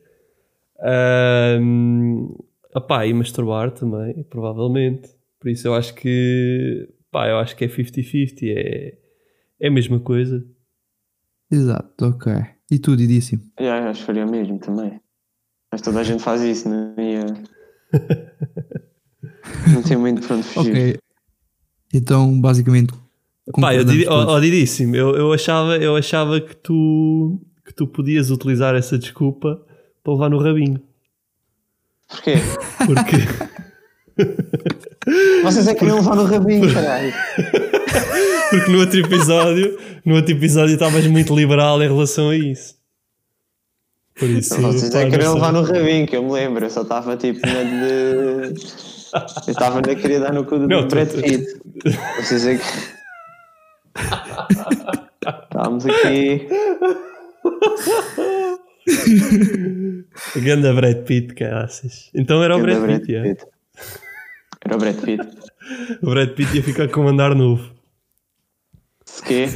Ahm, 0.81 2.29
opá, 2.75 3.05
e 3.07 3.13
masturbar 3.13 3.71
também, 3.73 4.23
provavelmente. 4.31 5.09
Por 5.41 5.51
isso 5.51 5.67
eu 5.69 5.75
acho 5.75 5.95
que 5.95 6.89
pá, 7.11 7.29
eu 7.29 7.39
acho 7.39 7.57
que 7.57 7.65
é 7.65 7.69
50-50, 7.69 8.43
é, 8.45 8.95
é 9.61 9.69
a 9.69 9.71
mesma 9.71 9.99
coisa. 10.01 10.45
Exato, 11.51 12.07
ok. 12.07 12.33
E 12.71 12.79
tu, 12.79 12.97
Didíssimo? 12.97 13.43
Já, 13.59 13.91
acho 13.91 14.01
que 14.01 14.07
faria 14.07 14.27
o 14.27 14.31
mesmo 14.31 14.59
também. 14.59 15.01
Mas 15.73 15.81
toda 15.81 16.01
a 16.01 16.05
gente 16.05 16.23
faz 16.23 16.43
isso, 16.43 16.69
não 16.69 16.95
ia. 16.99 17.25
não 19.73 19.83
tem 19.83 19.97
muito 19.97 20.27
para 20.27 20.37
onde 20.37 20.47
fugir. 20.47 20.71
Ok. 20.71 20.99
Então, 21.95 22.41
basicamente. 22.41 22.93
Pá, 23.61 23.75
eu 23.75 23.85
todos. 23.85 24.07
oh, 24.07 24.35
oh, 24.35 24.41
diríssimo, 24.41 24.95
eu, 24.95 25.17
eu, 25.17 25.33
achava, 25.33 25.77
eu 25.79 25.97
achava 25.97 26.39
que 26.39 26.55
tu, 26.55 27.41
que 27.65 27.73
tu 27.73 27.87
podias 27.87 28.31
utilizar 28.31 28.75
essa 28.75 28.99
desculpa 28.99 29.65
para 30.05 30.13
levar 30.13 30.29
no 30.29 30.39
rabinho. 30.39 30.83
Porquê? 32.09 32.35
Porque, 32.87 33.17
Vocês 35.43 35.67
é 35.67 35.75
que 35.75 35.81
queriam 35.81 35.99
levar 35.99 36.17
no 36.17 36.25
rabinho, 36.25 36.73
caralho. 36.75 37.13
porque 38.51 38.71
no 38.71 38.81
outro 38.81 39.01
episódio, 39.01 39.79
no 40.05 40.17
outro 40.17 40.33
episódio 40.33 40.75
estavas 40.75 41.07
muito 41.07 41.35
liberal 41.35 41.83
em 41.83 41.87
relação 41.87 42.31
a 42.31 42.37
isso. 42.37 42.77
Por 44.19 44.29
isso, 44.29 44.61
Vocês 44.61 44.95
é 44.95 45.05
não 45.05 45.11
queriam 45.11 45.35
levar 45.35 45.53
no 45.53 45.63
rabinho, 45.63 46.07
que 46.07 46.17
eu 46.17 46.25
me 46.25 46.33
lembro. 46.33 46.65
Eu 46.65 46.71
só 46.71 46.83
estava 46.83 47.17
tipo 47.17 47.41
na 47.47 47.63
de. 47.63 48.55
Eu 49.47 49.53
estava 49.53 49.81
na 49.81 49.95
queria 49.95 50.19
dar 50.21 50.33
no 50.33 50.45
cu 50.45 50.59
do 50.59 50.67
Brad 50.67 51.09
Pitt. 51.09 51.47
Vocês 52.17 52.47
é 52.47 52.57
que. 52.57 52.65
Estávamos 55.45 55.87
aqui. 55.87 56.49
Ganda 60.43 60.75
Brad 60.75 61.05
Pitt, 61.05 61.35
caraças. 61.35 62.11
Então 62.13 62.43
era 62.43 62.57
o 62.57 62.61
Brad 62.61 62.85
Pitt, 62.85 63.13
yeah. 63.13 63.41
Era 64.65 64.77
o 64.77 64.79
Brad 64.79 64.97
Pitt. 64.97 65.29
O 66.03 66.09
Brad 66.09 66.31
Pitt 66.31 66.57
ia 66.57 66.63
ficar 66.63 66.89
com 66.89 67.03
um 67.03 67.09
andar 67.09 67.35
novo. 67.35 67.78
Se 69.19 69.25
quê? 69.25 69.47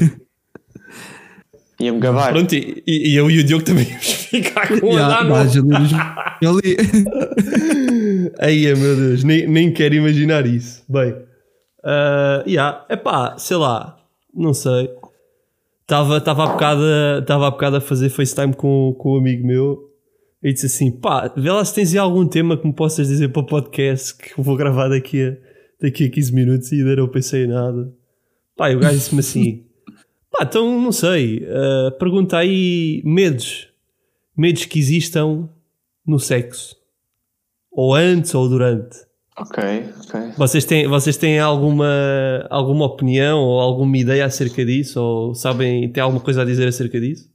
Ia-me 1.80 1.98
gabar. 2.00 2.32
Pronto, 2.32 2.52
e, 2.54 2.82
e 2.86 3.16
eu 3.16 3.30
e 3.30 3.40
o 3.40 3.44
Diogo 3.44 3.64
também 3.64 3.88
íamos 3.88 4.06
ficar 4.06 4.68
com 4.80 4.86
Yeah, 4.92 5.22
dá 5.22 5.24
novo. 5.24 5.74
ali. 5.74 6.76
Aí, 8.38 8.74
meu 8.74 8.96
Deus, 8.96 9.24
nem, 9.24 9.46
nem 9.48 9.72
quero 9.72 9.94
imaginar 9.94 10.46
isso. 10.46 10.84
Bem, 10.88 11.10
uh, 11.12 12.48
yeah, 12.48 12.84
epá, 12.90 13.36
sei 13.38 13.56
lá, 13.56 13.96
não 14.34 14.54
sei. 14.54 14.88
Estava 15.82 16.20
tava 16.20 16.44
há, 16.44 16.46
bocado, 16.52 16.82
a- 16.82 17.22
tava 17.22 17.50
bocado 17.50 17.76
a 17.76 17.80
fazer 17.80 18.08
FaceTime 18.08 18.54
com, 18.54 18.94
com 18.98 19.14
um 19.14 19.18
amigo 19.18 19.46
meu 19.46 19.78
e 20.42 20.52
disse 20.52 20.66
assim: 20.66 20.90
pá, 20.90 21.32
vê 21.36 21.50
lá 21.50 21.64
se 21.64 21.74
tens 21.74 21.92
aí 21.92 21.98
algum 21.98 22.26
tema 22.26 22.56
que 22.56 22.66
me 22.66 22.72
possas 22.72 23.08
dizer 23.08 23.28
para 23.28 23.42
o 23.42 23.46
podcast 23.46 24.16
que 24.16 24.38
eu 24.38 24.44
vou 24.44 24.56
gravar 24.56 24.88
daqui 24.88 25.22
a, 25.24 25.36
daqui 25.84 26.06
a 26.06 26.10
15 26.10 26.32
minutos 26.34 26.72
e 26.72 26.76
ainda 26.76 26.96
não 26.96 27.08
pensei 27.08 27.44
em 27.44 27.48
nada. 27.48 27.92
Pá, 28.56 28.70
e 28.70 28.76
o 28.76 28.80
gajo 28.80 28.96
disse-me 28.96 29.20
assim: 29.20 29.64
pá, 30.30 30.44
então 30.44 30.80
não 30.80 30.92
sei, 30.92 31.38
uh, 31.46 31.92
pergunta 31.98 32.36
aí 32.38 33.02
medos, 33.04 33.68
medos 34.36 34.64
que 34.66 34.78
existam 34.78 35.48
no 36.06 36.18
sexo. 36.18 36.76
Ou 37.70 37.94
antes 37.94 38.34
ou 38.34 38.48
durante. 38.48 38.98
Ok, 39.38 39.62
ok. 40.04 40.20
Vocês 40.36 40.64
têm, 40.66 40.86
vocês 40.86 41.16
têm 41.16 41.38
alguma, 41.40 41.88
alguma 42.50 42.84
opinião 42.84 43.40
ou 43.40 43.58
alguma 43.60 43.96
ideia 43.96 44.26
acerca 44.26 44.62
disso? 44.62 45.00
Ou 45.00 45.34
sabem, 45.34 45.90
têm 45.90 46.02
alguma 46.02 46.20
coisa 46.22 46.42
a 46.42 46.44
dizer 46.44 46.68
acerca 46.68 47.00
disso? 47.00 47.30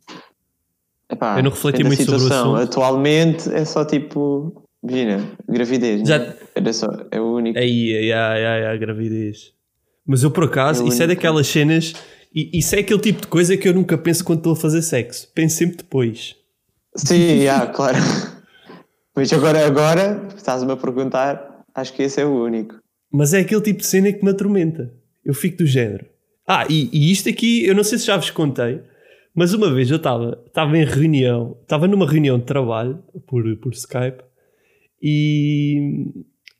Epá, 1.09 1.39
Eu 1.39 1.43
não 1.43 1.49
refleti 1.49 1.83
muito 1.83 2.03
sobre 2.03 2.17
o 2.17 2.19
situação. 2.19 2.55
assunto. 2.55 2.69
Atualmente 2.71 3.49
é 3.51 3.65
só 3.65 3.83
tipo. 3.83 4.63
Imagina, 4.83 5.27
gravidez. 5.49 6.07
Já- 6.07 6.19
né? 6.19 6.35
Era 6.53 6.71
só. 6.73 6.87
É 7.09 7.19
o 7.19 7.33
único. 7.33 7.57
Aí, 7.57 7.97
aí, 7.97 8.13
aí, 8.13 8.45
aí, 8.45 8.65
a 8.65 8.77
gravidez. 8.77 9.53
Mas 10.07 10.23
eu 10.23 10.31
por 10.31 10.45
acaso, 10.45 10.81
É 10.81 10.85
o 10.85 10.87
isso 10.87 11.03
é 11.03 11.07
daquelas 11.07 11.47
cenas, 11.47 11.93
E 12.33 12.59
isso 12.59 12.75
é 12.75 12.79
aquele 12.79 12.99
tipo 12.99 13.21
de 13.21 13.27
coisa 13.27 13.57
que 13.57 13.67
eu 13.67 13.73
nunca 13.73 13.97
penso 13.97 14.23
quando 14.23 14.39
estou 14.39 14.53
a 14.53 14.55
fazer 14.55 14.81
sexo. 14.81 15.29
Penso 15.33 15.57
sempre 15.57 15.77
depois. 15.77 16.35
Sim, 16.95 17.15
yeah, 17.41 17.67
claro. 17.67 17.97
Mas 19.15 19.33
agora, 19.33 19.65
agora, 19.65 20.27
estás-me 20.35 20.71
a 20.71 20.77
perguntar, 20.77 21.63
acho 21.73 21.93
que 21.93 22.03
esse 22.03 22.21
é 22.21 22.25
o 22.25 22.43
único. 22.43 22.75
Mas 23.11 23.33
é 23.33 23.39
aquele 23.39 23.61
tipo 23.61 23.79
de 23.79 23.85
cena 23.85 24.13
que 24.13 24.23
me 24.23 24.31
atormenta. 24.31 24.93
Eu 25.25 25.33
fico 25.33 25.57
do 25.57 25.65
género. 25.65 26.05
Ah, 26.47 26.65
e, 26.69 26.89
e 26.93 27.11
isto 27.11 27.27
aqui, 27.27 27.65
eu 27.65 27.75
não 27.75 27.83
sei 27.83 27.97
se 27.97 28.05
já 28.05 28.15
vos 28.15 28.29
contei, 28.29 28.81
mas 29.35 29.53
uma 29.53 29.73
vez 29.73 29.89
eu 29.91 29.97
estava 29.97 30.41
estava 30.47 30.77
em 30.77 30.85
reunião, 30.85 31.57
estava 31.61 31.87
numa 31.87 32.09
reunião 32.09 32.39
de 32.39 32.45
trabalho 32.45 33.03
por, 33.27 33.43
por 33.57 33.73
Skype 33.73 34.23
e 35.01 36.07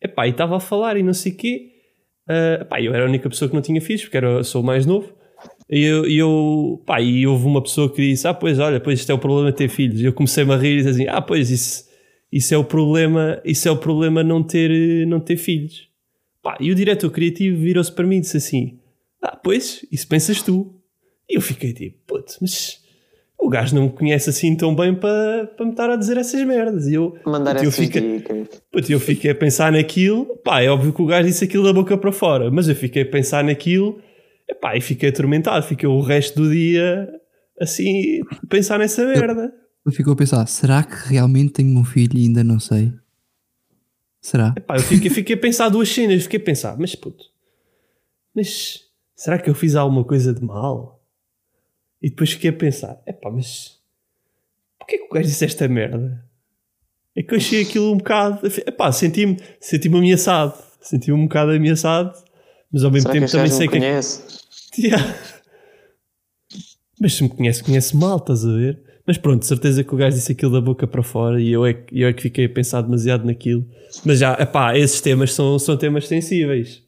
epá, 0.01 0.27
e 0.27 0.31
estava 0.31 0.57
a 0.57 0.59
falar 0.59 0.97
e 0.97 1.03
não 1.03 1.13
sei 1.13 1.31
o 1.31 1.35
quê. 1.35 1.71
Uh, 2.29 2.61
epá, 2.61 2.81
eu 2.81 2.93
era 2.93 3.05
a 3.05 3.07
única 3.07 3.29
pessoa 3.29 3.47
que 3.47 3.55
não 3.55 3.61
tinha 3.61 3.79
filhos, 3.79 4.03
porque 4.03 4.17
era, 4.17 4.43
sou 4.43 4.61
o 4.61 4.65
mais 4.65 4.85
novo. 4.85 5.15
E 5.69 5.81
eu, 5.83 6.05
eu 6.05 6.83
pá, 6.85 7.01
e 7.01 7.25
houve 7.27 7.45
uma 7.45 7.61
pessoa 7.61 7.91
que 7.91 8.01
disse: 8.01 8.27
Ah, 8.27 8.33
pois 8.33 8.59
olha, 8.59 8.79
pois 8.79 8.99
isto 8.99 9.11
é 9.11 9.15
o 9.15 9.19
problema 9.19 9.51
de 9.51 9.57
ter 9.57 9.69
filhos. 9.69 10.01
E 10.01 10.05
eu 10.05 10.13
comecei-me 10.13 10.53
a 10.53 10.57
rir 10.57 10.73
e 10.73 10.77
disse 10.77 10.89
assim: 10.89 11.07
Ah, 11.07 11.21
pois 11.21 11.49
isso, 11.49 11.85
isso 12.31 12.53
é 12.53 12.57
o 12.57 12.63
problema, 12.63 13.41
isso 13.43 13.67
é 13.67 13.71
o 13.71 13.77
problema 13.77 14.23
não 14.23 14.43
ter, 14.43 15.05
não 15.07 15.19
ter 15.19 15.37
filhos. 15.37 15.87
Pá, 16.41 16.57
e 16.59 16.71
o 16.71 16.75
diretor 16.75 17.09
criativo 17.11 17.59
virou-se 17.59 17.91
para 17.91 18.05
mim 18.05 18.17
e 18.17 18.21
disse 18.21 18.37
assim: 18.37 18.79
Ah, 19.21 19.35
pois, 19.35 19.85
isso 19.91 20.07
pensas 20.07 20.41
tu. 20.41 20.73
E 21.29 21.35
eu 21.35 21.41
fiquei 21.41 21.73
tipo, 21.73 21.97
putz, 22.07 22.37
mas 22.41 22.81
o 23.39 23.49
gajo 23.49 23.75
não 23.75 23.83
me 23.83 23.89
conhece 23.89 24.29
assim 24.29 24.55
tão 24.55 24.75
bem 24.75 24.95
para, 24.95 25.47
para 25.55 25.65
me 25.65 25.71
estar 25.71 25.89
a 25.89 25.95
dizer 25.95 26.17
essas 26.17 26.43
merdas. 26.45 26.87
E 26.87 26.95
eu, 26.95 27.17
Mandar 27.25 27.55
puto, 27.55 27.65
eu 27.65 27.71
fiquei, 27.71 28.23
puto, 28.71 28.91
eu 28.91 28.99
fiquei 28.99 29.31
a 29.31 29.35
pensar 29.35 29.71
naquilo. 29.71 30.25
Pá, 30.43 30.61
é 30.61 30.69
óbvio 30.69 30.91
que 30.91 31.01
o 31.01 31.05
gajo 31.05 31.27
disse 31.27 31.45
aquilo 31.45 31.63
da 31.63 31.71
boca 31.71 31.97
para 31.97 32.11
fora, 32.11 32.49
mas 32.51 32.67
eu 32.67 32.75
fiquei 32.75 33.03
a 33.03 33.09
pensar 33.09 33.43
naquilo 33.43 34.01
epá, 34.47 34.75
e 34.75 34.81
fiquei 34.81 35.09
atormentado. 35.09 35.65
Fiquei 35.65 35.87
o 35.87 35.99
resto 36.01 36.41
do 36.41 36.51
dia 36.51 37.09
assim, 37.59 38.21
a 38.21 38.47
pensar 38.47 38.79
nessa 38.79 39.05
merda. 39.05 39.53
Eu 39.85 39.91
fico 39.91 40.11
a 40.11 40.15
pensar, 40.15 40.45
será 40.47 40.83
que 40.83 40.95
realmente 41.09 41.53
tenho 41.53 41.77
um 41.77 41.83
filho 41.85 42.17
e 42.17 42.23
ainda 42.23 42.43
não 42.43 42.59
sei? 42.59 42.91
Será? 44.21 44.53
Epá, 44.57 44.75
eu 44.75 44.81
fiquei, 44.81 45.09
fiquei 45.09 45.35
a 45.35 45.39
pensar 45.39 45.69
duas 45.69 45.89
cenas. 45.89 46.23
Fiquei 46.23 46.39
a 46.39 46.43
pensar, 46.43 46.77
mas 46.77 46.95
puto, 46.95 47.23
mas 48.35 48.81
será 49.15 49.37
que 49.37 49.49
eu 49.49 49.55
fiz 49.55 49.75
alguma 49.75 50.03
coisa 50.03 50.33
de 50.33 50.43
mal? 50.43 50.96
E 52.01 52.09
depois 52.09 52.31
fiquei 52.31 52.49
a 52.49 52.53
pensar, 52.53 53.01
epá, 53.07 53.29
mas 53.31 53.79
porquê 54.77 54.97
que 54.99 55.05
o 55.05 55.09
gajo 55.09 55.27
disse 55.27 55.45
esta 55.45 55.67
merda? 55.67 56.23
É 57.15 57.23
que 57.23 57.33
eu 57.33 57.37
achei 57.37 57.63
aquilo 57.63 57.91
um 57.91 57.97
bocado. 57.97 58.45
Epá, 58.45 58.91
senti-me 58.91 59.37
senti 59.59 59.87
ameaçado. 59.87 60.53
Senti-me 60.79 61.17
um 61.17 61.23
bocado 61.23 61.51
ameaçado, 61.51 62.13
mas 62.71 62.83
ao 62.83 62.91
mesmo 62.91 63.09
Será 63.11 63.19
tempo 63.19 63.31
também 63.31 63.49
sei 63.51 63.65
me 63.67 63.73
que. 63.73 63.79
conhece? 63.79 64.37
Yeah. 64.79 65.15
Mas 66.99 67.13
se 67.15 67.23
me 67.23 67.29
conhece, 67.29 67.63
conhece 67.63 67.95
mal, 67.95 68.17
estás 68.17 68.45
a 68.45 68.51
ver? 68.51 68.79
Mas 69.05 69.17
pronto, 69.17 69.43
certeza 69.45 69.83
que 69.83 69.93
o 69.93 69.97
gajo 69.97 70.15
disse 70.15 70.31
aquilo 70.33 70.51
da 70.51 70.61
boca 70.61 70.85
para 70.85 71.01
fora 71.01 71.41
e 71.41 71.51
eu 71.51 71.65
é, 71.65 71.73
que- 71.73 71.99
eu 71.99 72.07
é 72.07 72.13
que 72.13 72.21
fiquei 72.21 72.45
a 72.45 72.49
pensar 72.49 72.81
demasiado 72.81 73.25
naquilo. 73.25 73.65
Mas 74.05 74.19
já, 74.19 74.33
epá, 74.39 74.77
esses 74.77 74.99
temas 75.01 75.33
são, 75.33 75.57
são 75.57 75.77
temas 75.77 76.07
sensíveis. 76.07 76.83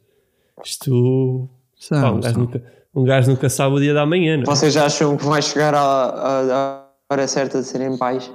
Isto. 0.64 1.50
São, 1.80 2.02
pá, 2.02 2.12
um, 2.12 2.20
gajo 2.20 2.34
são. 2.36 2.44
nunca, 2.44 2.64
um 3.02 3.04
gajo 3.06 3.30
nunca 3.32 3.50
sabe 3.50 3.76
o 3.76 3.80
dia 3.80 3.94
da 3.94 4.06
manhã, 4.06 4.36
não 4.38 4.44
é? 4.44 4.46
Vocês 4.46 4.74
já 4.74 4.86
acham 4.86 5.16
que 5.18 5.26
vai 5.26 5.42
chegar 5.42 5.74
à, 5.74 5.80
à- 5.82 6.86
à 7.10 7.14
hora 7.14 7.28
certa 7.28 7.60
de 7.62 7.66
serem 7.68 7.98
pais? 7.98 8.32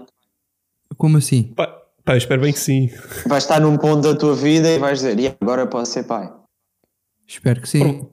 Como 0.97 1.17
assim? 1.19 1.45
Pá, 1.55 1.67
pá, 2.05 2.15
eu 2.15 2.19
espero 2.19 2.41
bem 2.43 2.53
que 2.53 2.59
sim. 2.59 2.91
Vais 3.27 3.43
estar 3.45 3.61
num 3.61 3.77
ponto 3.77 4.01
da 4.03 4.17
tua 4.19 4.35
vida 4.35 4.69
e 4.71 4.79
vais 4.79 4.99
dizer, 5.01 5.19
"E 5.19 5.35
agora 5.41 5.67
posso 5.67 5.93
ser 5.93 6.05
pai. 6.05 6.33
Espero 7.27 7.61
que 7.61 7.69
sim. 7.69 8.07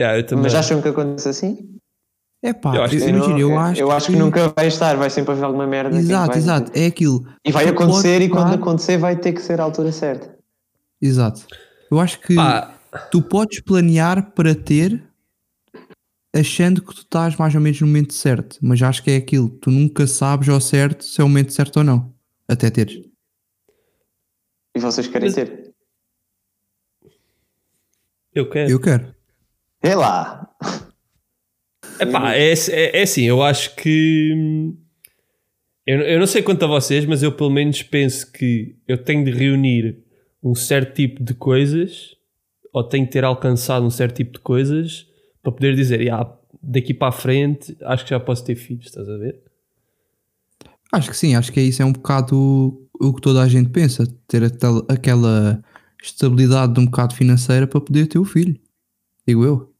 Yeah, 0.00 0.18
eu 0.18 0.26
também. 0.26 0.44
Mas 0.44 0.54
acham 0.54 0.80
que 0.80 0.88
acontece 0.88 1.28
assim? 1.28 1.76
É 2.42 2.52
pá, 2.52 2.76
Eu 2.76 2.82
acho 2.84 2.96
que 2.96 3.02
eu, 3.02 3.08
imagina, 3.08 3.38
eu, 3.40 3.58
acho 3.58 3.80
eu 3.80 3.90
acho 3.90 4.06
que 4.12 4.16
nunca 4.16 4.48
vai 4.56 4.68
estar, 4.68 4.96
vai 4.96 5.10
sempre 5.10 5.32
haver 5.32 5.44
alguma 5.44 5.66
merda. 5.66 5.90
que 5.90 5.96
Exato, 5.96 6.28
vai- 6.28 6.38
exato. 6.38 6.72
É 6.74 6.86
aquilo. 6.86 7.26
E 7.44 7.50
vai 7.50 7.66
acontecer 7.68 8.22
e 8.22 8.28
quando 8.28 8.54
acontecer 8.54 8.96
vai 8.96 9.16
ter 9.16 9.32
que 9.32 9.42
ser 9.42 9.60
a 9.60 9.64
altura 9.64 9.90
certa. 9.90 10.36
Exato. 11.02 11.46
Eu 11.90 11.98
acho 11.98 12.20
que 12.20 12.36
Pá, 12.36 12.74
tu 13.10 13.20
podes 13.22 13.60
planear 13.60 14.30
para 14.32 14.54
ter 14.54 15.02
achando 16.34 16.82
que 16.82 16.94
tu 16.94 17.00
estás 17.00 17.36
mais 17.36 17.54
ou 17.54 17.60
menos 17.60 17.80
no 17.80 17.86
momento 17.86 18.12
certo, 18.14 18.58
mas 18.62 18.82
acho 18.82 19.02
que 19.02 19.10
é 19.10 19.16
aquilo. 19.16 19.48
Tu 19.48 19.70
nunca 19.70 20.06
sabes 20.06 20.48
ao 20.48 20.60
certo 20.60 21.04
se 21.04 21.20
é 21.20 21.24
o 21.24 21.28
momento 21.28 21.52
certo 21.52 21.78
ou 21.78 21.84
não. 21.84 22.14
Até 22.46 22.70
teres. 22.70 23.00
E 24.74 24.80
vocês 24.80 25.06
querem 25.08 25.32
ter. 25.32 25.74
eu 28.34 28.48
quero. 28.48 28.70
Eu 28.70 28.80
quero. 28.80 29.14
É 29.82 29.94
lá. 29.94 30.48
Epá, 32.00 32.34
é, 32.34 32.52
é, 32.52 32.98
é 32.98 33.02
assim, 33.02 33.24
eu 33.24 33.42
acho 33.42 33.74
que. 33.74 34.32
Eu, 35.86 36.00
eu 36.00 36.18
não 36.18 36.26
sei 36.26 36.42
quanto 36.42 36.64
a 36.64 36.68
vocês, 36.68 37.04
mas 37.04 37.22
eu 37.22 37.32
pelo 37.32 37.50
menos 37.50 37.82
penso 37.82 38.30
que 38.30 38.76
eu 38.86 39.02
tenho 39.02 39.24
de 39.24 39.30
reunir 39.30 40.04
um 40.42 40.54
certo 40.54 40.94
tipo 40.94 41.22
de 41.22 41.34
coisas, 41.34 42.14
ou 42.72 42.84
tenho 42.84 43.04
de 43.04 43.10
ter 43.10 43.24
alcançado 43.24 43.84
um 43.84 43.90
certo 43.90 44.16
tipo 44.16 44.32
de 44.32 44.40
coisas, 44.40 45.06
para 45.50 45.58
poder 45.58 45.74
dizer, 45.74 46.00
"Ya, 46.00 46.26
daqui 46.62 46.92
para 46.92 47.08
a 47.08 47.12
frente, 47.12 47.76
acho 47.82 48.04
que 48.04 48.10
já 48.10 48.20
posso 48.20 48.44
ter 48.44 48.54
filhos, 48.54 48.86
estás 48.86 49.08
a 49.08 49.16
ver? 49.16 49.40
Acho 50.92 51.10
que 51.10 51.16
sim, 51.16 51.34
acho 51.34 51.52
que 51.52 51.60
é 51.60 51.62
isso 51.62 51.82
é 51.82 51.84
um 51.84 51.92
bocado 51.92 52.88
o, 52.98 53.12
que 53.12 53.20
toda 53.20 53.42
a 53.42 53.48
gente 53.48 53.68
pensa, 53.70 54.06
ter 54.26 54.42
aquela, 54.42 54.84
aquela 54.88 55.64
estabilidade 56.02 56.74
de 56.74 56.80
um 56.80 56.86
bocado 56.86 57.14
financeira 57.14 57.66
para 57.66 57.80
poder 57.80 58.06
ter 58.06 58.18
o 58.18 58.24
filho. 58.24 58.58
Digo 59.26 59.44
eu. 59.44 59.72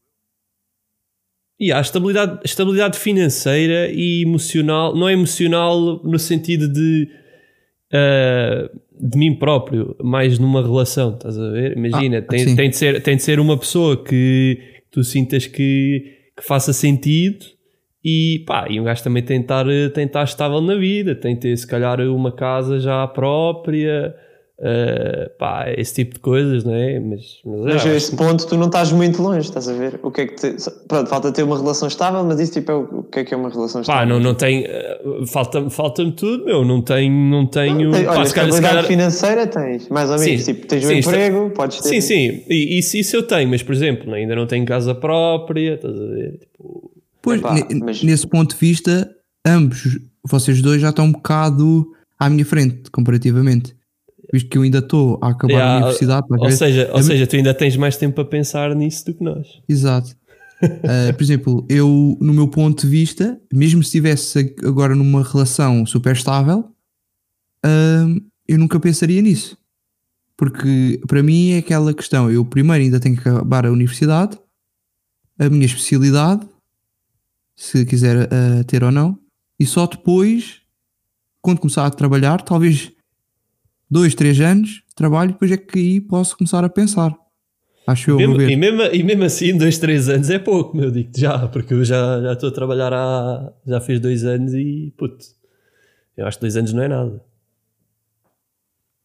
E 1.59 1.71
há 1.71 1.81
estabilidade, 1.81 2.39
estabilidade 2.45 2.97
financeira 2.97 3.89
e 3.91 4.21
emocional, 4.21 4.95
não 4.95 5.09
é 5.09 5.13
emocional 5.13 6.01
no 6.03 6.17
sentido 6.17 6.71
de 6.71 7.09
ah, 7.91 8.69
de 9.01 9.17
mim 9.17 9.35
próprio, 9.35 9.95
mais 10.03 10.37
numa 10.37 10.61
relação, 10.61 11.13
estás 11.15 11.37
a 11.37 11.49
ver? 11.51 11.77
Imagina, 11.77 12.17
Ah, 12.17 12.21
tem, 12.21 12.55
tem, 12.55 12.69
de 12.69 12.75
ser, 12.75 13.01
tem 13.01 13.15
de 13.15 13.23
ser 13.23 13.39
uma 13.39 13.57
pessoa 13.57 14.03
que 14.03 14.78
tu 14.91 15.03
sintas 15.03 15.47
que, 15.47 16.17
que 16.35 16.43
faça 16.43 16.73
sentido 16.73 17.45
e 18.03 18.43
pá, 18.47 18.67
e 18.69 18.79
um 18.79 18.83
gajo 18.83 19.03
também 19.03 19.23
tem 19.23 19.41
de 19.41 19.47
estar 20.05 20.23
estável 20.23 20.61
na 20.61 20.75
vida, 20.75 21.13
tem 21.15 21.35
ter 21.35 21.57
se 21.57 21.67
calhar 21.67 21.99
uma 22.01 22.31
casa 22.31 22.79
já 22.79 23.05
própria, 23.07 24.15
ah, 24.61 25.29
pá, 25.37 25.65
esse 25.77 25.93
tipo 25.93 26.15
de 26.15 26.19
coisas, 26.19 26.63
não 26.63 26.73
é? 26.73 26.99
Mas, 26.99 27.39
mas, 27.45 27.61
Mas 27.61 27.85
ah, 27.85 27.89
a 27.89 27.95
esse 27.95 28.15
ponto 28.15 28.45
tu 28.45 28.57
não 28.57 28.65
estás 28.67 28.91
muito 28.91 29.21
longe, 29.21 29.39
estás 29.47 29.67
a 29.69 29.73
ver? 29.73 29.99
O 30.03 30.11
que 30.11 30.21
é 30.21 30.27
que 30.27 30.35
te... 30.35 30.55
Pronto, 30.87 31.07
falta 31.09 31.31
ter 31.31 31.43
uma 31.43 31.57
relação 31.57 31.87
estável, 31.87 32.23
mas 32.25 32.39
isso 32.39 32.53
tipo 32.53 32.71
é 32.71 32.75
o, 32.75 32.81
o 32.99 33.03
que 33.03 33.19
é 33.19 33.23
que 33.23 33.33
é 33.33 33.37
uma 33.37 33.49
relação 33.49 33.81
Pá, 33.81 33.93
estável? 34.03 34.07
não, 34.15 34.19
não 34.19 34.33
tem. 34.35 34.65
eh, 34.65 34.99
Falta-me 35.27 35.69
falta 35.69 36.09
tudo, 36.11 36.45
meu. 36.45 36.65
Não 36.65 36.81
tenho. 36.81 37.11
Não 37.13 37.45
tenho 37.47 37.91
Tem- 37.91 38.05
pá, 38.05 38.11
olha, 38.17 38.25
se 38.25 38.33
calhar- 38.33 38.51
se 38.51 38.57
estabilidade 38.57 38.61
calhar- 38.75 38.85
financeira 38.87 39.47
tens, 39.47 39.87
mais 39.89 40.09
ou 40.09 40.19
menos. 40.19 40.41
Sim, 40.43 40.53
Tipo, 40.53 40.67
tens 40.67 40.83
um 40.83 40.87
sim, 40.87 40.97
está- 40.97 41.11
emprego, 41.11 41.49
podes 41.51 41.79
ter. 41.79 41.87
Sim, 41.89 42.01
sim. 42.01 42.43
E, 42.49 42.79
isso, 42.79 42.97
isso 42.97 43.15
eu 43.15 43.23
tenho, 43.23 43.49
mas 43.49 43.63
por 43.63 43.73
exemplo, 43.73 44.13
ainda 44.13 44.35
não 44.35 44.45
tenho 44.45 44.65
casa 44.65 44.93
própria. 44.93 45.75
Estás 45.75 45.95
a 45.95 46.05
ver? 46.05 46.37
Tipo, 46.39 46.91
Pois, 47.21 47.39
Epá, 47.39 47.55
mas- 47.81 48.01
nesse 48.01 48.25
ponto 48.27 48.53
de 48.53 48.59
vista, 48.59 49.09
ambos, 49.45 49.99
vocês 50.25 50.61
dois 50.61 50.81
já 50.81 50.89
estão 50.89 51.05
um 51.05 51.11
bocado 51.11 51.85
à 52.17 52.29
minha 52.29 52.45
frente, 52.45 52.89
comparativamente. 52.91 53.75
Visto 54.31 54.47
que 54.49 54.57
eu 54.57 54.61
ainda 54.61 54.77
estou 54.79 55.17
a 55.21 55.29
acabar 55.29 55.53
Yeah, 55.53 55.73
a 55.73 55.77
universidade. 55.77 56.27
ou 56.29 56.51
seja, 56.51 56.89
ou 56.91 56.97
mi- 56.99 57.03
seja, 57.03 57.25
tu 57.27 57.35
ainda 57.35 57.53
tens 57.53 57.75
mais 57.75 57.97
tempo 57.97 58.15
para 58.15 58.25
pensar 58.25 58.75
nisso 58.75 59.05
do 59.05 59.13
que 59.15 59.23
nós. 59.23 59.47
Exato. 59.67 60.15
Uh, 60.61 61.13
por 61.17 61.23
exemplo, 61.23 61.65
eu, 61.69 62.17
no 62.21 62.33
meu 62.33 62.47
ponto 62.47 62.81
de 62.81 62.87
vista, 62.87 63.41
mesmo 63.51 63.81
se 63.81 63.87
estivesse 63.87 64.55
agora 64.63 64.93
numa 64.95 65.23
relação 65.23 65.85
super 65.85 66.13
estável, 66.15 66.69
hum, 67.65 68.19
eu 68.47 68.57
nunca 68.59 68.79
pensaria 68.79 69.21
nisso. 69.21 69.57
Porque 70.37 71.01
para 71.07 71.23
mim 71.23 71.51
é 71.51 71.57
aquela 71.57 71.93
questão: 71.93 72.29
eu 72.31 72.45
primeiro 72.45 72.83
ainda 72.83 72.99
tenho 72.99 73.15
que 73.15 73.27
acabar 73.27 73.65
a 73.65 73.71
universidade, 73.71 74.37
a 75.39 75.49
minha 75.49 75.65
especialidade, 75.65 76.47
se 77.57 77.85
quiser 77.85 78.25
uh, 78.27 78.63
ter 78.65 78.83
ou 78.83 78.91
não, 78.91 79.17
e 79.59 79.65
só 79.65 79.85
depois, 79.87 80.61
quando 81.41 81.59
começar 81.59 81.85
a 81.85 81.89
trabalhar, 81.91 82.41
talvez 82.41 82.91
dois, 83.89 84.13
três 84.15 84.39
anos 84.39 84.69
de 84.87 84.95
trabalho, 84.95 85.31
depois 85.31 85.51
é 85.51 85.57
que 85.57 85.79
aí 85.79 86.01
posso 86.01 86.37
começar 86.37 86.63
a 86.63 86.69
pensar. 86.69 87.15
Acho 87.87 88.11
eu, 88.11 88.17
Mesmo- 88.17 88.41
e, 88.41 88.55
mesmo, 88.55 88.81
e 88.83 89.03
mesmo 89.03 89.23
assim, 89.23 89.57
dois, 89.57 89.79
três 89.79 90.07
anos 90.09 90.29
é 90.29 90.37
pouco, 90.37 90.77
meu. 90.77 90.91
Digo 90.91 91.09
já, 91.15 91.47
porque 91.47 91.73
eu 91.73 91.83
já 91.83 92.21
já 92.21 92.33
estou 92.33 92.49
a 92.49 92.51
trabalhar 92.51 92.93
há. 92.93 93.51
Já 93.65 93.81
fiz 93.81 93.99
dois 93.99 94.23
anos 94.23 94.53
e. 94.53 94.93
Puto, 94.95 95.25
eu 96.15 96.27
acho 96.27 96.37
que 96.37 96.41
dois 96.41 96.55
anos 96.55 96.71
não 96.71 96.83
é 96.83 96.87
nada. 96.87 97.23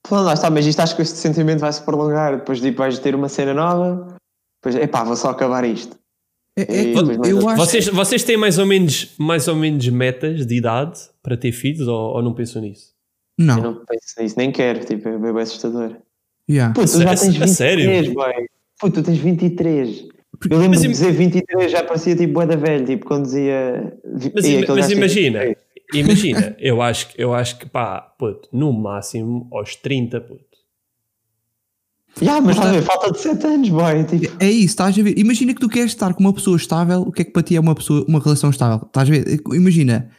Pô, 0.07 0.20
lá 0.20 0.35
está, 0.35 0.51
mas 0.51 0.66
isto 0.66 0.81
acho 0.81 0.94
que 0.94 1.01
este 1.01 1.16
sentimento 1.16 1.61
vai 1.61 1.73
se 1.73 1.83
prolongar. 1.83 2.37
Depois 2.37 2.61
tipo, 2.61 2.79
vais 2.79 2.99
ter 2.99 3.14
uma 3.14 3.29
cena 3.29 3.55
nova, 3.55 4.18
depois, 4.62 4.77
epá, 4.83 5.03
vou 5.03 5.16
só 5.16 5.31
acabar 5.31 5.64
isto. 5.64 5.99
É, 6.57 6.92
é 6.92 6.99
acho 6.99 7.57
Vocês, 7.57 7.88
vocês 7.88 8.23
têm 8.23 8.37
mais 8.37 8.59
ou, 8.59 8.66
menos, 8.66 9.12
mais 9.18 9.49
ou 9.49 9.57
menos 9.57 9.88
metas 9.88 10.47
de 10.47 10.55
idade 10.57 11.01
para 11.23 11.37
ter 11.37 11.53
filhos 11.53 11.88
ou, 11.88 12.16
ou 12.16 12.23
não 12.23 12.35
pensam 12.35 12.62
nisso? 12.62 12.93
Não, 13.38 13.57
Eu 13.57 13.62
não 13.62 13.85
penso 13.85 14.05
nisso, 14.20 14.35
nem 14.38 14.53
quero, 14.53 14.85
tipo, 14.85 15.09
é 15.09 15.18
bem 15.33 15.42
assustador. 15.42 15.97
yeah. 16.49 16.73
Pô, 16.75 16.83
tu 16.85 17.03
já 17.03 17.12
A- 17.12 17.16
tens 17.16 17.40
a 17.42 17.47
sério? 17.47 17.90
23, 17.90 18.14
boy. 18.14 18.33
Pô, 18.81 18.90
tu 18.90 19.03
tens 19.03 19.18
23. 19.18 20.09
Eu 20.51 20.59
lembro 20.59 20.70
Mas 20.70 20.83
de 20.83 20.88
dizer 20.88 21.12
23, 21.12 21.70
já 21.70 21.83
parecia 21.85 22.16
tipo 22.16 22.33
bué 22.35 22.47
da 22.47 22.57
velho, 22.57 22.85
tipo 22.85 23.07
quando 23.07 23.25
dizia. 23.25 23.97
Mas, 24.05 24.25
aquele 24.44 24.66
mas 24.68 24.87
tem 24.88 24.97
imagina, 24.97 25.38
23. 25.40 25.57
imagina, 25.94 26.57
eu 26.59 26.83
acho, 26.83 27.09
que- 27.09 27.23
eu 27.23 27.33
acho 27.35 27.59
que 27.59 27.66
pá, 27.68 28.01
puto, 28.18 28.49
no 28.53 28.73
máximo 28.73 29.49
aos 29.53 29.75
30, 29.77 30.20
puto. 30.20 30.44
Ya, 32.23 32.40
mas 32.40 32.57
a 32.59 32.70
ver, 32.70 32.83
falta 32.83 33.11
de 33.11 33.18
7 33.18 33.44
anos, 33.47 33.68
boy. 33.70 34.05
Tipo, 34.05 34.37
É 34.40 34.49
isso, 34.49 34.66
estás 34.66 34.97
a 34.99 35.03
ver? 35.03 35.18
Imagina 35.18 35.53
que 35.53 35.61
tu 35.61 35.68
queres 35.68 35.90
estar 35.90 36.14
com 36.14 36.20
uma 36.20 36.33
pessoa 36.33 36.57
estável, 36.57 37.01
o 37.03 37.11
que 37.11 37.23
é 37.23 37.25
que 37.25 37.33
para 37.33 37.42
ti 37.42 37.57
é 37.57 37.61
uma, 37.61 37.75
pessoa, 37.75 38.05
uma 38.09 38.20
relação 38.20 38.51
estável? 38.51 38.87
Estás 38.87 39.09
a 39.09 39.12
ver? 39.12 39.25
Imagina, 39.53 40.11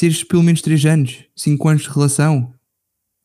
teres 0.00 0.24
pelo 0.24 0.42
menos 0.42 0.62
3 0.62 0.86
anos, 0.86 1.24
5 1.36 1.68
anos 1.68 1.82
de 1.82 1.90
relação, 1.90 2.54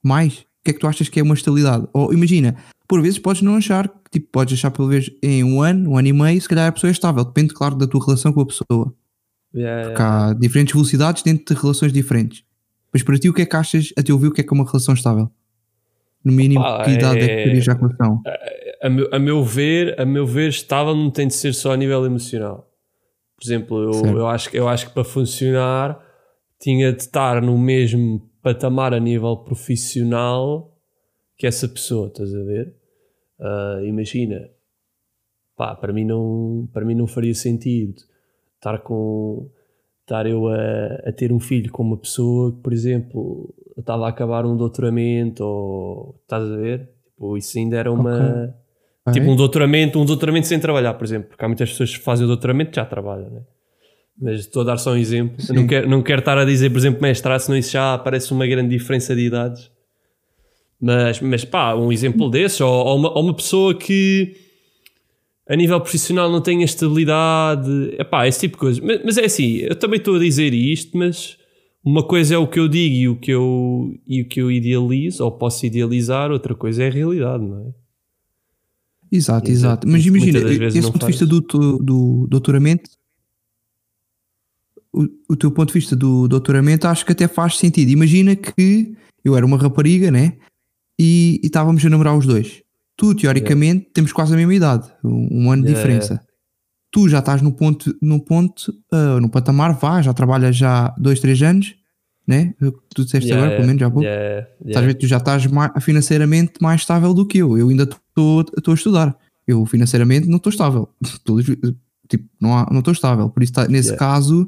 mais, 0.03 0.39
o 0.39 0.45
que 0.65 0.71
é 0.71 0.73
que 0.73 0.79
tu 0.79 0.87
achas 0.87 1.07
que 1.07 1.17
é 1.21 1.23
uma 1.23 1.33
estabilidade? 1.33 1.87
Ou 1.93 2.13
imagina, 2.13 2.57
por 2.85 3.01
vezes 3.01 3.17
podes 3.17 3.41
não 3.41 3.55
achar, 3.55 3.89
tipo, 4.11 4.27
podes 4.29 4.55
achar 4.59 4.71
pelo 4.71 4.89
menos 4.89 5.09
em 5.23 5.41
um 5.41 5.61
ano, 5.61 5.91
um 5.91 5.97
ano 5.97 6.07
e 6.09 6.13
meio, 6.13 6.41
se 6.41 6.49
calhar 6.49 6.67
a 6.67 6.71
pessoa 6.73 6.89
é 6.89 6.91
estável, 6.91 7.23
depende, 7.23 7.53
claro, 7.53 7.75
da 7.75 7.87
tua 7.87 8.03
relação 8.05 8.33
com 8.33 8.41
a 8.41 8.45
pessoa. 8.45 8.93
Yeah, 9.55 9.87
Porque 9.87 10.01
há 10.01 10.33
diferentes 10.33 10.73
velocidades 10.73 11.23
dentro 11.23 11.55
de 11.55 11.61
relações 11.61 11.93
diferentes. 11.93 12.43
Mas 12.91 13.03
para 13.03 13.17
ti, 13.17 13.29
o 13.29 13.33
que 13.33 13.41
é 13.43 13.45
que 13.45 13.55
achas, 13.55 13.93
a 13.97 14.03
teu 14.03 14.19
ver, 14.19 14.27
o 14.27 14.31
que 14.33 14.41
é 14.41 14.43
que 14.43 14.53
é 14.53 14.53
uma 14.53 14.65
relação 14.65 14.93
estável? 14.93 15.31
No 16.25 16.33
mínimo, 16.33 16.59
Opa, 16.59 16.83
que 16.83 16.91
idade 16.91 17.19
é 17.21 17.25
que 17.27 17.33
é- 17.35 17.43
terias 17.45 17.63
já 17.63 17.73
com 17.75 17.85
a 17.85 17.87
relação? 17.87 18.21
a, 18.81 18.89
meu, 18.89 19.09
a 19.13 19.17
meu 19.19 19.43
ver, 19.45 19.97
a 19.99 20.05
meu 20.05 20.27
ver, 20.27 20.49
estável 20.49 20.93
não 20.93 21.09
tem 21.09 21.25
de 21.27 21.35
ser 21.35 21.53
só 21.53 21.71
a 21.71 21.77
nível 21.77 22.05
emocional. 22.05 22.69
Por 23.37 23.45
exemplo, 23.47 23.77
eu, 23.81 24.17
eu, 24.17 24.27
acho, 24.27 24.49
que- 24.49 24.57
eu 24.57 24.67
acho 24.67 24.87
que 24.87 24.93
para 24.93 25.05
funcionar 25.05 26.04
tinha 26.65 26.91
de 26.91 27.03
estar 27.03 27.43
no 27.43 27.55
mesmo 27.59 28.27
patamar 28.41 28.91
a 28.91 28.99
nível 28.99 29.37
profissional 29.37 30.75
que 31.37 31.45
essa 31.45 31.67
pessoa, 31.67 32.07
estás 32.07 32.33
a 32.33 32.41
ver? 32.41 32.73
Ah, 33.39 33.81
imagina, 33.83 34.49
pá, 35.55 35.75
para 35.75 35.93
mim 35.93 36.03
não, 36.03 36.67
para 36.73 36.83
mim 36.83 36.95
não 36.95 37.05
faria 37.05 37.35
sentido 37.35 38.01
estar 38.55 38.79
com 38.79 39.47
estar 40.01 40.25
eu 40.25 40.47
a, 40.47 41.09
a 41.09 41.11
ter 41.11 41.31
um 41.31 41.39
filho 41.39 41.71
com 41.71 41.83
uma 41.83 41.97
pessoa 41.97 42.51
que, 42.51 42.61
por 42.63 42.73
exemplo, 42.73 43.53
estava 43.77 44.07
a 44.07 44.09
acabar 44.09 44.43
um 44.43 44.57
doutoramento 44.57 45.43
ou 45.43 46.19
estás 46.23 46.49
a 46.49 46.57
ver? 46.57 46.89
Tipo, 47.03 47.37
isso 47.37 47.59
ainda 47.59 47.77
era 47.77 47.91
uma 47.91 48.55
tipo 49.11 49.29
um 49.29 49.35
doutoramento, 49.35 49.99
um 49.99 50.05
doutoramento 50.05 50.47
sem 50.47 50.59
trabalhar, 50.59 50.95
por 50.95 51.03
exemplo, 51.03 51.29
porque 51.29 51.45
há 51.45 51.47
muitas 51.47 51.69
pessoas 51.69 51.95
que 51.95 52.03
fazem 52.03 52.25
o 52.25 52.27
doutoramento 52.27 52.71
e 52.71 52.75
já 52.75 52.85
trabalham, 52.85 53.29
né? 53.29 53.41
Mas 54.19 54.41
estou 54.41 54.61
a 54.61 54.65
dar 54.65 54.77
só 54.77 54.93
um 54.93 54.97
exemplo. 54.97 55.35
Não 55.49 55.67
quero, 55.67 55.89
não 55.89 56.01
quero 56.01 56.19
estar 56.19 56.37
a 56.37 56.45
dizer, 56.45 56.69
por 56.69 56.77
exemplo, 56.77 57.01
mestrado, 57.01 57.39
senão 57.39 57.57
isso 57.57 57.71
já 57.71 57.97
parece 57.97 58.31
uma 58.31 58.47
grande 58.47 58.69
diferença 58.69 59.15
de 59.15 59.21
idades. 59.21 59.69
Mas, 60.79 61.19
mas 61.19 61.43
pá, 61.43 61.75
um 61.75 61.91
exemplo 61.91 62.29
desses, 62.29 62.61
ou, 62.61 62.71
ou 62.71 62.97
uma, 62.97 63.09
ou 63.17 63.23
uma 63.23 63.33
pessoa 63.33 63.73
que 63.75 64.35
a 65.47 65.55
nível 65.55 65.79
profissional 65.79 66.31
não 66.31 66.41
tem 66.41 66.63
estabilidade, 66.63 67.95
epá, 67.99 68.27
esse 68.27 68.41
tipo 68.41 68.53
de 68.53 68.59
coisa. 68.59 68.81
Mas, 68.83 69.01
mas 69.03 69.17
é 69.17 69.25
assim, 69.25 69.57
eu 69.57 69.75
também 69.75 69.97
estou 69.97 70.15
a 70.15 70.19
dizer 70.19 70.53
isto, 70.53 70.97
mas 70.97 71.37
uma 71.83 72.03
coisa 72.03 72.35
é 72.35 72.37
o 72.37 72.47
que 72.47 72.59
eu 72.59 72.67
digo 72.67 72.95
e 72.95 73.09
o 73.09 73.15
que 73.15 73.31
eu, 73.31 73.93
e 74.07 74.21
o 74.21 74.27
que 74.27 74.41
eu 74.41 74.51
idealizo, 74.51 75.23
ou 75.23 75.31
posso 75.31 75.65
idealizar, 75.65 76.31
outra 76.31 76.55
coisa 76.55 76.83
é 76.83 76.87
a 76.87 76.91
realidade, 76.91 77.43
não 77.43 77.67
é? 77.67 77.85
Exato, 79.11 79.51
Exato. 79.51 79.87
Mas 79.87 80.05
imagina, 80.05 80.39
esse 80.67 80.81
ponto 80.81 80.99
de 80.99 81.05
vista 81.05 81.25
do, 81.25 81.39
do 81.41 82.27
doutoramento, 82.27 82.89
o, 85.03 85.33
o 85.33 85.35
teu 85.35 85.51
ponto 85.51 85.67
de 85.69 85.73
vista 85.73 85.95
do 85.95 86.27
doutoramento 86.27 86.87
acho 86.87 87.05
que 87.05 87.11
até 87.11 87.27
faz 87.27 87.57
sentido. 87.57 87.89
Imagina 87.91 88.35
que 88.35 88.95
eu 89.23 89.35
era 89.35 89.45
uma 89.45 89.57
rapariga, 89.57 90.09
né? 90.11 90.33
E, 90.99 91.39
e 91.43 91.47
estávamos 91.47 91.85
a 91.85 91.89
namorar 91.89 92.17
os 92.17 92.25
dois. 92.25 92.61
Tu, 92.97 93.13
teoricamente, 93.15 93.89
temos 93.93 94.13
quase 94.13 94.33
a 94.33 94.37
mesma 94.37 94.53
idade, 94.55 94.89
um, 95.03 95.27
um 95.45 95.51
ano 95.51 95.63
de 95.63 95.71
Yeah, 95.71 95.89
diferença. 95.89 96.21
Tu 96.91 97.09
já 97.09 97.19
estás 97.19 97.41
no 97.41 97.51
ponto, 97.51 97.93
no 98.01 98.23
ponto, 98.23 98.73
ah, 98.91 99.19
no 99.19 99.29
patamar, 99.29 99.73
vá, 99.77 100.01
já 100.01 100.13
trabalhas 100.13 100.55
já 100.55 100.95
dois, 100.97 101.19
três 101.19 101.41
anos, 101.41 101.75
né? 102.25 102.53
Tu 102.95 103.03
disseste 103.03 103.27
Yeah, 103.29 103.35
agora, 103.43 103.55
pelo 103.57 103.67
menos 103.67 103.79
já 103.81 103.87
há 103.87 103.91
pouco. 103.91 104.05
yeah, 104.07 104.23
yeah. 104.31 104.49
Estás 104.65 104.83
a 104.83 104.87
ver, 104.87 104.93
tu 104.93 105.07
já 105.07 105.17
estás 105.17 105.45
ma- 105.47 105.73
financeiramente 105.81 106.53
mais 106.61 106.81
estável 106.81 107.13
do 107.13 107.25
que 107.27 107.39
eu. 107.39 107.57
Eu 107.57 107.67
ainda 107.69 107.83
estou 107.83 108.45
a 108.67 108.73
estudar. 108.73 109.17
Eu 109.45 109.65
financeiramente 109.65 110.27
não 110.29 110.37
estou 110.37 110.49
estável. 110.49 110.87
Tipo, 112.07 112.23
não 112.39 112.79
estou 112.79 112.93
estável. 112.93 113.29
Por 113.31 113.41
isso, 113.43 113.51
tá- 113.53 113.67
nesse 113.67 113.89
Yeah. 113.89 113.97
caso, 113.99 114.47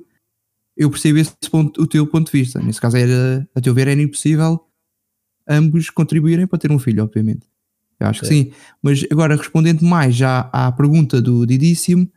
eu 0.77 0.89
percebo 0.89 1.19
esse 1.19 1.33
ponto, 1.51 1.81
o 1.81 1.87
teu 1.87 2.05
ponto 2.07 2.31
de 2.31 2.37
vista. 2.39 2.59
Nesse 2.59 2.79
caso, 2.79 2.97
era, 2.97 3.47
a 3.55 3.61
teu 3.61 3.73
ver, 3.73 3.87
era 3.87 4.01
impossível 4.01 4.63
ambos 5.47 5.89
contribuírem 5.89 6.45
para 6.45 6.59
ter 6.59 6.71
um 6.71 6.79
filho, 6.79 7.03
obviamente. 7.03 7.47
Eu 7.99 8.07
acho 8.07 8.21
que 8.21 8.27
sim. 8.27 8.51
Mas 8.81 9.03
agora, 9.09 9.35
respondendo 9.35 9.83
mais 9.83 10.15
já 10.15 10.49
à 10.53 10.71
pergunta 10.71 11.21
do 11.21 11.45
Didíssimo, 11.45 12.07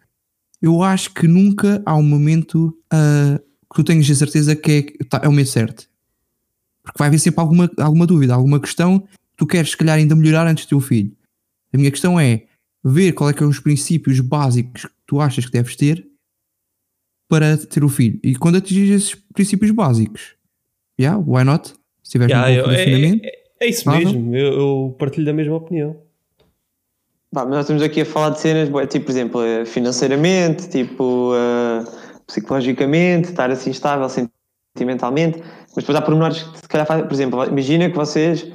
eu 0.60 0.82
acho 0.82 1.14
que 1.14 1.26
nunca 1.26 1.82
há 1.86 1.96
um 1.96 2.02
momento 2.02 2.76
ah, 2.92 3.40
que 3.70 3.76
tu 3.76 3.84
tenhas 3.84 4.10
a 4.10 4.14
certeza 4.14 4.54
que 4.54 4.96
é, 5.00 5.04
tá- 5.04 5.20
é 5.22 5.28
o 5.28 5.30
momento 5.30 5.48
certo. 5.48 5.88
Porque 6.82 6.98
vai 6.98 7.08
haver 7.08 7.18
sempre 7.18 7.40
alguma, 7.40 7.70
alguma 7.78 8.06
dúvida, 8.06 8.34
alguma 8.34 8.60
questão 8.60 9.00
que 9.00 9.08
tu 9.36 9.46
queres, 9.46 9.70
se 9.70 9.76
calhar, 9.76 9.96
ainda 9.96 10.14
melhorar 10.14 10.46
antes 10.46 10.66
do 10.66 10.70
teu 10.70 10.80
filho. 10.80 11.16
A 11.72 11.78
minha 11.78 11.90
questão 11.90 12.18
é 12.18 12.44
ver 12.84 13.12
qual 13.12 13.30
é 13.30 13.32
que 13.32 13.38
são 13.38 13.48
os 13.48 13.60
princípios 13.60 14.20
básicos 14.20 14.84
que 14.84 14.92
tu 15.06 15.20
achas 15.20 15.46
que 15.46 15.52
deves 15.52 15.76
ter 15.76 16.09
para 17.30 17.56
ter 17.56 17.84
o 17.84 17.88
filho. 17.88 18.18
E 18.24 18.34
quando 18.34 18.56
atingires 18.56 18.90
esses 19.04 19.14
princípios 19.32 19.70
básicos, 19.70 20.34
yeah, 21.00 21.16
why 21.24 21.44
not? 21.44 21.72
Se 22.02 22.10
tiveres 22.12 22.32
Yeah, 22.34 22.50
um 22.50 22.70
eu- 22.72 22.76
é, 22.76 23.16
é- 23.26 23.32
é 23.60 23.68
isso 23.68 23.86
Nada. 23.86 23.98
mesmo, 24.04 24.36
eu, 24.36 24.52
eu 24.52 24.96
partilho 24.98 25.24
da 25.24 25.32
mesma 25.32 25.54
opinião. 25.56 25.96
pá, 27.32 27.44
mas 27.44 27.50
nós 27.50 27.60
estamos 27.60 27.82
aqui 27.82 28.00
a 28.00 28.04
falar 28.04 28.30
de 28.30 28.40
cenas, 28.40 28.68
tipo, 28.90 29.04
por 29.06 29.10
exemplo, 29.12 29.42
eh, 29.44 29.64
financeiramente, 29.64 30.68
tipo, 30.68 31.32
eh, 31.36 31.84
psicologicamente, 32.26 33.28
estar 33.30 33.48
assim 33.50 33.70
estável 33.70 34.08
sentimentalmente, 34.08 35.38
mas 35.40 35.76
depois 35.84 35.96
há 35.96 36.02
pormenores 36.02 36.42
que 36.42 36.58
se 36.58 36.68
calhar 36.68 36.84
fazem, 36.86 37.04
por 37.06 37.12
exemplo, 37.14 37.44
imagina 37.44 37.88
que 37.88 37.94
vocês 37.96 38.50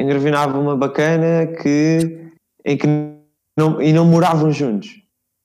engravinavam 0.00 0.62
uma 0.62 0.76
bacana 0.76 1.46
que, 1.62 2.30
em 2.64 2.76
que 2.78 2.86
não, 3.58 3.82
e 3.82 3.92
não 3.92 4.06
moravam 4.06 4.50
juntos. 4.50 4.88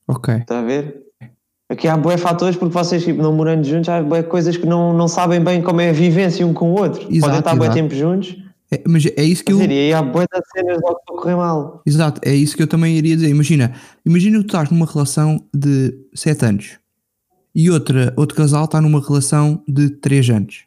ok. 0.08 0.36
Está 0.36 0.60
a 0.60 0.63
ver? 0.63 1.04
Aqui 1.69 1.88
há 1.88 1.95
bué 1.95 2.17
fatores 2.17 2.55
porque 2.58 2.73
vocês 2.73 3.03
tipo, 3.03 3.21
não 3.21 3.32
morando 3.32 3.63
juntos 3.63 3.89
há 3.89 4.01
bué 4.01 4.23
coisas 4.23 4.58
que 4.58 4.65
não, 4.65 4.91
não 4.97 5.08
sabem 5.08 5.39
bem 5.43 5.62
como 5.62 5.79
é 5.82 5.89
a 5.89 5.93
vivência 5.93 6.45
um 6.45 6.53
com 6.53 6.71
o 6.71 6.79
outro. 6.79 7.01
Exato, 7.03 7.19
Podem 7.21 7.39
estar 7.39 7.55
bué 7.55 7.67
exato. 7.67 7.75
tempo 7.82 7.95
juntos, 7.95 8.36
É, 8.71 8.82
mas 8.88 9.05
é 9.05 9.23
isso 9.23 9.43
que 9.43 9.51
eu. 9.53 9.58
dizer, 9.58 9.71
e 9.71 9.77
aí 9.79 9.93
há 9.93 10.01
bué 10.01 10.25
de 10.25 10.41
cenas 10.51 10.79
logo 10.82 10.99
para 11.05 11.15
correr 11.15 11.36
mal. 11.36 11.82
Exato, 11.86 12.21
é 12.23 12.34
isso 12.34 12.58
que 12.58 12.63
eu 12.63 12.67
também 12.67 12.95
iria 12.97 13.15
dizer. 13.15 13.29
Imagina, 13.29 13.73
imagina 14.05 14.38
que 14.39 14.45
tu 14.45 14.47
estás 14.47 14.69
numa 14.71 14.86
relação 14.88 15.43
de 15.53 15.93
7 16.15 16.45
anos 16.45 16.79
e 17.53 17.69
outra, 17.69 18.13
outro 18.17 18.36
casal 18.36 18.65
está 18.65 18.82
numa 18.82 18.99
relação 19.05 19.63
de 19.67 19.89
3 19.91 20.29
anos. 20.32 20.65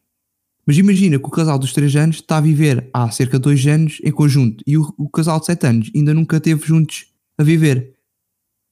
Mas 0.64 0.78
imagina 0.78 1.18
que 1.18 1.26
o 1.26 1.30
casal 1.30 1.58
dos 1.58 1.72
3 1.72 1.96
anos 1.96 2.16
está 2.16 2.36
a 2.36 2.40
viver 2.40 2.88
há 2.94 3.10
cerca 3.10 3.38
de 3.38 3.42
2 3.42 3.66
anos 3.66 3.98
em 4.04 4.12
conjunto 4.12 4.62
e 4.64 4.78
o, 4.78 4.94
o 4.96 5.08
casal 5.08 5.40
de 5.40 5.46
7 5.46 5.66
anos 5.66 5.90
ainda 5.96 6.14
nunca 6.14 6.36
esteve 6.36 6.64
juntos 6.64 7.06
a 7.36 7.42
viver. 7.42 7.91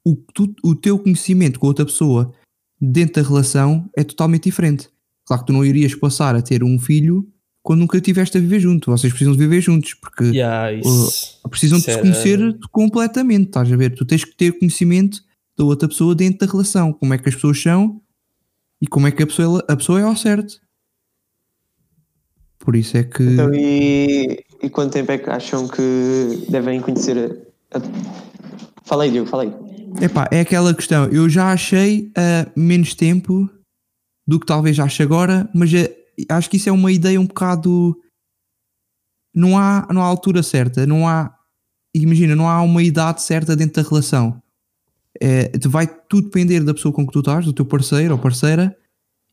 O, 0.04 0.16
tu- 0.34 0.54
o 0.62 0.74
teu 0.74 0.98
conhecimento 0.98 1.58
com 1.60 1.66
outra 1.66 1.84
pessoa 1.84 2.32
dentro 2.80 3.22
da 3.22 3.28
relação 3.28 3.88
é 3.96 4.02
totalmente 4.02 4.44
diferente. 4.44 4.88
Claro 5.24 5.42
que 5.42 5.46
tu 5.48 5.52
não 5.52 5.64
irias 5.64 5.94
passar 5.94 6.34
a 6.34 6.42
ter 6.42 6.64
um 6.64 6.78
filho 6.78 7.28
quando 7.62 7.80
nunca 7.80 7.98
estiveste 7.98 8.38
a 8.38 8.40
viver 8.40 8.58
junto. 8.60 8.90
Vocês 8.90 9.12
precisam 9.12 9.32
de 9.34 9.38
viver 9.38 9.60
juntos 9.60 9.94
porque 9.94 10.24
Yeah, 10.24 10.72
isso, 10.72 11.38
precisam 11.50 11.78
de 11.78 11.84
se 11.84 11.98
conhecer 12.00 12.58
completamente, 12.72 13.48
estás 13.48 13.70
a 13.70 13.76
ver? 13.76 13.94
Tu 13.94 14.04
tens 14.06 14.24
que 14.24 14.34
ter 14.34 14.58
conhecimento 14.58 15.22
da 15.56 15.64
outra 15.64 15.86
pessoa 15.86 16.14
dentro 16.14 16.46
da 16.46 16.50
relação, 16.50 16.92
como 16.92 17.12
é 17.12 17.18
que 17.18 17.28
as 17.28 17.34
pessoas 17.34 17.60
são 17.60 18.00
e 18.80 18.86
como 18.86 19.06
é 19.06 19.10
que 19.12 19.22
a 19.22 19.26
pessoa, 19.26 19.62
a 19.68 19.76
pessoa 19.76 20.00
é 20.00 20.04
ao 20.04 20.16
certo. 20.16 20.58
Por 22.58 22.74
isso 22.76 22.96
é 22.96 23.04
que. 23.04 23.22
Então, 23.22 23.52
e, 23.54 24.42
e 24.62 24.70
quanto 24.70 24.92
tempo 24.92 25.12
é 25.12 25.18
que 25.18 25.28
acham 25.30 25.68
que 25.68 26.46
devem 26.50 26.80
conhecer 26.80 27.46
a. 27.72 27.78
a... 27.78 27.82
Falei, 28.84 29.10
Diogo, 29.10 29.28
falei. 29.28 29.52
Epá, 30.00 30.28
é 30.30 30.40
aquela 30.40 30.74
questão. 30.74 31.06
Eu 31.06 31.28
já 31.28 31.52
achei 31.52 32.10
ah, 32.16 32.50
menos 32.56 32.94
tempo 32.94 33.48
do 34.26 34.38
que 34.38 34.46
talvez 34.46 34.78
ache 34.78 35.02
agora, 35.02 35.48
mas 35.54 35.72
eh, 35.72 35.94
acho 36.28 36.48
que 36.50 36.56
isso 36.56 36.68
é 36.68 36.72
uma 36.72 36.92
ideia 36.92 37.20
um 37.20 37.26
bocado. 37.26 37.96
Não 39.34 39.56
há, 39.58 39.86
não 39.92 40.02
há 40.02 40.04
altura 40.06 40.42
certa, 40.42 40.86
não 40.86 41.08
há. 41.08 41.34
Imagina, 41.94 42.36
não 42.36 42.48
há 42.48 42.62
uma 42.62 42.82
idade 42.82 43.22
certa 43.22 43.56
dentro 43.56 43.82
da 43.82 43.88
relação. 43.88 44.40
É, 45.20 45.50
vai 45.66 45.86
tudo 46.08 46.26
depender 46.26 46.60
da 46.60 46.72
pessoa 46.72 46.94
com 46.94 47.04
que 47.04 47.12
tu 47.12 47.18
estás, 47.18 47.44
do 47.44 47.52
teu 47.52 47.64
parceiro 47.64 48.14
ou 48.14 48.18
parceira, 48.20 48.76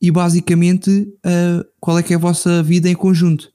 e 0.01 0.09
basicamente 0.09 1.07
ah, 1.23 1.63
qual 1.79 1.99
é 1.99 2.03
que 2.03 2.13
é 2.13 2.15
a 2.15 2.19
vossa 2.19 2.63
vida 2.63 2.89
em 2.89 2.95
conjunto. 2.95 3.51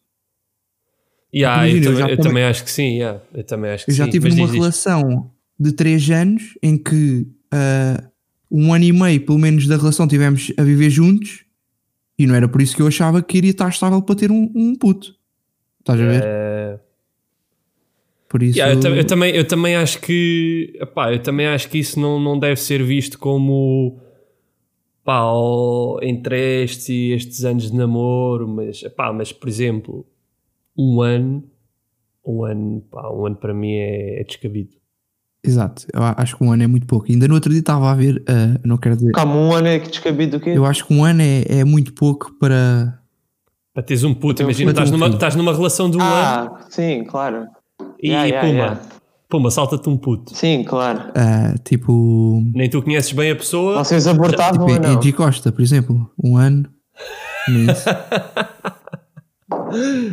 Yeah, 1.35 1.67
Imagina, 1.67 1.87
eu, 1.87 1.93
eu 1.93 1.99
eu 2.01 2.07
também- 2.17 2.25
também 2.25 2.45
acho 2.45 2.62
que 2.65 2.71
sim, 2.71 2.99
yeah, 2.99 3.21
eu 3.33 3.43
também 3.43 3.71
acho 3.71 3.87
que 3.87 3.91
Eu 3.91 3.95
já 3.95 4.07
diz 4.07 4.23
isto. 4.25 4.53
relação 4.53 5.33
de 5.59 5.73
3 5.73 6.11
anos 6.11 6.59
em 6.62 6.77
que 6.77 7.27
ah, 7.53 8.03
um 8.51 8.73
ano 8.75 8.85
e 8.85 8.93
meio, 8.93 9.25
pelo 9.25 9.38
menos, 9.38 9.67
da 9.67 9.77
relação 9.77 10.07
tivemos 10.07 10.53
a 10.59 10.62
viver 10.62 10.91
juntos 10.91 11.45
e 12.19 12.27
não 12.27 12.35
era 12.35 12.47
por 12.47 12.61
isso 12.61 12.77
que 12.77 12.83
eu 12.83 12.87
achava 12.87 13.23
que 13.23 13.38
iria 13.38 13.51
estar 13.51 13.69
estável 13.69 14.03
para 14.03 14.15
ter 14.15 14.31
um, 14.31 14.51
um 14.55 14.75
puto. 14.77 15.15
Estás 15.81 16.01
a 16.01 16.05
ver? 16.05 16.23
Eh, 16.25 16.79
Por 18.29 18.43
isso. 18.43 18.59
Yeah, 18.59 18.79
eu, 18.88 18.97
eu 18.97 19.07
também, 19.07 19.35
eu 19.35 19.47
também 19.47 19.75
acho 19.75 20.01
que 20.01 20.73
epá, 20.81 21.12
eu 21.12 21.23
também 21.23 21.47
acho 21.47 21.69
que 21.69 21.79
isso 21.79 21.99
não, 21.99 22.21
não 22.21 22.38
deve 22.38 22.57
ser 22.57 22.83
visto 22.83 23.19
como 23.19 24.01
pá, 25.05 25.23
entre 26.03 26.62
estes 26.62 26.88
e 26.88 27.12
estes 27.12 27.45
anos 27.45 27.71
de 27.71 27.77
namoro, 27.77 28.47
mas, 28.47 28.83
epá, 28.83 29.12
mas 29.12 29.33
por 29.33 29.49
exemplo, 29.49 30.07
um 30.77 31.01
ano, 31.01 31.45
um 32.25 32.45
ano, 32.45 32.81
pá, 32.91 33.11
um 33.11 33.27
ano 33.27 33.37
para 33.37 33.53
mim 33.53 33.73
é, 33.73 34.21
é 34.21 34.25
descabido. 34.25 34.82
Exato, 35.44 35.87
eu 35.92 36.00
acho 36.16 36.37
que 36.37 36.44
um 36.44 36.52
ano 36.52 36.62
é 36.62 36.66
muito 36.68 36.87
pouco. 36.87 37.07
Ainda 37.11 37.26
no 37.26 37.35
outro 37.35 37.50
dia 37.50 37.59
estava 37.59 37.90
a 37.90 37.94
ver, 37.94 38.22
ah, 38.28 38.61
não 38.64 38.76
quero 38.76 38.94
dizer. 38.96 39.11
Calma, 39.11 39.35
um 39.35 39.52
ano 39.52 39.66
é 39.66 39.81
que 39.81 39.90
descabido 39.90 40.38
do 40.38 40.44
quê? 40.44 40.50
Eu 40.50 40.64
acho 40.64 40.87
que 40.87 40.94
um 40.94 41.05
ano 41.05 41.20
é, 41.20 41.42
é 41.48 41.64
muito 41.64 41.92
pouco 41.92 42.33
para. 42.38 42.98
Para 43.74 43.83
teres 43.83 44.05
um 44.05 44.14
puto, 44.14 44.42
imagina, 44.42 44.70
estás 44.70 44.90
um 44.90 44.92
numa, 44.92 45.09
estás 45.09 45.35
numa 45.35 45.52
relação 45.52 45.90
de 45.90 45.96
um 45.96 46.00
ano 46.00 46.12
ah, 46.12 46.66
sim, 46.68 47.05
claro. 47.05 47.46
e 48.00 48.11
Yeah, 48.11 48.26
yeah, 48.28 48.46
puma, 48.46 48.59
yeah. 48.62 48.81
puma, 49.28 49.50
salta-te 49.50 49.88
um 49.88 49.96
puto. 49.96 50.37
Sim, 50.37 50.62
claro. 50.62 51.11
ah, 51.16 51.55
tipo. 51.64 52.40
Nem 52.55 52.70
tu 52.70 52.81
conheces 52.81 53.11
bem 53.12 53.33
a 53.33 53.37
pessoa. 53.37 53.83
Vocês 53.83 54.07
abortavam 54.07 54.66
Tipo, 54.66 54.78
ou 54.81 54.88
não? 54.88 54.98
Angie 54.98 55.12
Costa, 55.12 55.50
por 55.50 55.62
exemplo. 55.62 56.09
Um 56.22 56.37
ano. 56.37 56.68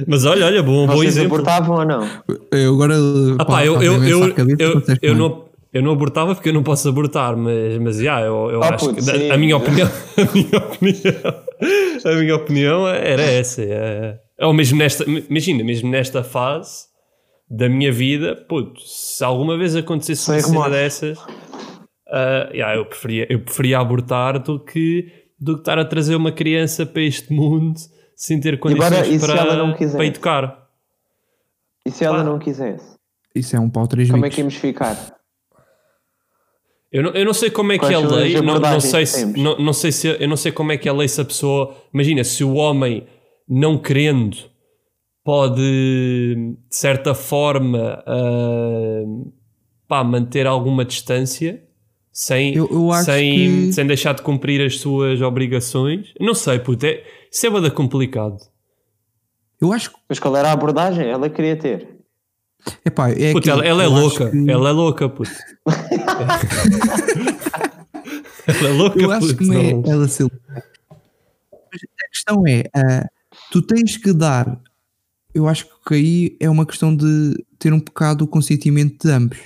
Mas 0.08 0.26
olha, 0.26 0.46
olha, 0.46 0.64
bom, 0.64 0.88
bom 0.88 0.94
Vocês 0.96 1.18
exemplo. 1.18 1.36
abortavam 1.36 1.78
ou 1.78 1.86
não? 1.86 2.08
Eu 2.52 2.74
agora. 2.74 2.96
Ah, 3.40 3.46
pá, 3.46 3.66
eu, 3.66 3.82
eu, 3.82 4.04
eu, 4.04 4.24
eu, 4.58 4.84
eu 5.02 5.16
não, 5.16 5.46
eu 5.74 5.82
não 5.82 5.92
abortava 5.92 6.34
porque 6.36 6.50
eu 6.50 6.54
não 6.54 6.64
posso 6.64 6.88
abortar, 6.90 7.36
mas, 7.38 7.78
mas 7.80 8.00
yeah, 8.00 8.26
eu, 8.26 8.50
eu 8.52 8.60
Oh, 8.60 8.64
acho 8.64 8.86
puto, 8.90 8.96
que 9.00 9.06
da- 9.06 9.14
sim. 9.18 9.32
a 9.32 9.38
minha 9.38 9.58
opinião, 9.58 9.88
a 10.18 10.34
minha 10.34 10.58
opinião, 10.58 11.36
a 12.06 12.16
minha 12.16 12.36
opinião 12.36 12.88
era 12.88 13.22
essa. 13.24 13.62
É, 13.64 14.20
ou 14.42 14.54
mesmo 14.54 14.78
nesta, 14.78 15.04
imagina, 15.10 15.64
mesmo 15.64 15.90
nesta 15.90 16.24
fase 16.24 16.88
da 17.50 17.68
minha 17.68 17.92
vida, 17.92 18.36
puto, 18.48 18.80
se 18.82 19.24
alguma 19.24 19.58
vez 19.58 19.76
acontecesse 19.76 20.22
Sem 20.24 20.36
uma 20.36 20.42
cena 20.42 20.54
remorso. 20.54 20.72
dessas, 20.72 21.20
ah, 22.12 22.50
yeah, 22.54 22.76
eu, 22.76 22.86
preferia, 22.86 23.28
eu 23.30 23.40
preferia 23.40 23.80
abortar 23.80 24.40
do 24.42 24.60
que, 24.60 25.08
do 25.40 25.56
que 25.56 25.62
estar 25.62 25.78
a 25.80 25.86
trazer 25.86 26.16
uma 26.16 26.32
criança 26.32 26.86
para 26.86 27.02
este 27.02 27.34
mundo 27.34 27.74
sem 28.20 28.38
ter 28.38 28.60
condições 28.60 28.92
agora, 28.92 29.08
e 29.08 29.18
se 29.18 29.32
ela 29.32 29.56
não 29.56 29.70
para, 29.70 29.78
quiser? 29.78 29.98
para 29.98 30.06
educar. 30.06 30.70
E 31.86 31.90
se 31.90 32.04
ela 32.04 32.18
Pá. 32.18 32.24
não 32.26 32.38
quisesse? 32.38 32.98
Isso 33.34 33.56
é 33.56 33.60
um 33.60 33.70
pau 33.70 33.88
três 33.88 34.12
Como 34.12 34.26
é 34.26 34.30
que 34.30 34.42
íamos 34.42 34.56
ficar? 34.56 35.18
Eu 36.92 37.04
não, 37.04 37.12
eu 37.12 37.24
não 37.24 37.34
sei 37.34 37.50
como 37.50 37.72
é 37.72 37.76
que 37.78 37.86
Quais 37.86 37.94
é 37.94 37.96
a 37.96 38.16
lei, 38.16 38.42
não, 38.42 38.60
não 38.60 38.80
sei 38.82 39.02
que 39.02 39.06
se, 39.06 39.26
não, 39.26 39.58
não 39.58 39.72
sei 39.72 39.92
se 39.92 40.08
eu 40.08 40.28
não 40.28 40.36
sei 40.36 40.52
como 40.52 40.72
é 40.72 40.78
que 40.78 40.90
é 40.90 40.92
a 40.92 40.94
lei 40.94 41.08
se 41.08 41.22
a 41.22 41.26
pessoa, 41.26 41.78
imagina, 41.94 42.24
se 42.24 42.44
o 42.44 42.56
homem 42.56 43.08
não 43.48 43.78
querendo 43.78 44.36
pode 45.24 45.62
de 45.62 46.58
certa 46.70 47.14
forma 47.14 48.04
ah, 48.06 49.04
pá, 49.88 50.04
manter 50.04 50.46
alguma 50.46 50.84
distância 50.84 51.64
sem, 52.12 52.56
Eu- 52.56 52.68
eu 52.72 52.92
acho 52.92 53.06
sem, 53.06 53.66
que- 53.68 53.74
sem 53.74 53.86
deixar 53.88 54.14
de 54.14 54.22
cumprir 54.22 54.62
as 54.66 54.78
suas 54.80 55.22
obrigações. 55.22 56.14
Não 56.20 56.34
sei, 56.34 56.60
puto, 56.60 56.86
é, 56.86 57.04
isso 57.32 57.46
é 57.46 57.50
bada 57.50 57.70
complicado. 57.72 58.38
Eu 59.62 59.72
acho 59.74 59.92
que. 59.92 59.98
Mas 60.08 60.20
qual 60.20 60.36
era 60.36 60.50
a 60.50 60.54
abordagem? 60.54 61.08
Ela 61.08 61.30
queria 61.30 61.56
ter. 61.58 61.88
Epá, 62.86 63.10
é 63.12 63.32
Puto, 63.32 63.50
ela, 63.50 63.66
ela 63.66 63.84
é 63.84 63.88
louca, 63.88 64.30
que- 64.32 64.50
ela 64.52 64.70
é 64.70 64.72
louca, 64.72 65.08
puto. 65.10 65.32
ela 68.48 68.68
é 68.68 68.72
louca, 68.72 69.00
Eu 69.02 69.12
acho 69.12 69.28
puto. 69.28 69.38
que 69.38 69.46
não 69.46 69.56
é 69.56 69.70
ela 69.70 69.76
louca. 70.08 70.08
Mas 71.72 71.82
a 71.84 72.10
questão 72.12 72.48
é, 72.48 72.64
ah, 72.76 73.08
tu 73.52 73.62
tens 73.62 73.98
que 73.98 74.12
dar. 74.14 74.60
Eu 75.34 75.48
acho 75.48 75.68
que 75.88 75.94
aí 75.94 76.38
é 76.40 76.50
uma 76.50 76.66
questão 76.66 76.96
de 76.96 77.34
ter 77.60 77.72
um 77.72 77.80
bocado 77.80 78.26
o 78.26 78.28
consentimento 78.28 79.08
de 79.08 79.14
ambos. 79.14 79.38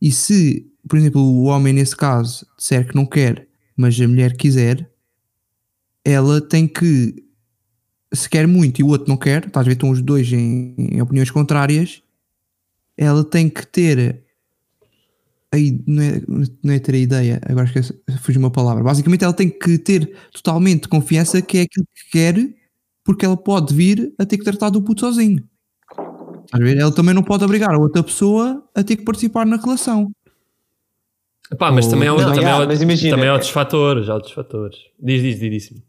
E 0.00 0.12
se, 0.12 0.67
por 0.88 0.98
exemplo, 0.98 1.20
o 1.20 1.44
homem 1.44 1.72
nesse 1.72 1.96
caso 1.96 2.46
disser 2.56 2.86
que 2.86 2.94
não 2.94 3.06
quer, 3.06 3.46
mas 3.76 4.00
a 4.00 4.08
mulher 4.08 4.36
quiser, 4.36 4.90
ela 6.04 6.40
tem 6.40 6.66
que, 6.66 7.24
se 8.12 8.28
quer 8.28 8.46
muito 8.46 8.80
e 8.80 8.84
o 8.84 8.88
outro 8.88 9.08
não 9.08 9.16
quer, 9.16 9.46
estás 9.46 9.66
a 9.66 9.68
ver, 9.68 9.74
estão 9.74 9.90
os 9.90 10.02
dois 10.02 10.32
em, 10.32 10.74
em 10.78 11.00
opiniões 11.00 11.30
contrárias, 11.30 12.02
ela 12.96 13.24
tem 13.24 13.48
que 13.48 13.66
ter 13.66 14.24
aí 15.52 15.82
não 15.86 16.02
é, 16.02 16.22
não 16.62 16.74
é 16.74 16.78
ter 16.78 16.94
a 16.94 16.98
ideia, 16.98 17.40
agora 17.48 17.66
esqueci, 17.66 17.94
fugiu 18.20 18.40
uma 18.40 18.50
palavra. 18.50 18.82
Basicamente, 18.82 19.24
ela 19.24 19.32
tem 19.32 19.48
que 19.48 19.78
ter 19.78 20.12
totalmente 20.32 20.88
confiança 20.88 21.40
que 21.40 21.58
é 21.58 21.62
aquilo 21.62 21.86
que 21.94 22.10
quer, 22.10 22.54
porque 23.04 23.24
ela 23.24 23.36
pode 23.36 23.74
vir 23.74 24.12
a 24.18 24.26
ter 24.26 24.36
que 24.38 24.44
tratar 24.44 24.70
do 24.70 24.82
puto 24.82 25.00
sozinho. 25.00 25.42
Ela 26.52 26.92
também 26.92 27.14
não 27.14 27.22
pode 27.22 27.44
obrigar 27.44 27.74
a 27.74 27.78
outra 27.78 28.02
pessoa 28.02 28.64
a 28.74 28.82
ter 28.82 28.96
que 28.96 29.04
participar 29.04 29.44
na 29.44 29.56
relação. 29.56 30.10
Pá, 31.56 31.72
mas 31.72 31.86
Ou- 31.86 31.92
também 31.92 32.08
há, 32.08 32.12
Não, 32.12 32.18
também, 32.18 32.42
já, 32.42 32.56
há, 32.62 32.66
mas 32.66 32.82
imagina, 32.82 33.16
também 33.16 33.28
há 33.28 33.32
outros 33.32 33.50
fatores, 33.50 34.08
há 34.08 34.14
outros 34.14 34.32
fatores. 34.32 34.76
Diz, 35.00 35.22
diz, 35.22 35.38
diz, 35.40 35.50
diz. 35.70 35.82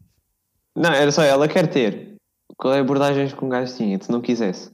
Não, 0.74 0.90
era 0.90 1.12
só 1.12 1.22
ela 1.22 1.46
quer 1.48 1.66
ter. 1.66 2.14
Qual 2.56 2.72
é 2.72 2.78
a 2.78 2.80
abordagem 2.80 3.26
que 3.28 3.44
um 3.44 3.48
gajo 3.48 3.76
tinha? 3.76 4.00
Se 4.00 4.10
não 4.10 4.20
quisesse. 4.20 4.70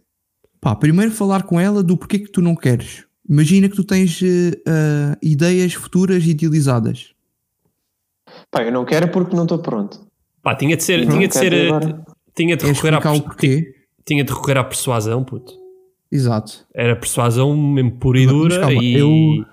Pá, 0.60 0.74
primeiro 0.76 1.10
falar 1.10 1.42
com 1.42 1.58
ela 1.58 1.82
do 1.82 1.96
porquê 1.96 2.18
que 2.18 2.30
tu 2.30 2.40
não 2.40 2.54
queres. 2.54 3.04
Imagina 3.28 3.68
que 3.68 3.74
tu 3.74 3.82
tens 3.84 4.20
eh, 4.22 4.52
ah, 4.68 5.16
ideias 5.20 5.74
futuras 5.74 6.24
idealizadas. 6.24 7.12
Pá, 8.50 8.62
eu 8.62 8.70
não 8.72 8.84
quero 8.84 9.08
porque 9.10 9.34
não 9.34 9.42
estou 9.42 9.58
pronto. 9.58 10.06
Pá, 10.42 10.54
tinha 10.54 10.76
de 10.76 10.84
ser, 10.84 11.04
Não, 11.04 11.12
tinha 11.16 11.26
de 11.26 11.34
ser, 11.34 11.52
eh, 11.52 11.68
agora. 11.68 12.04
tinha 12.34 12.56
de 12.56 12.64
recorrer 12.64 12.94
à, 12.94 12.98
o 13.12 13.20
tinha 14.04 14.22
de 14.22 14.32
recorrer 14.32 14.58
à 14.58 14.64
persuasão, 14.64 15.24
puto. 15.24 15.52
Exato. 16.10 16.64
Era 16.72 16.94
persuasão 16.94 17.56
mesmo 17.56 17.98
pura 17.98 18.20
e 18.20 18.26
Mas 18.26 18.34
dura 18.34 18.60
calma, 18.60 18.82
e 18.82 18.94
eu- 18.94 19.44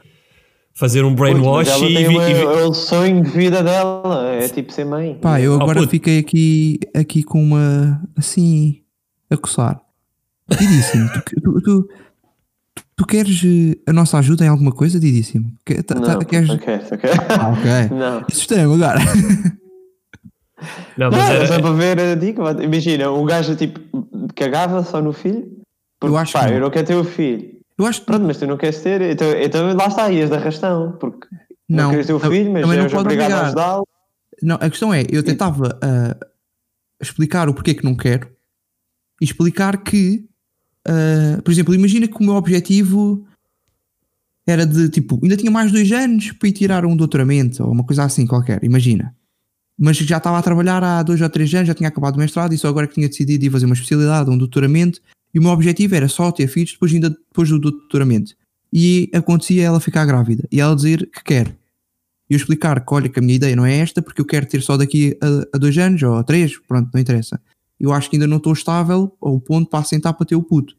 fazer 0.73 1.03
um 1.05 1.13
brainwash 1.13 1.69
ela 1.69 1.85
e, 1.85 2.07
uma- 2.07 2.29
e 2.29 2.33
é 2.41 2.45
o 2.65 2.73
sonho 2.73 3.21
de 3.23 3.29
vida 3.29 3.61
dela. 3.63 4.27
É 4.33 4.47
tipo 4.49 4.71
ser 4.71 4.85
mãe. 4.85 5.17
Pá, 5.21 5.39
eu 5.39 5.53
Oh, 5.53 5.61
agora 5.61 5.79
puto. 5.79 5.91
fiquei 5.91 6.19
aqui, 6.19 6.79
aqui 6.93 7.23
com 7.23 7.41
uma. 7.43 8.01
assim. 8.17 8.81
a 9.29 9.37
coçar. 9.37 9.79
Didíssimo, 10.49 11.09
tu, 11.09 11.41
tu, 11.41 11.61
tu, 11.61 11.89
tu 12.95 13.05
queres 13.07 13.41
eh, 13.43 13.77
a 13.87 13.93
nossa 13.93 14.17
ajuda 14.19 14.45
em 14.45 14.47
alguma 14.49 14.71
coisa, 14.71 14.99
Didíssimo? 14.99 15.51
Que- 15.65 15.81
tá- 15.81 15.95
tá- 15.99 16.13
Não, 16.15 16.19
queres... 16.19 16.47
não 16.49 16.55
não 16.55 16.61
quero. 16.61 16.83
Ah, 17.29 17.49
ok. 17.49 17.71
Não. 17.97 18.25
Assustei-me 18.29 18.73
agora. 18.75 18.99
Não, 20.97 21.09
Não, 21.09 21.17
mas 21.17 21.29
era 21.29 21.47
só 21.47 21.53
era, 21.55 21.63
para 21.63 21.71
ver 21.73 21.99
a 21.99 22.15
dica. 22.15 22.41
Imagina, 22.63 23.11
um 23.11 23.25
gajo 23.25 23.55
tipo 23.55 23.79
cagava 24.35 24.83
só 24.83 25.01
no 25.01 25.11
filho. 25.13 25.45
Porque, 25.99 26.13
Eu 26.13 26.17
acho 26.17 26.33
pá, 26.33 26.41
que 26.41 26.47
não. 26.49 26.53
eu 26.55 26.61
não 26.61 26.69
quero 26.69 26.87
ter 26.87 26.95
o 26.95 27.03
filho. 27.03 27.52
Eu 27.77 27.85
acho 27.85 28.01
que 28.01 28.05
Pronto, 28.05 28.25
mas 28.25 28.37
tu 28.37 28.47
não 28.47 28.57
queres 28.57 28.81
ter. 28.81 29.01
Então, 29.01 29.31
então 29.31 29.73
lá 29.73 29.87
está, 29.87 30.11
ias 30.11 30.29
de 30.29 30.35
arrastão. 30.35 30.97
Porque 30.99 31.27
não, 31.67 31.85
não. 31.85 31.91
queres 31.91 32.07
ter 32.07 32.13
o 32.13 32.19
filho, 32.19 32.51
mas 32.51 32.61
também 32.61 32.77
não 32.77 32.83
és 32.83 32.91
pode 32.91 33.05
obrigado 33.05 33.31
a 33.31 33.45
ajudá-lo. 33.47 33.87
Não, 34.41 34.55
a 34.55 34.69
questão 34.69 34.93
é, 34.93 35.03
eu 35.09 35.23
tentava 35.23 35.79
ah, 35.81 36.17
explicar 37.01 37.47
o 37.49 37.53
porquê 37.53 37.73
que 37.73 37.83
não 37.83 37.95
quero 37.95 38.29
e 39.21 39.25
explicar 39.25 39.77
que, 39.83 40.27
ah, 40.87 41.41
por 41.43 41.51
exemplo, 41.51 41.73
imagina 41.73 42.07
que 42.07 42.17
o 42.17 42.23
meu 42.23 42.35
objetivo 42.35 43.25
era 44.45 44.65
de 44.65 44.89
tipo, 44.89 45.19
ainda 45.23 45.37
tinha 45.37 45.51
mais 45.51 45.71
dois 45.71 45.91
anos 45.91 46.31
para 46.33 46.49
ir 46.49 46.51
tirar 46.51 46.85
um 46.85 46.95
doutoramento 46.95 47.63
ou 47.63 47.71
uma 47.71 47.83
coisa 47.83 48.03
assim 48.03 48.27
qualquer, 48.27 48.63
imagina. 48.63 49.15
Mas 49.77 49.97
já 49.97 50.17
estava 50.17 50.37
a 50.37 50.41
trabalhar 50.41 50.83
há 50.83 51.01
dois 51.01 51.21
ou 51.21 51.29
três 51.29 51.53
anos, 51.53 51.67
já 51.67 51.73
tinha 51.73 51.89
acabado 51.89 52.15
o 52.15 52.19
mestrado 52.19 52.53
e 52.53 52.57
só 52.57 52.67
agora 52.67 52.87
que 52.87 52.95
tinha 52.95 53.07
decidido 53.07 53.45
ir 53.45 53.49
fazer 53.49 53.65
uma 53.65 53.73
especialidade, 53.73 54.29
um 54.29 54.37
doutoramento, 54.37 54.99
e 55.33 55.39
o 55.39 55.41
meu 55.41 55.51
objetivo 55.51 55.95
era 55.95 56.07
só 56.07 56.31
ter 56.31 56.47
filhos 56.47 56.73
depois, 56.73 56.93
ainda 56.93 57.09
depois 57.09 57.49
do 57.49 57.59
doutoramento. 57.59 58.33
E 58.71 59.09
acontecia 59.13 59.63
ela 59.63 59.79
ficar 59.79 60.05
grávida 60.05 60.47
e 60.51 60.59
ela 60.59 60.75
dizer 60.75 61.09
que 61.11 61.23
quer 61.23 61.55
e 62.29 62.33
eu 62.33 62.37
explicar 62.37 62.83
que, 62.83 62.93
olha, 62.93 63.09
que 63.09 63.19
a 63.19 63.21
minha 63.21 63.35
ideia 63.35 63.55
não 63.55 63.65
é 63.65 63.77
esta, 63.77 64.01
porque 64.01 64.21
eu 64.21 64.25
quero 64.25 64.45
ter 64.47 64.61
só 64.61 64.77
daqui 64.77 65.17
a, 65.21 65.55
a 65.55 65.59
dois 65.59 65.77
anos 65.77 66.01
ou 66.03 66.15
a 66.15 66.23
três, 66.23 66.57
pronto, 66.57 66.89
não 66.93 66.99
interessa. 67.01 67.39
Eu 67.79 67.91
acho 67.91 68.09
que 68.09 68.15
ainda 68.15 68.25
não 68.27 68.37
estou 68.37 68.53
estável 68.53 69.15
ao 69.21 69.39
ponto 69.41 69.69
para 69.69 69.79
assentar 69.79 70.13
para 70.15 70.25
ter 70.25 70.35
o 70.35 70.41
puto. 70.41 70.75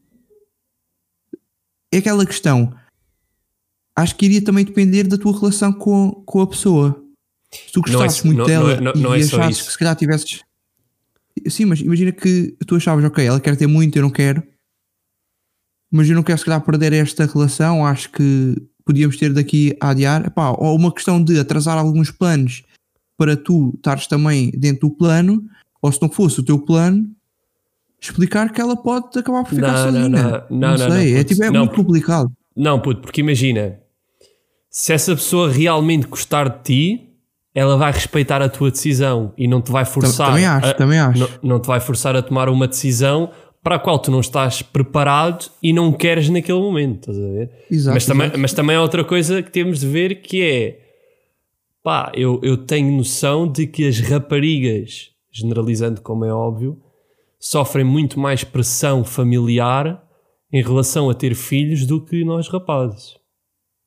É 1.93 1.97
aquela 1.99 2.25
questão. 2.25 2.75
Acho 3.95 4.15
que 4.15 4.25
iria 4.25 4.43
também 4.43 4.65
depender 4.65 5.03
da 5.03 5.17
tua 5.17 5.37
relação 5.39 5.71
com, 5.71 6.11
com 6.25 6.41
a 6.41 6.47
pessoa. 6.47 7.01
Se 7.51 7.71
tu 7.71 7.79
Não 7.81 7.87
é 7.87 7.91
gostasses 7.93 8.23
muito 8.23 8.37
não- 8.39 8.45
dela 8.45 8.81
não 8.81 8.91
é- 8.91 8.97
não 8.97 9.15
e 9.15 9.21
é 9.21 9.23
só 9.23 9.37
achasses 9.39 9.61
que 9.61 9.71
se 9.71 9.77
calhar 9.77 9.95
tivesses. 9.95 10.41
Sim, 11.47 11.65
mas 11.65 11.81
imagina 11.81 12.11
que 12.11 12.55
tu 12.65 12.75
achavas, 12.75 13.03
ok, 13.05 13.25
ela 13.25 13.39
quer 13.39 13.55
ter 13.57 13.67
muito, 13.67 13.95
eu 13.97 14.01
não 14.01 14.09
quero, 14.09 14.41
mas 15.91 16.09
eu 16.09 16.15
não 16.15 16.23
quero 16.23 16.37
se 16.37 16.45
calhar 16.45 16.61
perder 16.61 16.93
esta 16.93 17.25
relação, 17.25 17.85
acho 17.85 18.09
que 18.11 18.55
podíamos 18.85 19.17
ter 19.17 19.33
daqui 19.33 19.75
a 19.81 19.89
adiar, 19.89 20.25
Epá, 20.27 20.51
ou 20.51 20.75
uma 20.75 20.93
questão 20.93 21.21
de 21.23 21.39
atrasar 21.39 21.77
alguns 21.77 22.11
planos 22.11 22.63
para 23.17 23.35
tu 23.35 23.73
estares 23.75 24.07
também 24.07 24.51
dentro 24.51 24.89
do 24.89 24.95
plano, 24.95 25.43
ou 25.81 25.91
se 25.91 26.01
não 26.01 26.09
fosse 26.09 26.39
o 26.39 26.43
teu 26.43 26.59
plano, 26.59 27.09
explicar 27.99 28.51
que 28.51 28.61
ela 28.61 28.75
pode 28.75 29.17
acabar 29.17 29.43
por 29.43 29.55
ficar 29.55 29.67
Não, 29.67 29.73
não, 29.73 29.83
sozinha. 29.83 30.09
não. 30.09 30.31
Não, 30.49 30.71
não, 30.71 30.77
sei, 30.77 31.13
não, 31.13 31.19
é, 31.19 31.23
tipo, 31.23 31.43
é 31.43 31.49
Não, 31.49 31.59
muito 31.65 31.75
complicado. 31.75 32.31
Não, 32.55 32.79
puto, 32.81 33.01
porque 33.01 33.21
imagina, 33.21 33.79
se 34.69 34.93
essa 34.93 35.15
pessoa 35.15 35.51
realmente 35.51 36.07
gostar 36.07 36.47
de 36.49 36.63
ti, 36.63 37.09
ela 37.55 37.77
vai 37.77 37.93
respeitar 37.93 38.41
a 38.41 38.49
tua 38.49 38.69
decisão 38.69 39.33
e 39.37 39.47
não 39.47 39.61
te 39.61 39.71
vai 39.71 39.85
forçar. 39.85 40.27
também 40.27 40.45
acho, 40.45 40.67
a, 40.67 40.73
também 40.73 40.99
acho. 40.99 41.19
Não, 41.19 41.29
não 41.41 41.59
te 41.59 41.67
vai 41.67 41.79
forçar 41.79 42.13
a 42.13 42.21
tomar 42.21 42.49
uma 42.49 42.67
decisão 42.67 43.31
para 43.63 43.77
a 43.77 43.79
qual 43.79 43.97
tu 43.97 44.11
não 44.11 44.19
estás 44.19 44.61
preparado 44.61 45.49
e 45.63 45.71
não 45.71 45.91
queres 45.93 46.29
naquele 46.29 46.59
momento, 46.59 47.09
estás 47.09 47.17
a 47.17 47.31
ver? 47.31 47.51
Exato, 47.71 47.93
mas, 47.95 48.05
também, 48.05 48.25
exato. 48.27 48.39
mas 48.39 48.53
também 48.53 48.75
há 48.75 48.81
outra 48.81 49.05
coisa 49.05 49.41
que 49.41 49.49
temos 49.49 49.79
de 49.79 49.87
ver 49.87 50.21
que 50.21 50.43
é 50.43 50.79
pá, 51.81 52.11
eu, 52.13 52.41
eu 52.43 52.57
tenho 52.57 52.91
noção 52.91 53.49
de 53.49 53.65
que 53.65 53.87
as 53.87 53.99
raparigas, 54.01 55.11
generalizando 55.31 56.01
como 56.01 56.25
é 56.25 56.33
óbvio, 56.33 56.79
sofrem 57.39 57.85
muito 57.85 58.19
mais 58.19 58.43
pressão 58.43 59.03
familiar 59.03 60.03
em 60.51 60.61
relação 60.61 61.09
a 61.09 61.13
ter 61.13 61.33
filhos 61.35 61.85
do 61.85 62.03
que 62.03 62.25
nós 62.25 62.49
rapazes. 62.49 63.17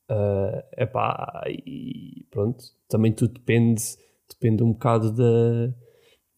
É 0.09 0.83
epá, 0.83 1.43
e 1.47 2.25
pronto, 2.31 2.63
também 2.89 3.11
tudo 3.11 3.33
depende, 3.33 3.81
depende 4.29 4.63
um 4.63 4.73
bocado 4.73 5.11
da, 5.11 5.73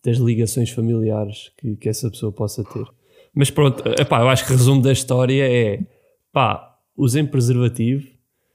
das 0.04 0.18
ligações 0.18 0.70
familiares 0.70 1.52
que, 1.58 1.76
que 1.78 1.90
essa 1.90 2.10
pessoa 2.12 2.32
possa 2.32 2.64
ter. 2.64 2.86
Mas 3.34 3.50
pronto, 3.50 3.82
epá, 4.00 4.20
eu 4.22 4.30
acho 4.30 4.46
que 4.46 4.52
o 4.52 4.58
resumo 4.58 4.82
da 4.82 4.92
história 4.92 5.50
é 5.50 5.80
pá, 6.32 6.78
usem 6.96 7.26
preservativo 7.26 8.06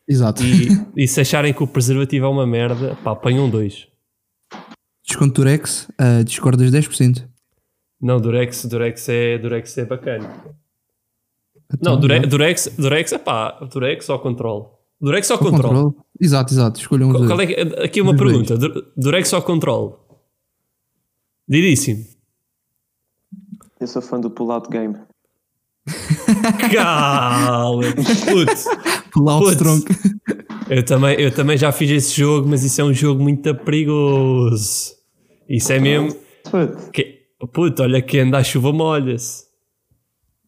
Exato. 0.06 0.42
e, 0.44 0.68
e 1.04 1.08
se 1.08 1.20
acharem 1.20 1.54
que 1.54 1.62
o 1.62 1.66
preservativo 1.66 2.26
é 2.26 2.28
uma 2.28 2.46
merda, 2.46 2.94
pá, 3.02 3.12
apanham 3.12 3.48
dois. 3.48 3.88
Desconto 5.06 5.34
Durex, 5.34 5.88
uh, 6.00 6.22
discordas 6.24 6.70
10%. 6.70 7.26
Não, 8.00 8.20
Durex, 8.20 8.66
Durex 8.66 9.08
é, 9.08 9.38
Durex 9.38 9.78
é 9.78 9.84
bacana. 9.86 10.44
Então, 11.72 11.94
Não, 11.94 12.00
Dure. 12.00 12.20
Durex, 12.20 12.74
Durex 12.78 13.12
é 13.12 13.18
pá, 13.18 13.52
Durex 13.72 14.08
ou 14.08 14.18
controle? 14.18 14.66
Durex 15.00 15.30
ou 15.30 15.36
Ao 15.36 15.42
controle? 15.42 15.94
Exato, 16.20 16.52
exato. 16.54 16.80
Escolham 16.80 17.10
os 17.10 17.26
Qual 17.26 17.40
é 17.40 17.46
que- 17.46 17.60
aqui 17.82 18.00
uma 18.00 18.12
Os 18.12 18.18
pergunta: 18.18 18.56
Du- 18.56 18.86
Durex 18.96 19.32
ou 19.32 19.42
controle? 19.42 19.94
Didíssimo. 21.48 22.04
Eu 23.80 23.86
sou 23.86 24.00
fã 24.02 24.18
do 24.18 24.30
pull-out 24.30 24.68
game. 24.70 24.96
Calma, 26.72 27.82
putz. 28.28 28.64
Pull 29.12 29.28
out 29.30 29.44
Putz. 29.44 29.56
strong. 29.56 29.84
Eu 30.68 30.84
também, 30.84 31.20
eu 31.20 31.30
também 31.32 31.56
já 31.56 31.70
fiz 31.70 31.90
esse 31.90 32.16
jogo, 32.18 32.48
mas 32.48 32.64
isso 32.64 32.80
é 32.80 32.84
um 32.84 32.92
jogo 32.92 33.22
muito 33.22 33.54
perigoso. 33.54 34.94
Isso 35.48 35.72
é 35.72 35.78
mesmo. 35.78 36.18
Que, 36.92 37.26
puto, 37.52 37.82
olha 37.82 38.02
que 38.02 38.18
anda 38.18 38.38
a 38.38 38.42
chuva 38.44 38.72
molha-se. 38.72 39.44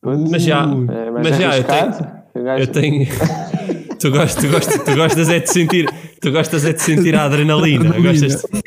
Mas 0.02 0.42
já, 0.42 0.62
É, 0.64 1.10
mas 1.10 1.36
já, 1.36 1.56
eu 1.58 1.64
tenho, 1.64 1.78
arriscado. 1.82 2.18
O 2.34 2.42
gajo- 2.42 2.62
eu 2.62 2.66
tenho. 2.72 3.06
Tu 4.00 4.10
gostas, 4.10 4.34
tu, 4.44 4.48
gostas, 4.50 4.84
tu 4.84 4.94
gostas 4.96 5.28
é 5.28 5.40
de 5.40 5.50
sentir, 5.50 5.86
tu 6.20 6.30
gostas 6.30 6.64
é 6.64 6.72
de 6.72 6.80
sentir 6.82 7.14
a 7.16 7.24
adrenalina. 7.24 7.88
Adrenalina. 7.90 8.28
Gostas 8.28 8.42
de- 8.42 8.58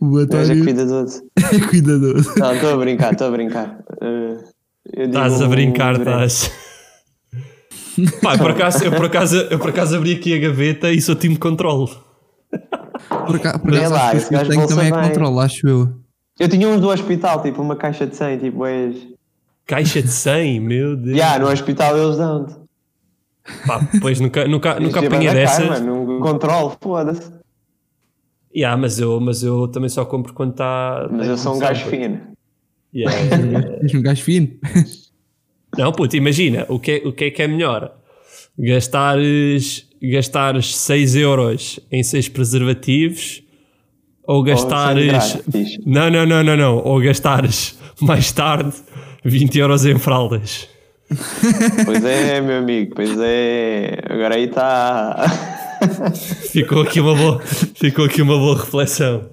O 0.00 0.18
é 0.20 0.22
António 0.22 0.64
cuidadoso. 0.64 1.22
é 1.38 1.58
cuidadoso. 1.68 2.32
Não, 2.38 2.54
estou 2.54 2.74
a 2.74 2.76
brincar, 2.76 3.12
estou 3.12 3.26
a 3.28 3.30
brincar. 3.30 3.78
Eh, 4.02 4.36
Estás 5.04 5.40
a 5.42 5.48
brincar, 5.48 5.98
estás. 5.98 6.50
Pá, 8.22 8.36
por 8.38 8.50
acaso, 8.50 8.84
eu, 8.84 8.92
por 8.92 9.06
acaso, 9.06 9.36
eu 9.50 9.58
por 9.58 9.70
acaso 9.70 9.96
abri 9.96 10.12
aqui 10.14 10.34
a 10.34 10.38
gaveta 10.38 10.92
e 10.92 11.00
sou 11.00 11.14
time 11.16 11.34
de 11.34 11.40
controle. 11.40 11.90
Por 13.26 13.36
acaso, 13.36 13.58
por 13.60 13.74
acaso 13.74 13.92
lá, 13.94 14.10
acho 14.10 14.28
que 14.28 14.66
também 14.68 14.88
é 14.88 14.90
controle, 14.90 15.40
acho 15.40 15.66
eu. 15.66 15.88
Eu 16.38 16.48
tinha 16.48 16.68
uns 16.68 16.80
do 16.80 16.88
hospital, 16.90 17.42
tipo 17.42 17.62
uma 17.62 17.74
caixa 17.76 18.06
de 18.06 18.14
100, 18.14 18.38
tipo, 18.38 18.64
és... 18.66 18.94
Caixa 19.66 20.00
de 20.00 20.08
100, 20.08 20.60
meu 20.60 20.96
Deus. 20.96 21.16
Já, 21.16 21.38
no 21.38 21.48
hospital 21.48 21.98
eles 21.98 22.16
dão-te. 22.16 22.54
Pá, 23.66 23.80
pois 24.00 24.20
nunca, 24.20 24.46
nunca, 24.46 24.78
nunca 24.78 25.00
é 25.00 25.06
apanhei 25.06 25.26
caro, 25.26 25.38
dessas. 25.38 25.68
mano, 25.68 26.16
um 26.16 26.20
controle, 26.20 26.74
foda-se. 26.80 27.32
Yeah, 28.54 28.80
mas, 28.80 28.98
eu, 28.98 29.20
mas 29.20 29.42
eu 29.42 29.68
também 29.68 29.88
só 29.88 30.04
compro 30.04 30.32
quando 30.32 30.52
está. 30.52 31.08
Mas 31.10 31.28
eu 31.28 31.36
sou 31.36 31.56
um 31.56 31.58
gajo 31.58 31.84
fino. 31.86 32.20
Yeah, 32.94 33.18
yeah. 33.36 33.78
És 33.82 33.94
um 33.94 34.02
gajo 34.02 34.22
fino. 34.22 34.48
Não, 35.76 35.92
puto, 35.92 36.16
imagina, 36.16 36.64
o 36.68 36.78
que, 36.80 36.92
é, 36.92 37.08
o 37.08 37.12
que 37.12 37.24
é 37.24 37.30
que 37.30 37.42
é 37.42 37.48
melhor? 37.48 37.94
Gastares, 38.58 39.86
gastares 40.00 40.74
6 40.74 41.16
euros 41.16 41.80
em 41.92 42.02
6 42.02 42.30
preservativos 42.30 43.42
ou 44.26 44.42
gastares. 44.42 45.06
grátis. 45.06 45.78
Não, 45.84 46.10
não, 46.10 46.24
não, 46.24 46.42
não, 46.42 46.56
não. 46.56 46.78
Ou 46.78 47.00
gastares 47.00 47.78
mais 48.00 48.32
tarde 48.32 48.74
20 49.26 49.58
euros 49.58 49.84
em 49.84 49.98
fraldas. 49.98 50.68
Pois 51.84 52.04
é, 52.04 52.40
meu 52.40 52.58
amigo, 52.58 52.94
pois 52.94 53.16
é. 53.20 53.98
Agora 54.08 54.34
aí 54.34 54.44
está 54.44 55.24
Ficou 56.50 56.82
aqui 56.82 57.00
uma 57.00 57.14
boa, 57.14 57.40
ficou 57.42 58.04
aqui 58.06 58.22
uma 58.22 58.36
boa 58.38 58.56
reflexão. 58.58 59.28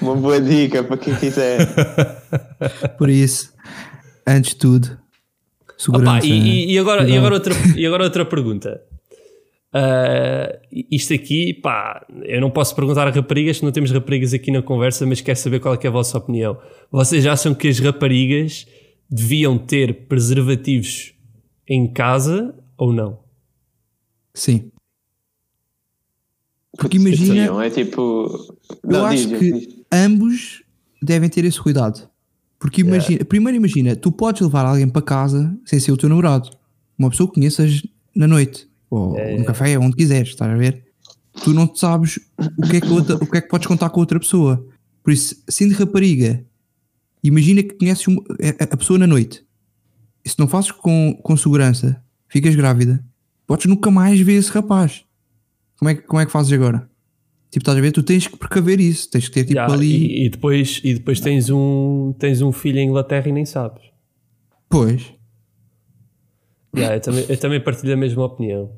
uma 0.00 0.16
boa 0.16 0.40
dica 0.40 0.82
para 0.82 0.96
quem 0.96 1.14
quiser. 1.14 1.58
Por 2.98 3.08
isso, 3.10 3.52
antes 4.26 4.50
de 4.50 4.56
tudo, 4.56 4.98
segurança. 5.76 6.16
Opa, 6.18 6.26
e, 6.26 6.30
e- 6.66 6.72
e 6.72 6.78
agora, 6.78 7.08
e, 7.08 7.16
agora 7.16 7.34
outra, 7.34 7.54
e 7.76 7.86
agora 7.86 8.04
outra 8.04 8.24
pergunta. 8.24 8.80
Ah, 9.72 10.58
isto 10.90 11.12
aqui, 11.12 11.52
pá, 11.54 12.04
eu 12.24 12.40
não 12.40 12.50
posso 12.50 12.74
perguntar 12.74 13.06
a 13.06 13.10
raparigas, 13.10 13.60
não 13.60 13.70
temos 13.70 13.90
raparigas 13.92 14.32
aqui 14.32 14.50
na 14.50 14.62
conversa, 14.62 15.04
mas 15.06 15.20
quero 15.20 15.38
saber 15.38 15.60
qual 15.60 15.74
é, 15.74 15.76
que 15.76 15.86
é 15.86 15.90
a 15.90 15.92
vossa 15.92 16.16
opinião. 16.18 16.58
Vocês 16.90 17.26
acham 17.26 17.54
que 17.54 17.68
as 17.68 17.78
raparigas 17.78 18.66
deviam 19.10 19.58
ter 19.58 20.06
preservativos 20.06 21.14
em 21.68 21.90
casa 21.92 22.54
ou 22.76 22.92
não? 22.92 23.18
Sim. 24.34 24.70
Porque 26.76 26.96
imagina, 26.96 27.44
então, 27.44 27.60
É 27.60 27.70
tipo. 27.70 28.00
eu 28.84 28.90
Não, 28.90 29.04
acho 29.06 29.26
diz, 29.28 29.38
que 29.38 29.52
diz. 29.52 29.74
ambos 29.92 30.62
devem 31.02 31.28
ter 31.28 31.44
esse 31.44 31.60
cuidado. 31.60 32.08
Porque 32.58 32.80
imagina, 32.82 33.24
primeiro 33.24 33.56
imagina, 33.56 33.94
tu 33.96 34.10
podes 34.12 34.42
levar 34.42 34.66
alguém 34.66 34.88
para 34.88 35.02
casa 35.02 35.56
sem 35.64 35.78
ser 35.80 35.92
o 35.92 35.96
teu 35.96 36.08
namorado. 36.08 36.50
Uma 36.98 37.10
pessoa 37.10 37.28
que 37.28 37.34
conheças 37.36 37.82
na 38.14 38.26
noite. 38.26 38.68
Ou 38.90 39.16
no 39.38 39.44
café, 39.44 39.78
onde 39.78 39.96
quiseres, 39.96 40.30
estás 40.30 40.50
a 40.50 40.56
ver? 40.56 40.84
Tu 41.44 41.52
não 41.52 41.72
sabes 41.74 42.18
o 42.58 42.62
que, 42.68 42.76
é 42.78 42.80
que 42.80 42.88
outra- 42.88 43.16
o 43.16 43.26
que 43.26 43.36
é 43.36 43.40
que 43.40 43.48
podes 43.48 43.66
contar 43.66 43.90
com 43.90 44.00
a 44.00 44.02
outra 44.02 44.18
pessoa. 44.18 44.64
Por 45.04 45.12
isso, 45.12 45.36
sendo 45.48 45.74
rapariga, 45.74 46.44
imagina 47.22 47.62
que 47.62 47.74
conheces 47.74 48.06
uma- 48.06 48.22
a, 48.60 48.64
a 48.64 48.76
pessoa 48.76 48.98
na 48.98 49.06
noite. 49.06 49.44
E 50.24 50.28
se 50.28 50.38
não 50.38 50.46
fazes 50.48 50.70
com, 50.70 51.14
com 51.22 51.36
segurança, 51.36 52.02
ficas 52.28 52.54
grávida, 52.54 53.04
podes 53.46 53.66
nunca 53.66 53.90
mais 53.90 54.20
ver 54.20 54.34
esse 54.34 54.50
rapaz. 54.50 55.04
Como 55.78 55.90
é, 55.90 55.94
que- 55.94 56.02
como 56.02 56.20
é 56.20 56.26
que 56.26 56.32
fazes 56.32 56.52
agora? 56.52 56.88
Tipo, 57.50 57.62
estás 57.62 57.78
a 57.78 57.80
ver? 57.80 57.92
Tu 57.92 58.02
tens 58.02 58.26
que 58.26 58.36
precaver 58.36 58.78
isso. 58.80 59.08
Tens 59.10 59.26
que 59.28 59.34
ter 59.34 59.44
tipo 59.44 59.54
Já, 59.54 59.66
ali. 59.72 59.86
e, 59.86 60.26
e 60.26 60.28
depois, 60.28 60.80
e 60.84 60.92
depois 60.94 61.18
tens, 61.20 61.48
um, 61.48 62.14
tens 62.18 62.42
um 62.42 62.52
filho 62.52 62.78
em 62.78 62.88
Inglaterra 62.88 63.28
e 63.28 63.32
nem 63.32 63.46
sabes. 63.46 63.82
Pois. 64.68 65.14
Já, 66.74 66.94
eu, 66.94 67.00
também, 67.00 67.24
eu 67.28 67.36
também 67.38 67.60
partilho 67.60 67.94
a 67.94 67.96
mesma 67.96 68.24
opinião. 68.24 68.70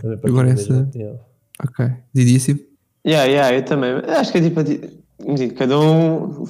Também 0.00 0.16
partilho 0.18 0.32
Agora 0.32 0.50
a 0.50 0.54
mesma 0.54 0.74
essa- 0.76 0.84
opinião. 0.88 1.20
Ok. 1.62 1.86
Didíssimo. 2.12 2.60
Yeah, 3.06 3.30
yeah, 3.30 3.56
eu 3.56 3.64
também. 3.64 3.90
Acho 4.08 4.32
que 4.32 4.38
é 4.38 4.42
tipo. 4.42 4.60
Cada 5.56 5.78
um. 5.80 6.44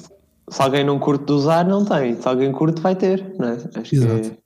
Se 0.49 0.61
alguém 0.61 0.83
não 0.83 0.99
curte 0.99 1.25
de 1.25 1.31
usar, 1.31 1.65
não 1.65 1.85
tem. 1.85 2.19
Se 2.19 2.27
alguém 2.27 2.51
curte, 2.51 2.81
vai 2.81 2.95
ter. 2.95 3.35
Não 3.37 3.49
é? 3.49 3.57
Acho 3.75 3.95
Exato. 3.95 4.21
que. 4.31 4.37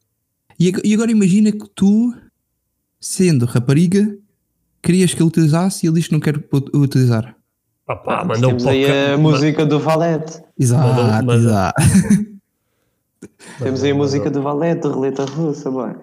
E, 0.60 0.68
ag- 0.70 0.82
e 0.84 0.94
agora 0.94 1.12
imagina 1.12 1.52
que 1.52 1.68
tu, 1.74 2.14
sendo 3.00 3.46
rapariga, 3.46 4.16
querias 4.82 5.14
que 5.14 5.22
ele 5.22 5.28
utilizasse 5.30 5.86
e 5.86 5.90
ele 5.90 5.96
diz 5.96 6.08
que 6.08 6.14
não 6.14 6.20
quer 6.20 6.38
ut- 6.38 6.76
utilizar. 6.76 7.36
Ah, 7.88 7.96
pá, 7.96 8.24
mandou 8.24 8.52
um 8.52 8.58
Temos 8.58 8.68
aí 8.68 8.86
pouco. 8.86 9.14
a 9.14 9.18
música 9.18 9.66
do 9.66 9.80
Valete. 9.80 10.42
Exato, 10.60 10.88
Mandou- 10.88 11.06
mandou- 11.06 11.36
exato. 11.36 11.82
Temos 13.60 13.84
aí 13.84 13.92
a 13.92 13.96
música 13.96 14.30
do 14.32 14.42
Valete, 14.42 14.88
roleta 14.88 15.26
russa, 15.26 15.72
boy. 15.72 15.94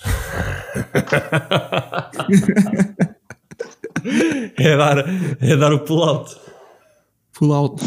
É 4.56 4.76
dar, 4.76 4.98
é 5.42 5.56
dar 5.56 5.72
o 5.72 5.80
pull-out. 5.80 6.36
Pull 7.32 7.52
out. 7.52 7.82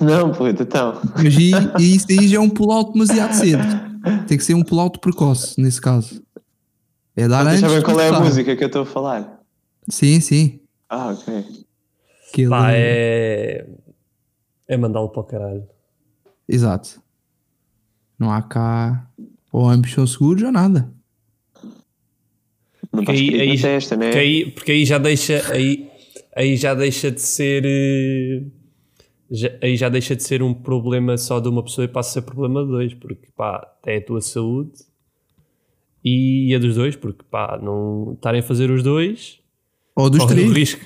Não, 0.00 0.32
puto, 0.32 0.62
então. 0.62 1.00
Mas 1.16 1.34
e, 1.36 1.50
e 1.80 1.96
isso 1.96 2.06
aí 2.10 2.28
já 2.28 2.36
é 2.36 2.40
um 2.40 2.50
pull 2.50 2.72
out 2.72 2.92
demasiado 2.92 3.32
cedo. 3.34 3.62
Tem 4.26 4.36
que 4.38 4.44
ser 4.44 4.54
um 4.54 4.62
pull 4.62 4.80
out 4.80 4.98
precoce, 4.98 5.60
nesse 5.60 5.80
caso. 5.80 6.22
É 7.16 7.26
dar 7.26 7.44
Vocês 7.44 7.62
antes. 7.62 7.70
sabem 7.70 7.82
qual 7.84 8.00
é 8.00 8.04
a 8.06 8.10
começar. 8.10 8.24
música 8.24 8.56
que 8.56 8.62
eu 8.62 8.66
estou 8.66 8.82
a 8.82 8.86
falar? 8.86 9.40
Sim, 9.88 10.20
sim. 10.20 10.60
Ah, 10.88 11.08
ok. 11.08 11.44
Aquele- 12.30 12.48
Pá, 12.50 12.72
é. 12.72 13.66
É 14.68 14.76
mandá-lo 14.76 15.08
para 15.08 15.20
o 15.20 15.24
caralho. 15.24 15.64
Exato. 16.48 17.00
Não 18.18 18.30
há 18.30 18.42
cá 18.42 19.08
ou 19.52 19.68
ambos 19.68 19.92
são 19.92 20.06
seguros 20.06 20.42
ou 20.42 20.52
nada. 20.52 20.90
Não 22.92 23.00
está 23.00 23.12
Aí- 23.12 23.40
aí 23.40 23.60
testa, 23.60 23.96
né? 23.96 24.06
Porque 24.06 24.18
aí, 24.18 24.50
porque 24.50 24.72
aí 24.72 24.84
já 24.84 24.98
deixa. 24.98 25.42
Aí, 25.52 25.88
aí 26.34 26.56
já 26.56 26.74
deixa 26.74 27.10
de 27.10 27.20
ser. 27.20 28.46
Já- 29.30 29.52
aí 29.62 29.76
já 29.76 29.88
deixa 29.88 30.14
de 30.16 30.22
ser 30.22 30.42
um 30.42 30.54
problema 30.54 31.16
só 31.18 31.40
de 31.40 31.48
uma 31.48 31.62
pessoa 31.62 31.84
e 31.84 31.88
passa 31.88 32.10
a 32.10 32.12
ser 32.14 32.22
problema 32.22 32.62
de 32.64 32.70
dois, 32.70 32.94
porque 32.94 33.28
pá, 33.36 33.66
é 33.86 33.96
a 33.96 34.04
tua 34.04 34.20
saúde 34.20 34.72
e 36.04 36.54
a 36.54 36.58
dos 36.58 36.74
dois, 36.76 36.94
porque 36.96 37.24
pá, 37.30 37.58
não 37.60 38.12
estarem 38.14 38.40
a 38.40 38.42
fazer 38.42 38.70
os 38.70 38.82
dois, 38.82 39.40
Ou 39.94 40.08
dos 40.08 40.24
três. 40.24 40.52
risco. 40.52 40.84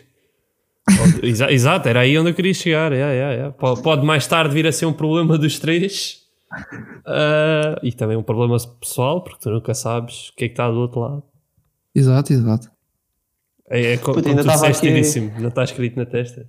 Exa- 1.23 1.51
Exato, 1.53 1.89
era 1.89 2.01
aí 2.01 2.19
onde 2.19 2.31
eu 2.31 2.35
queria 2.35 2.55
chegar. 2.55 2.93
yeah, 2.93 3.13
yeah, 3.13 3.35
yeah. 3.35 3.53
Pode, 3.57 3.83
pode 3.83 4.05
mais 4.07 4.27
tarde 4.27 4.55
vir 4.55 4.67
a 4.67 4.73
ser 4.73 4.87
um 4.87 4.93
problema 4.93 5.37
dos 5.39 5.59
três 5.59 6.19
Ah, 7.07 7.79
e 7.83 7.93
também 7.93 8.17
um 8.17 8.23
problema 8.23 8.57
pessoal, 8.81 9.23
porque 9.23 9.39
tu 9.41 9.51
nunca 9.51 9.73
sabes 9.75 10.31
o 10.31 10.35
que 10.35 10.45
é 10.45 10.49
que 10.49 10.53
está 10.55 10.69
do 10.71 10.79
outro 10.79 11.01
lado. 11.01 11.23
Exato, 11.95 12.33
exato. 12.33 12.69
É, 13.69 13.93
é 13.93 13.97
co- 13.99 14.13
Puta, 14.15 14.23
como 14.29 14.29
ainda 14.39 14.43
tu 14.43 14.49
disseste 14.53 14.89
aqui- 14.89 15.41
não 15.41 15.49
está 15.49 15.63
escrito 15.65 15.97
na 15.97 16.07
testa. 16.07 16.49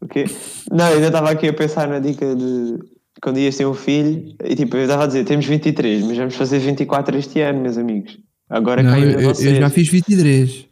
O 0.00 0.08
quê? 0.08 0.24
Não, 0.70 0.88
eu 0.88 0.94
ainda 0.96 1.06
estava 1.06 1.30
aqui 1.30 1.48
a 1.48 1.52
pensar 1.52 1.88
na 1.88 1.98
dica 1.98 2.34
de 2.36 2.78
quando 3.22 3.38
ias 3.38 3.56
ter 3.56 3.66
um 3.66 3.72
filho, 3.74 4.34
e 4.44 4.54
tipo, 4.54 4.76
eu 4.76 4.82
estava 4.82 5.04
a 5.04 5.06
dizer, 5.06 5.24
temos 5.24 5.46
23, 5.46 6.04
mas 6.04 6.16
vamos 6.18 6.34
fazer 6.34 6.58
24 6.58 7.16
este 7.16 7.40
ano, 7.40 7.60
meus 7.60 7.78
amigos. 7.78 8.18
Agora 8.50 8.82
Não, 8.82 8.90
caem 8.90 9.04
eu, 9.12 9.20
eu- 9.20 9.34
já 9.34 9.70
fiz 9.70 9.88
23. 9.88 10.66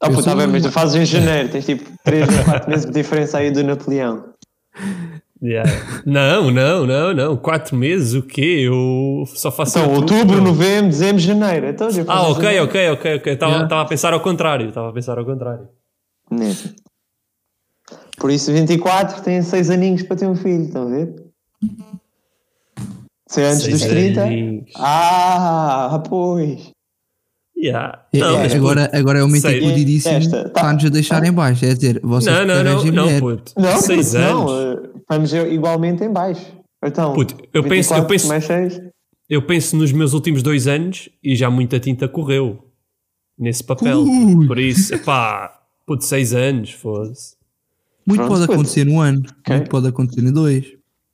Ah, 0.00 0.10
pô, 0.10 0.22
tá 0.22 0.36
bem, 0.36 0.46
mas 0.46 0.62
uma- 0.62 0.70
tu 0.70 0.72
fazes 0.72 0.94
em 0.94 1.04
janeiro, 1.04 1.48
tens 1.48 1.64
tipo 1.66 1.82
3 2.04 2.28
ou 2.28 2.44
4 2.44 2.70
meses 2.70 2.86
de 2.86 2.92
diferença 2.92 3.38
aí 3.38 3.50
do 3.50 3.64
Napoleão. 3.64 4.24
Yeah. 5.42 5.70
Não, 6.06 6.50
não, 6.50 6.86
não, 6.86 7.12
não. 7.14 7.36
Quatro 7.36 7.76
meses, 7.76 8.14
o 8.14 8.22
quê? 8.22 8.62
Eu 8.66 9.24
só 9.34 9.50
faço. 9.50 9.78
Então, 9.78 9.90
outubro. 9.92 10.14
outubro, 10.16 10.42
novembro, 10.42 10.88
dezembro, 10.90 11.18
janeiro. 11.18 11.66
Então, 11.68 11.90
já 11.90 12.04
Ah, 12.08 12.28
ok, 12.28 12.42
janeiro. 12.42 12.64
ok, 12.64 12.88
ok, 12.90 13.14
ok. 13.16 13.32
Estava 13.32 13.52
Yeah. 13.52 13.80
a 13.80 13.84
pensar 13.84 14.12
ao 14.14 14.20
contrário. 14.20 14.68
Estava 14.68 14.88
a 14.88 14.92
pensar 14.92 15.18
ao 15.18 15.24
contrário. 15.26 15.68
Nessa. 16.30 16.74
Por 18.18 18.30
isso, 18.30 18.52
24 18.52 19.22
tem 19.22 19.42
6 19.42 19.70
aninhos 19.70 20.02
para 20.02 20.16
ter 20.16 20.26
um 20.26 20.34
filho, 20.34 20.64
estão 20.64 20.82
a 20.82 20.90
ver? 20.90 21.14
Se 23.28 23.40
é 23.42 23.46
antes 23.48 23.62
Seis 23.64 23.80
dos 23.80 23.88
30. 23.88 24.22
aninhos. 24.24 24.70
Ah, 24.76 26.02
pois. 26.08 26.70
Yeah. 27.56 28.04
É- 28.12 28.18
Não, 28.18 28.36
é- 28.38 28.42
mas, 28.44 28.54
agora, 28.54 28.90
agora 28.92 29.18
é 29.18 29.22
o 29.22 29.26
momento 29.26 29.42
sei. 29.42 29.58
em 29.58 29.60
que 29.62 29.66
o 29.68 29.74
Didíssimo 29.74 30.14
Esta, 30.14 30.42
tá. 30.50 30.60
está-nos 30.60 30.84
a 30.84 30.88
deixar 30.90 31.24
em 31.24 31.32
baixo. 31.32 31.64
É 31.64 31.74
dizer, 31.74 32.00
vocês 32.02 32.34
Não, 32.36 32.44
não, 32.46 32.62
não, 32.64 32.84
não, 32.84 33.20
puto. 33.20 33.52
Não, 33.56 33.76
Seis 33.78 34.08
puto, 34.08 34.18
anos. 34.18 34.50
não. 34.52 34.72
eh, 34.72 34.90
Vamos 35.08 35.32
igualmente 35.32 36.02
em 36.04 36.12
baixo. 36.12 36.44
Então, 36.84 37.14
Puto, 37.14 37.34
eu 37.52 37.62
penso- 37.62 37.94
eu 37.94 38.02
24 38.02 38.06
penso- 38.08 38.28
mais 38.28 38.44
6. 38.44 38.80
Eu 39.28 39.42
penso 39.42 39.76
nos 39.76 39.90
meus 39.92 40.12
últimos 40.12 40.42
dois 40.42 40.66
anos 40.68 41.08
e 41.22 41.34
já 41.36 41.48
muita 41.50 41.78
tinta 41.80 42.08
correu 42.08 42.58
nesse 43.38 43.62
papel. 43.64 44.00
Ui. 44.02 44.46
Por 44.46 44.58
isso, 44.58 44.98
pá, 45.04 45.60
puto, 45.86 46.04
seis 46.04 46.32
anos, 46.34 46.70
foda-se. 46.72 47.35
Muito 48.06 48.20
Pronto, 48.20 48.28
pode 48.38 48.44
acontecer 48.52 48.84
no 48.84 49.00
ano, 49.00 49.20
Ok. 49.40 49.56
muito 49.56 49.70
pode 49.70 49.88
acontecer 49.88 50.20
em 50.22 50.32
dois. 50.32 50.64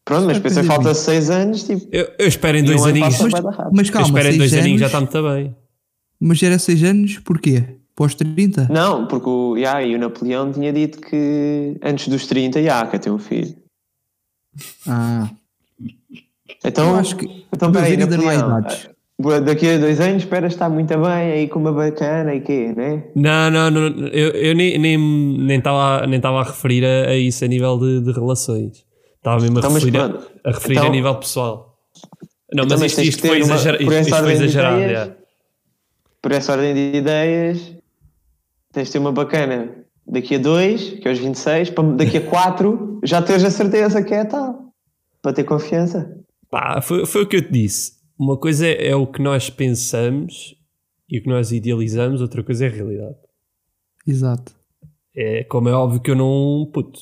Pronto, 0.05 0.27
mas 0.27 0.39
pensa, 0.41 0.61
de 0.63 0.67
falta. 0.69 0.93
6 0.95 1.31
anos, 1.31 1.63
tipo. 1.63 1.87
Eu, 1.91 2.09
eu 2.19 2.27
espero 2.29 2.59
em 2.59 2.65
dois 2.65 2.81
um 2.83 2.85
aninhos. 2.87 3.19
Eu 3.21 3.31
rápido. 3.31 3.71
Mas 3.73 3.89
calma, 3.89 4.09
espero 4.09 4.27
em 4.29 4.39
seis 4.39 4.51
dois 4.51 4.63
aninhos 4.63 4.81
já 4.81 4.87
anos, 4.89 5.09
está 5.09 5.21
muito 5.21 5.35
bem. 5.35 5.57
mas 6.21 6.43
era 6.43 6.59
6 6.59 6.85
anos 6.85 7.19
porquê? 7.21 7.79
Pós 7.95 8.15
30? 8.15 8.69
Não, 8.71 9.07
porque 9.07 9.29
o, 9.29 9.57
yeah, 9.57 9.83
e 9.83 9.95
o 9.95 9.99
Napoleão 9.99 10.51
tinha 10.53 10.73
dito 10.73 11.01
que 11.01 11.77
antes 11.83 12.09
dos 12.09 12.27
30, 12.27 12.63
já, 12.63 12.87
quer 12.87 12.99
ter 12.99 13.11
um 13.11 13.19
filho. 13.19 13.55
Ah, 14.87 15.31
Então, 16.65 16.91
eu 16.91 16.97
acho 16.97 17.17
que 17.17 17.47
então 17.53 17.71
peraí, 17.73 17.97
Napoleão, 17.97 18.63
daqui 19.45 19.69
a 19.69 19.79
dois 19.79 20.01
anos 20.01 20.23
espera 20.23 20.47
estar 20.47 20.69
muito 20.69 20.97
bem 20.99 21.07
aí 21.33 21.49
com 21.49 21.59
uma 21.61 21.73
bacana 21.73 22.35
e 22.35 22.41
quê, 22.41 22.73
né? 22.77 23.05
Não, 23.15 23.51
não, 23.51 23.71
não 23.71 24.07
eu, 24.09 24.31
eu 24.31 24.55
nem 24.55 24.71
estava 24.75 24.81
nem, 24.81 24.99
nem 26.01 26.09
nem 26.09 26.17
estava 26.17 26.41
a 26.41 26.45
referir 26.45 26.85
a, 26.85 27.11
a 27.11 27.17
isso 27.17 27.45
a 27.45 27.49
nível 27.49 27.79
de, 27.79 28.01
de 28.01 28.13
relações. 28.13 28.85
Estava 29.19 29.41
mesmo 29.41 29.59
a 29.59 29.61
Então, 29.61 29.73
referir, 29.75 29.99
a, 29.99 30.05
a, 30.45 30.53
referir 30.53 30.75
Então- 30.75 30.87
a 30.87 30.91
nível 30.91 31.15
pessoal. 31.17 31.79
Não, 32.55 32.65
Então, 32.65 32.79
mas 32.79 32.87
isto, 32.93 32.97
tens 32.97 33.09
isto 33.09 33.27
foi, 33.27 33.43
uma- 33.43 33.55
por 33.57 33.57
isto, 33.57 33.83
isto 34.03 34.17
foi 34.17 34.33
exagerado. 34.33 34.83
ideias. 34.83 35.11
Por 36.21 36.33
essa 36.33 36.53
ordem 36.53 36.75
de 36.75 36.99
ideias, 36.99 37.73
tens 38.73 38.87
de 38.89 38.93
ter 38.93 38.99
uma 38.99 39.13
bacana 39.13 39.71
daqui 40.07 40.35
a 40.35 40.39
dois, 40.39 40.91
que 40.91 41.07
é 41.07 41.11
aos 41.11 41.19
26, 41.19 41.71
para 41.71 41.85
daqui 41.95 42.17
a 42.19 42.21
quatro 42.21 43.01
já 43.05 43.23
teres 43.23 43.45
a 43.45 43.51
certeza 43.51 44.03
que 44.03 44.13
é 44.13 44.25
tal. 44.25 44.67
Para 45.23 45.33
ter 45.33 45.45
confiança. 45.45 46.15
Pá, 46.51 46.81
foi, 46.83 47.07
foi 47.07 47.23
o 47.23 47.27
que 47.27 47.37
eu 47.37 47.43
te 47.43 47.53
disse. 47.53 47.93
Uma 48.19 48.37
coisa 48.37 48.67
é, 48.67 48.89
é 48.89 48.97
o 48.97 49.07
que 49.07 49.21
nós 49.23 49.51
pensamos 49.51 50.55
e 51.09 51.19
o 51.19 51.23
que 51.23 51.29
nós 51.29 51.53
idealizamos, 51.53 52.21
outra 52.21 52.43
coisa 52.43 52.65
é 52.67 52.69
a 52.69 52.73
realidade. 52.73 53.17
Exato. 54.07 54.53
É, 55.15 55.45
como 55.45 55.69
é 55.69 55.73
óbvio 55.73 56.01
que 56.01 56.11
eu 56.11 56.17
não, 56.17 56.69
puto, 56.73 57.01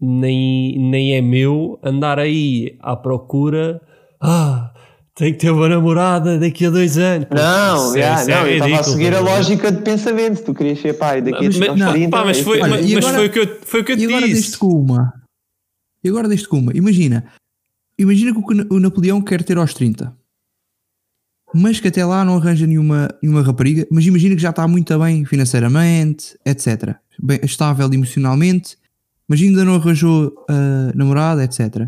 nem, 0.00 0.78
nem 0.78 1.14
é 1.16 1.20
meu 1.20 1.78
andar 1.82 2.18
aí 2.18 2.76
à 2.80 2.94
procura. 2.96 3.80
Ah, 4.20 4.72
tenho 5.14 5.32
que 5.32 5.40
ter 5.40 5.50
uma 5.50 5.68
namorada 5.68 6.38
daqui 6.38 6.66
a 6.66 6.70
dois 6.70 6.96
anos. 6.98 7.26
Não, 7.30 7.76
isso 7.88 7.96
é- 7.96 8.00
já, 8.00 8.14
isso 8.22 8.30
é 8.30 8.34
não, 8.34 8.46
eu 8.46 8.54
estava 8.54 8.80
a 8.80 8.82
seguir 8.84 9.14
a 9.14 9.20
lógica 9.20 9.72
de 9.72 9.82
pensamento. 9.82 10.44
Tu 10.44 10.54
querias 10.54 10.78
ser 10.80 10.94
pai 10.94 11.20
daqui 11.20 11.46
a 11.46 11.48
Mas, 11.48 11.60
aos 11.68 11.78
não, 11.80 11.92
30. 11.92 12.10
pá, 12.10 12.24
mas 12.24 12.40
foi, 12.40 12.60
Olha, 12.60 12.70
mas, 12.76 12.94
agora- 12.96 13.14
foi 13.14 13.26
o 13.26 13.30
que 13.32 13.38
eu, 13.40 13.58
foi 13.62 13.80
o 13.80 13.84
que 13.84 13.92
eu 13.92 13.96
E 13.96 13.98
te 13.98 14.06
agora 14.06 14.26
disse. 14.26 14.40
deste 14.42 14.58
com 14.58 14.68
uma. 14.68 15.12
E 16.04 16.08
agora 16.08 16.28
deste 16.28 16.48
com 16.48 16.58
uma. 16.58 16.72
Imagina. 16.76 17.24
Imagina 17.98 18.32
que 18.32 18.38
o 18.38 18.46
que 18.46 18.74
o 18.74 18.80
Napoleão 18.80 19.20
quer 19.20 19.42
ter 19.42 19.56
aos 19.58 19.74
30. 19.74 20.16
Mas 21.54 21.80
que 21.80 21.88
até 21.88 22.04
lá 22.04 22.24
não 22.24 22.36
arranja 22.36 22.66
nenhuma, 22.66 23.08
nenhuma 23.22 23.42
rapariga. 23.42 23.86
Mas 23.90 24.06
imagina 24.06 24.34
que 24.34 24.42
já 24.42 24.50
está 24.50 24.66
muito 24.66 24.98
bem 24.98 25.24
financeiramente, 25.24 26.36
etc. 26.46 26.94
Bem, 27.18 27.40
estável 27.42 27.92
emocionalmente. 27.92 28.76
Mas 29.28 29.40
ainda 29.40 29.64
não 29.64 29.76
arranjou 29.76 30.32
ah, 30.48 30.92
namorada, 30.94 31.44
etc. 31.44 31.86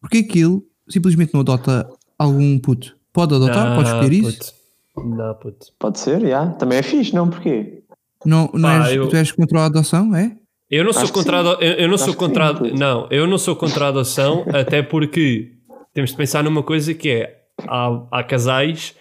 Porquê 0.00 0.22
que 0.22 0.40
ele 0.40 0.60
simplesmente 0.88 1.32
não 1.34 1.40
adota 1.40 1.88
algum 2.18 2.58
puto? 2.58 2.96
Pode 3.12 3.34
adotar? 3.34 3.76
Pode 3.76 3.88
escolher 3.88 4.12
isso? 4.12 4.54
puto. 4.94 5.08
Não, 5.16 5.34
puto. 5.34 5.66
Pode 5.78 5.98
ser, 5.98 6.20
já. 6.20 6.46
Também 6.52 6.78
é 6.78 6.82
fixe, 6.82 7.14
não? 7.14 7.28
Porquê? 7.28 7.82
Não, 8.24 8.50
não 8.52 8.62
Pá, 8.62 8.88
és, 8.88 8.96
eu- 8.96 9.08
Tu 9.08 9.16
és 9.16 9.32
contra 9.32 9.60
a 9.60 9.64
adoção? 9.66 10.14
É? 10.14 10.36
Eu 10.70 10.84
não 10.84 10.92
sou 10.92 11.02
Acho 11.04 11.12
contra 11.12 11.40
a 11.40 11.42
eu, 11.60 11.72
eu 11.74 11.88
não 11.88 11.94
Acho 11.94 12.04
sou 12.06 12.14
contra 12.14 12.56
sim, 12.56 12.72
não, 12.76 13.08
eu 13.10 13.26
não 13.26 13.38
sou 13.38 13.54
contra 13.54 13.84
a 13.84 13.88
adoção, 13.88 14.44
até 14.52 14.82
porque 14.82 15.52
temos 15.94 16.10
de 16.10 16.16
pensar 16.16 16.42
numa 16.42 16.62
coisa 16.62 16.92
que 16.92 17.08
é 17.08 17.45
há, 17.62 18.06
há 18.10 18.24
casais 18.24 18.94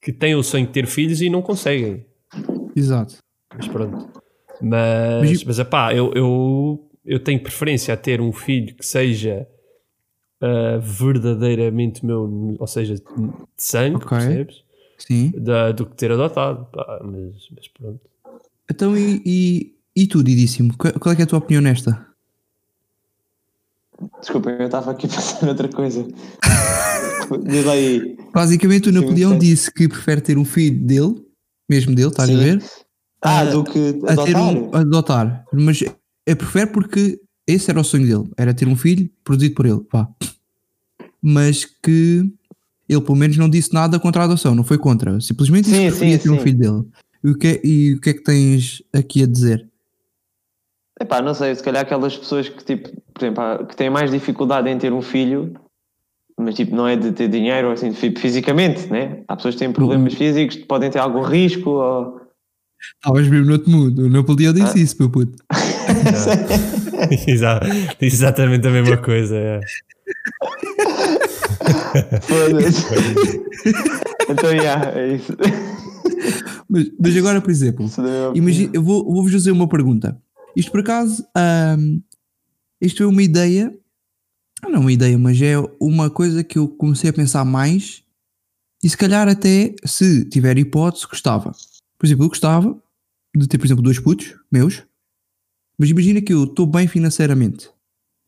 que 0.00 0.12
têm 0.12 0.34
o 0.34 0.42
sonho 0.42 0.66
de 0.66 0.72
ter 0.72 0.86
filhos 0.86 1.20
e 1.20 1.28
não 1.30 1.42
conseguem. 1.42 2.06
Exato. 2.74 3.16
Mas 3.54 3.66
pronto. 3.68 4.08
Mas, 4.60 5.30
Mas 5.30 5.44
mas, 5.44 5.58
epá, 5.58 5.94
eu, 5.94 6.12
eu, 6.14 6.90
eu 7.04 7.18
tenho 7.20 7.42
preferência 7.42 7.92
a 7.92 7.96
ter 7.96 8.20
um 8.20 8.32
filho 8.32 8.74
que 8.74 8.84
seja 8.86 9.46
ah, 10.40 10.78
verdadeiramente 10.80 12.04
meu, 12.04 12.56
ou 12.58 12.66
seja, 12.66 12.94
de 12.94 13.02
sangue, 13.56 13.96
Ok. 13.96 14.08
percebes? 14.08 14.64
Sim. 14.98 15.32
Da- 15.36 15.72
do 15.72 15.86
que 15.86 15.94
ter 15.96 16.10
adotado. 16.12 16.66
Pá, 16.72 17.00
mas, 17.04 17.48
mas 17.54 17.68
pronto. 17.68 18.00
Então, 18.70 18.96
e, 18.96 19.22
e, 19.24 19.74
e 19.94 20.06
tu, 20.06 20.22
Didíssimo? 20.22 20.74
Qual 20.76 21.14
é, 21.14 21.18
é 21.20 21.22
a 21.22 21.26
tua 21.26 21.38
opinião 21.38 21.62
nesta? 21.62 22.06
Desculpa, 24.20 24.50
eu 24.50 24.66
estava 24.66 24.90
aqui 24.90 25.06
a 25.06 25.08
pensar 25.10 25.44
noutra 25.46 25.68
coisa. 25.68 26.06
Diz 27.44 27.66
aí. 27.66 28.16
Basicamente, 28.32 28.88
o 28.88 28.92
Napoleão 28.92 29.38
disse 29.38 29.70
que 29.72 29.88
prefere 29.88 30.20
ter 30.20 30.38
um 30.38 30.44
filho 30.44 30.78
dele, 30.84 31.14
mesmo 31.68 31.94
dele, 31.94 32.08
estás 32.08 32.30
a 32.30 32.36
ver? 32.36 32.62
Ah, 33.22 33.40
Ah, 33.40 33.44
do 33.44 33.64
que 33.64 33.98
A 34.06 34.14
ter 34.24 34.36
adotar. 34.36 34.42
um, 34.56 34.74
a 34.74 34.78
adotar. 34.80 35.44
Mas 35.52 35.82
eu 36.26 36.36
prefere 36.36 36.66
porque 36.70 37.20
esse 37.46 37.70
era 37.70 37.80
o 37.80 37.84
sonho 37.84 38.06
dele, 38.06 38.30
era 38.36 38.52
ter 38.54 38.68
um 38.68 38.76
filho 38.76 39.08
produzido 39.24 39.54
por 39.54 39.66
ele, 39.66 39.80
pá. 39.80 40.08
Mas 41.22 41.64
que 41.64 42.30
ele 42.88 43.00
pelo 43.00 43.16
menos 43.16 43.36
não 43.36 43.48
disse 43.48 43.72
nada 43.74 43.98
contra 43.98 44.22
a 44.22 44.24
adoção, 44.26 44.54
não 44.54 44.62
foi 44.64 44.78
contra. 44.78 45.20
Simplesmente 45.20 45.64
disse 45.64 45.76
Sim, 45.76 45.90
que 45.90 45.96
sim, 45.96 46.18
ter 46.18 46.30
um 46.30 46.36
sim. 46.38 46.42
filho 46.42 46.58
dele. 46.58 46.84
E 47.24 47.30
o, 47.30 47.36
que 47.38 47.46
é, 47.48 47.60
e 47.64 47.94
o 47.94 48.00
que 48.00 48.10
é 48.10 48.14
que 48.14 48.22
tens 48.22 48.82
aqui 48.92 49.22
a 49.22 49.26
dizer? 49.26 49.68
Epá, 51.00 51.20
não 51.20 51.34
sei, 51.34 51.54
se 51.54 51.62
calhar 51.62 51.82
aquelas 51.82 52.16
pessoas 52.16 52.48
que, 52.48 52.64
tipo, 52.64 52.88
por 53.12 53.22
exemplo, 53.24 53.66
que 53.66 53.76
têm 53.76 53.90
mais 53.90 54.10
dificuldade 54.10 54.68
em 54.70 54.78
ter 54.78 54.92
um 54.92 55.02
filho, 55.02 55.52
mas 56.38 56.54
tipo, 56.54 56.74
não 56.76 56.86
é 56.86 56.96
de 56.96 57.12
ter 57.12 57.28
dinheiro, 57.28 57.68
ou 57.68 57.72
assim, 57.74 57.92
fi- 57.92 58.14
fisicamente, 58.16 58.90
né? 58.92 59.22
Há 59.28 59.36
pessoas 59.36 59.54
que 59.54 59.60
têm 59.60 59.72
problemas 59.72 60.12
Uhum. 60.12 60.18
físicos, 60.18 60.56
podem 60.56 60.90
ter 60.90 60.98
algum 60.98 61.22
risco, 61.22 61.70
ou... 61.70 62.20
Estavas 63.00 63.26
mesmo 63.28 63.46
no 63.46 63.52
outro 63.52 63.70
mundo. 63.70 64.02
O 64.04 64.08
Napoleão 64.08 64.52
disse 64.52 64.78
Ah. 64.78 64.82
isso, 64.82 64.96
meu 65.00 65.10
puto. 65.10 65.36
Exato. 67.26 67.66
Disse 68.00 68.16
exatamente 68.16 68.66
a 68.66 68.70
mesma 68.70 68.96
coisa. 68.98 69.36
é. 69.36 69.60
Foda-se. 72.22 72.84
então, 74.28 74.50
yeah, 74.52 74.92
é 74.98 75.14
isso. 75.16 75.36
Mas, 76.68 76.90
mas 77.00 77.16
agora, 77.16 77.40
por 77.40 77.50
exemplo, 77.50 77.86
é- 77.86 78.38
Imagina, 78.38 78.70
eu 78.74 78.82
vou- 78.82 79.04
vou-vos 79.04 79.32
fazer 79.32 79.50
uma 79.50 79.68
pergunta. 79.68 80.16
Isto 80.56 80.70
por 80.70 80.80
acaso, 80.80 81.24
ahm, 81.34 81.98
isto 82.80 83.02
é 83.02 83.06
uma 83.06 83.22
ideia, 83.22 83.72
não 84.68 84.76
é 84.76 84.78
uma 84.80 84.92
ideia, 84.92 85.18
mas 85.18 85.40
é 85.40 85.54
uma 85.80 86.10
coisa 86.10 86.42
que 86.44 86.58
eu 86.58 86.68
comecei 86.68 87.10
a 87.10 87.12
pensar 87.12 87.44
mais 87.44 88.02
e 88.82 88.88
se 88.88 88.96
calhar 88.96 89.28
até, 89.28 89.74
se 89.84 90.24
tiver 90.26 90.58
hipótese, 90.58 91.06
gostava. 91.06 91.52
Por 91.98 92.06
exemplo, 92.06 92.24
eu 92.24 92.28
gostava 92.28 92.76
de 93.36 93.46
ter, 93.46 93.58
por 93.58 93.66
exemplo, 93.66 93.82
dois 93.82 93.98
putos 93.98 94.34
meus, 94.52 94.82
mas 95.78 95.90
imagina 95.90 96.20
que 96.20 96.32
eu 96.32 96.44
estou 96.44 96.66
bem 96.66 96.86
financeiramente, 96.86 97.70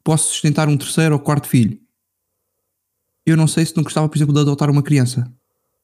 posso 0.03 0.29
sustentar 0.33 0.69
um 0.69 0.77
terceiro 0.77 1.15
ou 1.15 1.21
quarto 1.21 1.49
filho. 1.49 1.79
Eu 3.27 3.37
não 3.37 3.47
sei 3.47 3.65
se 3.67 3.77
não 3.77 3.83
gostava, 3.83 4.09
por 4.09 4.17
exemplo, 4.17 4.35
de 4.35 4.41
adotar 4.41 4.71
uma 4.71 4.83
criança. 4.83 5.31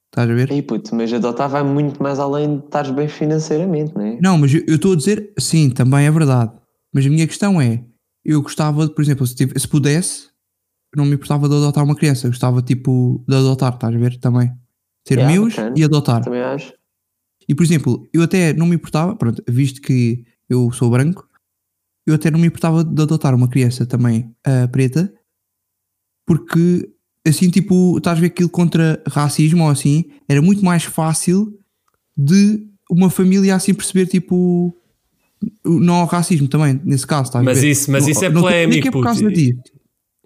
Estás 0.07 0.31
a 0.31 0.35
ver? 0.35 0.51
Ei, 0.51 0.63
puto, 0.63 0.95
mas 0.95 1.13
adotar 1.13 1.49
vai 1.49 1.63
muito 1.63 2.03
mais 2.03 2.19
além 2.19 2.59
de 2.59 2.65
estares 2.65 2.91
bem 2.91 3.09
financeiramente, 3.09 3.95
não 3.95 4.03
é? 4.03 4.19
Não, 4.21 4.39
mas 4.39 4.55
eu 4.55 4.77
estou 4.77 4.93
a 4.93 4.97
dizer, 4.97 5.33
sim, 5.39 5.71
também 5.71 6.07
é 6.07 6.11
verdade. 6.11 6.53
Mas 6.93 7.05
a 7.05 7.09
minha 7.11 7.27
questão 7.27 7.61
é: 7.61 7.85
eu 8.25 8.41
gostava, 8.41 8.89
por 8.89 9.03
exemplo, 9.03 9.27
se, 9.27 9.35
tive- 9.35 9.59
se 9.59 9.67
pudesse, 9.69 10.29
não 10.97 11.05
me 11.05 11.15
importava 11.15 11.49
de 11.49 11.55
adotar 11.55 11.85
uma 11.85 11.95
criança. 11.97 12.27
Eu 12.27 12.31
gostava, 12.31 12.63
tipo, 12.63 13.25
de 13.29 13.35
adotar, 13.35 13.75
estás 13.75 13.95
a 13.95 13.99
ver? 13.99 14.19
Também. 14.19 14.51
Ter 15.05 15.19
Yeah, 15.19 15.33
meus 15.41 15.55
bacana. 15.55 15.75
e 15.79 15.85
adotar. 15.85 16.25
Também 16.25 16.41
acho. 16.41 16.73
E, 17.49 17.55
por 17.55 17.63
exemplo, 17.63 18.09
eu 18.13 18.23
até 18.23 18.53
não 18.55 18.67
me 18.67 18.77
importava, 18.77 19.15
pronto, 19.17 19.43
visto 19.49 19.81
que 19.83 20.25
eu 20.49 20.71
sou 20.73 20.91
branco, 20.91 21.29
eu 22.07 22.15
até 22.15 22.31
não 22.31 22.39
me 22.39 22.47
importava 22.47 22.83
de 22.85 23.03
adotar 23.03 23.35
uma 23.35 23.49
criança 23.49 23.85
também 23.85 24.35
ah, 24.47 24.67
preta, 24.69 25.13
porque 26.27 26.89
assim, 27.27 27.51
tipo, 27.51 27.97
estás 27.99 28.19
a 28.19 28.21
ver 28.21 28.29
aquilo 28.29 28.49
contra 28.49 29.03
racismo 29.09 29.65
ou 29.65 29.71
assim, 29.71 30.05
era 30.29 30.41
muito 30.43 30.65
mais 30.65 30.85
fácil 30.85 31.59
de 32.17 32.67
uma 32.91 33.11
família 33.11 33.55
assim 33.55 33.75
perceber, 33.75 34.07
tipo, 34.07 34.75
o 35.65 35.81
não 35.81 35.95
ao 35.97 36.07
racismo 36.07 36.49
também, 36.49 36.81
nesse 36.85 37.07
caso, 37.07 37.25
estás 37.25 37.45
Mas 37.45 37.59
a 37.59 37.61
ver? 37.61 37.71
isso- 37.71 37.91
mas 37.91 38.05
Não- 38.05 38.11
isso 38.11 38.25
é 38.25 38.29
não 38.31 38.41
polémico, 38.43 38.83
que 38.83 38.89
é 38.89 38.91
por 38.91 39.03
causa 39.05 39.31
disso. 39.31 39.61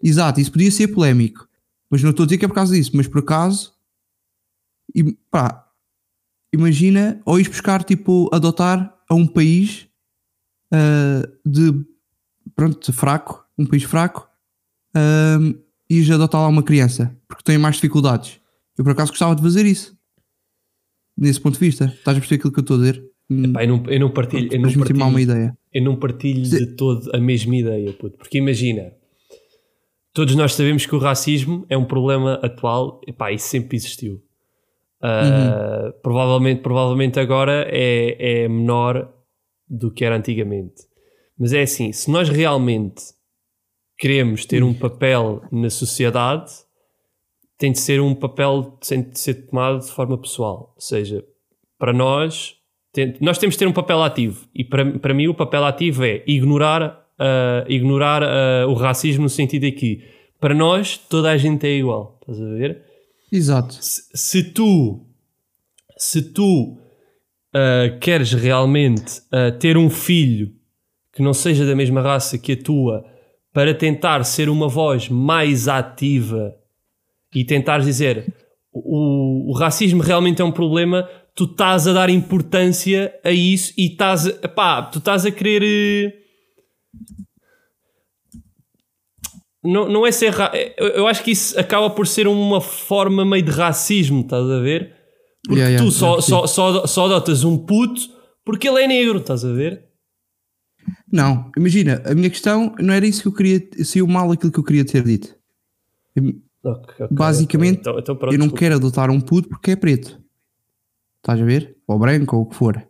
Exato, 0.02 0.40
isso 0.40 0.52
podia 0.52 0.70
ser 0.70 0.88
polémico, 0.88 1.48
mas 1.90 2.02
não 2.02 2.10
estou 2.10 2.24
a 2.24 2.26
dizer 2.26 2.38
que 2.38 2.44
é 2.44 2.48
por 2.48 2.54
causa 2.54 2.74
disso, 2.74 2.92
mas 2.94 3.06
por 3.08 3.18
acaso, 3.20 3.72
e, 4.94 5.12
pá, 5.30 5.66
imagina, 6.52 7.20
ou 7.24 7.38
ires 7.38 7.50
buscar, 7.50 7.82
tipo, 7.84 8.28
adotar 8.32 8.96
a 9.08 9.14
um 9.14 9.26
país 9.26 9.88
ah, 10.72 11.22
de, 11.44 11.72
pronto, 12.54 12.92
fraco, 12.92 13.44
um 13.58 13.66
país 13.66 13.82
fraco, 13.82 14.28
um, 14.96 15.50
e 15.90 15.96
ires 15.96 16.10
adotar 16.10 16.40
lá 16.42 16.48
uma 16.48 16.62
criança, 16.62 17.16
porque 17.26 17.42
tem 17.42 17.58
mais 17.58 17.76
dificuldades. 17.76 18.40
Eu, 18.76 18.84
por 18.84 18.92
acaso, 18.92 19.10
gostava 19.10 19.34
de 19.34 19.42
fazer 19.42 19.66
isso. 19.66 19.96
Nesse 21.16 21.40
ponto 21.40 21.54
de 21.54 21.60
vista. 21.60 21.86
Estás 21.86 22.16
a 22.16 22.20
perceber 22.20 22.36
aquilo 22.36 22.52
que 22.52 22.60
eu 22.60 22.62
estou 22.62 22.76
a 22.76 22.78
dizer? 22.80 23.04
Hum, 23.28 23.52
Pá, 23.52 23.64
eu, 23.64 23.68
não, 23.68 23.84
eu 23.86 24.00
não 24.00 24.10
partilho, 24.10 24.52
eu 24.52 24.60
não 24.60 24.68
Transmitir-me 24.70 25.02
uma 25.02 25.10
partilho, 25.10 25.30
ideia. 25.32 25.58
eu 25.72 25.82
não 25.82 25.96
partilho 25.96 26.42
de 26.42 26.66
todo 26.76 27.10
a 27.14 27.18
mesma 27.18 27.56
ideia, 27.56 27.92
puto. 27.94 28.16
Porque 28.16 28.38
imagina, 28.38 28.92
todos 30.18 30.34
nós 30.34 30.54
sabemos 30.54 30.84
que 30.84 30.96
o 30.96 30.98
racismo 30.98 31.64
é 31.68 31.78
um 31.78 31.84
problema 31.84 32.40
atual, 32.42 33.00
e 33.06 33.12
pá, 33.12 33.30
isso 33.30 33.46
sempre 33.46 33.76
existiu. 33.76 34.20
Ah, 35.00 35.92
provavelmente, 36.02 36.60
provavelmente 36.60 37.20
agora 37.20 37.68
é, 37.70 38.42
é 38.42 38.48
menor 38.48 39.14
do 39.68 39.92
que 39.92 40.04
era 40.04 40.16
antigamente. 40.16 40.82
Mas 41.38 41.52
é 41.52 41.62
assim, 41.62 41.92
se 41.92 42.10
nós 42.10 42.28
realmente 42.28 43.00
queremos 43.96 44.44
ter 44.44 44.64
um 44.64 44.74
papel 44.74 45.40
na 45.52 45.70
sociedade, 45.70 46.50
tem 47.56 47.70
de 47.70 47.78
ser 47.78 48.00
um 48.00 48.12
papel 48.12 48.76
tem 48.88 49.02
de 49.08 49.20
ser 49.20 49.46
tomado 49.46 49.78
de 49.78 49.92
forma 49.92 50.18
pessoal. 50.18 50.72
Ou 50.74 50.80
seja, 50.80 51.24
para 51.78 51.92
nós, 51.92 52.56
tem- 52.92 53.16
nós 53.20 53.38
temos 53.38 53.54
de 53.54 53.60
ter 53.60 53.68
um 53.68 53.72
papel 53.72 54.02
ativo. 54.02 54.48
E 54.52 54.64
para, 54.64 54.98
para 54.98 55.14
mim, 55.14 55.28
o 55.28 55.34
papel 55.34 55.64
ativo 55.64 56.04
é 56.04 56.24
ignorar, 56.26 57.06
ah, 57.18 57.64
ignorar 57.68 58.22
ah, 58.22 58.66
o 58.68 58.74
racismo 58.74 59.24
no 59.24 59.28
sentido 59.28 59.62
de 59.62 59.72
que, 59.72 60.04
para 60.40 60.54
nós, 60.54 60.96
toda 60.96 61.30
a 61.30 61.36
gente 61.36 61.66
é 61.66 61.76
igual. 61.76 62.18
Estás 62.20 62.40
a 62.40 62.54
ver? 62.54 62.82
Exato. 63.30 63.74
se, 63.80 64.02
se 64.14 64.42
tu 64.42 65.04
se 65.98 66.22
tu 66.22 66.78
ah, 67.52 67.98
queres 68.00 68.32
realmente 68.32 69.20
ah, 69.32 69.50
ter 69.52 69.76
um 69.76 69.90
filho 69.90 70.52
que 71.12 71.22
não 71.22 71.34
seja 71.34 71.66
da 71.66 71.74
mesma 71.74 72.00
raça 72.00 72.38
que 72.38 72.52
a 72.52 72.56
tua 72.56 73.04
para 73.52 73.74
tentar 73.74 74.22
ser 74.24 74.48
uma 74.48 74.68
voz 74.68 75.08
mais 75.08 75.66
ativa 75.66 76.54
e 77.34 77.44
tentar 77.44 77.80
dizer 77.80 78.32
o, 78.72 79.50
o 79.50 79.52
racismo 79.52 80.02
realmente 80.02 80.40
é 80.40 80.44
um 80.44 80.52
problema 80.52 81.08
tu 81.34 81.44
estás 81.44 81.86
a 81.86 81.92
dar 81.92 82.10
importância 82.10 83.12
a 83.24 83.30
isso 83.30 83.72
e 83.76 83.86
estás 83.86 84.26
a, 84.26 84.30
epá, 84.42 84.82
tu 84.82 84.98
estás 84.98 85.26
a 85.26 85.30
querer 85.30 85.62
eh, 85.62 86.27
não, 89.62 89.88
não 89.88 90.06
é 90.06 90.12
ser 90.12 90.30
ra- 90.30 90.52
eu, 90.76 90.88
eu 90.88 91.06
acho 91.06 91.22
que 91.22 91.30
isso 91.32 91.58
acaba 91.58 91.90
por 91.90 92.06
ser 92.06 92.26
uma 92.28 92.60
forma 92.60 93.24
meio 93.24 93.44
de 93.44 93.50
racismo, 93.50 94.20
estás 94.20 94.44
a 94.48 94.60
ver? 94.60 94.94
Porque 95.46 95.60
Yeah, 95.60 95.84
tu 95.84 95.90
só, 95.90 96.06
yeah, 96.06 96.22
sim. 96.22 96.28
só, 96.30 96.46
só, 96.46 96.86
só 96.86 97.04
adotas 97.06 97.44
um 97.44 97.56
puto 97.58 98.00
porque 98.44 98.68
ele 98.68 98.82
é 98.82 98.86
negro, 98.86 99.18
estás 99.18 99.44
a 99.44 99.52
ver? 99.52 99.84
Não, 101.12 101.50
imagina, 101.56 102.02
a 102.06 102.14
minha 102.14 102.30
questão 102.30 102.74
não 102.78 102.94
era 102.94 103.06
isso 103.06 103.22
que 103.22 103.28
eu 103.28 103.32
queria, 103.32 103.60
saiu 103.84 104.06
mal 104.06 104.30
aquilo 104.32 104.52
que 104.52 104.58
eu 104.58 104.64
queria 104.64 104.84
ter 104.84 105.02
dito. 105.04 105.34
Eu- 106.14 106.34
Ok, 106.64 106.94
ok, 107.04 107.08
Basicamente, 107.16 107.78
ok. 107.78 107.80
Então- 107.92 107.98
então 108.00 108.16
pronto, 108.16 108.32
eu 108.34 108.38
não 108.38 108.46
desculpa. 108.46 108.58
quero 108.58 108.74
adotar 108.74 109.10
um 109.10 109.20
puto 109.20 109.48
porque 109.48 109.70
é 109.70 109.76
preto. 109.76 110.20
Estás 111.18 111.40
a 111.40 111.44
ver? 111.44 111.76
Ou 111.86 111.98
branco, 111.98 112.36
ou 112.36 112.42
o 112.42 112.46
que 112.46 112.56
for. 112.56 112.87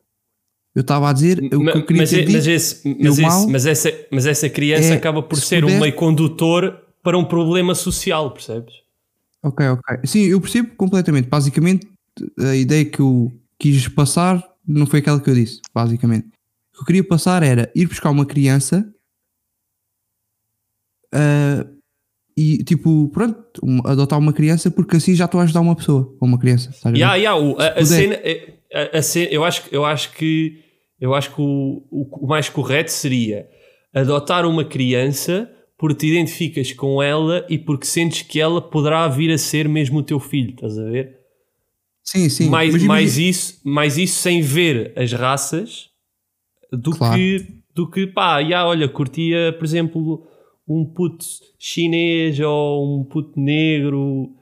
Eu 0.79 0.83
estava 0.83 1.11
a 1.11 1.13
dizer 1.13 1.39
o 1.43 1.49
que 1.49 1.57
eu 1.57 1.85
queria 1.85 2.03
mas, 2.03 2.11
ter 2.11 2.17
é- 2.17 2.21
dito. 2.21 2.33
mas, 2.35 2.47
esse- 2.47 2.97
mas, 3.01 3.19
esse- 3.19 3.47
mas 3.51 3.67
essa, 3.67 3.93
mas 4.13 4.27
essa 4.27 4.49
criança 4.49 4.95
é, 4.95 4.97
acaba 4.97 5.21
por 5.21 5.35
se 5.35 5.47
ser 5.47 5.65
um 5.65 5.67
puder- 5.67 5.81
meio 5.81 5.93
condutor 5.97 6.81
para 7.03 7.19
um 7.19 7.25
problema 7.25 7.75
social, 7.75 8.31
percebes? 8.31 8.73
Ok, 9.43 9.67
ok. 9.67 9.97
Sim, 10.05 10.21
eu 10.27 10.41
percebo 10.41 10.71
completamente. 10.77 11.27
Basicamente, 11.29 11.85
a 12.39 12.55
ideia 12.55 12.85
que 12.85 13.01
eu 13.01 13.33
quis 13.59 13.89
passar 13.89 14.41
não 14.65 14.87
foi 14.87 15.01
aquela 15.01 15.19
que 15.21 15.29
eu 15.29 15.35
disse, 15.35 15.61
basicamente. 15.75 16.27
O 16.29 16.77
que 16.77 16.81
eu 16.83 16.85
queria 16.87 17.03
passar 17.03 17.43
era 17.43 17.69
ir 17.75 17.89
buscar 17.89 18.11
uma 18.11 18.25
criança 18.25 18.89
ah, 21.13 21.67
e, 22.37 22.59
tipo, 22.63 23.09
pronto, 23.09 23.41
um- 23.65 23.85
adotar 23.85 24.17
uma 24.19 24.33
criança 24.33 24.71
porque 24.71 24.97
assim 24.97 25.13
já 25.15 25.25
estou 25.25 25.41
a 25.41 25.45
ajudar 25.45 25.61
uma 25.61 25.75
pessoa 25.75 26.15
ou 26.21 26.29
uma 26.29 26.39
criança. 26.39 26.71
estás? 26.71 26.95
Yeah, 26.95 27.17
yeah, 27.17 27.37
o- 27.41 27.59
a, 27.59 27.67
a 27.81 27.85
cena, 27.85 28.15
é- 28.15 28.55
a, 28.73 28.99
a 28.99 29.03
cena- 29.03 29.31
eu 29.33 29.45
acho, 29.45 29.63
eu 29.73 29.85
acho 29.85 30.13
que 30.13 30.63
eu 31.01 31.15
acho 31.15 31.35
que 31.35 31.41
o, 31.41 31.83
o, 31.91 32.25
o 32.25 32.27
mais 32.27 32.49
correto 32.49 32.91
seria 32.91 33.49
adotar 33.95 34.47
uma 34.47 34.65
criança 34.65 35.51
porque 35.77 35.95
te 35.95 36.07
identificas 36.09 36.73
com 36.73 37.03
ela 37.03 37.47
e 37.49 37.57
porque 37.57 37.87
sentes 37.87 38.23
que 38.23 38.41
ela 38.41 38.61
poderá 38.61 39.07
vir 39.07 39.31
a 39.31 39.39
ser 39.39 39.69
mesmo 39.69 40.01
o 40.01 40.03
teu 40.03 40.19
filho, 40.19 40.51
estás 40.51 40.77
a 40.79 40.85
ver? 40.85 41.17
Sim, 42.03 42.29
sim. 42.29 42.49
mais, 42.49 42.73
Mas 42.73 42.83
mais, 42.85 43.19
isso, 43.19 43.61
mais 43.65 43.99
isso 43.99 44.21
sem 44.21 44.41
ver 44.41 44.93
as 44.97 45.13
raças 45.13 45.91
do 46.73 46.91
Claro. 46.91 47.17
que 47.17 47.59
do 47.75 47.89
que 47.89 48.09
pá, 48.09 48.43
já, 48.43 48.67
olha, 48.67 48.89
curtia, 48.89 49.55
por 49.57 49.65
exemplo, 49.65 50.27
um 50.67 50.85
puto 50.85 51.25
chinês 51.59 52.41
ou 52.41 52.99
um 53.01 53.05
puto 53.05 53.39
negro 53.39 54.33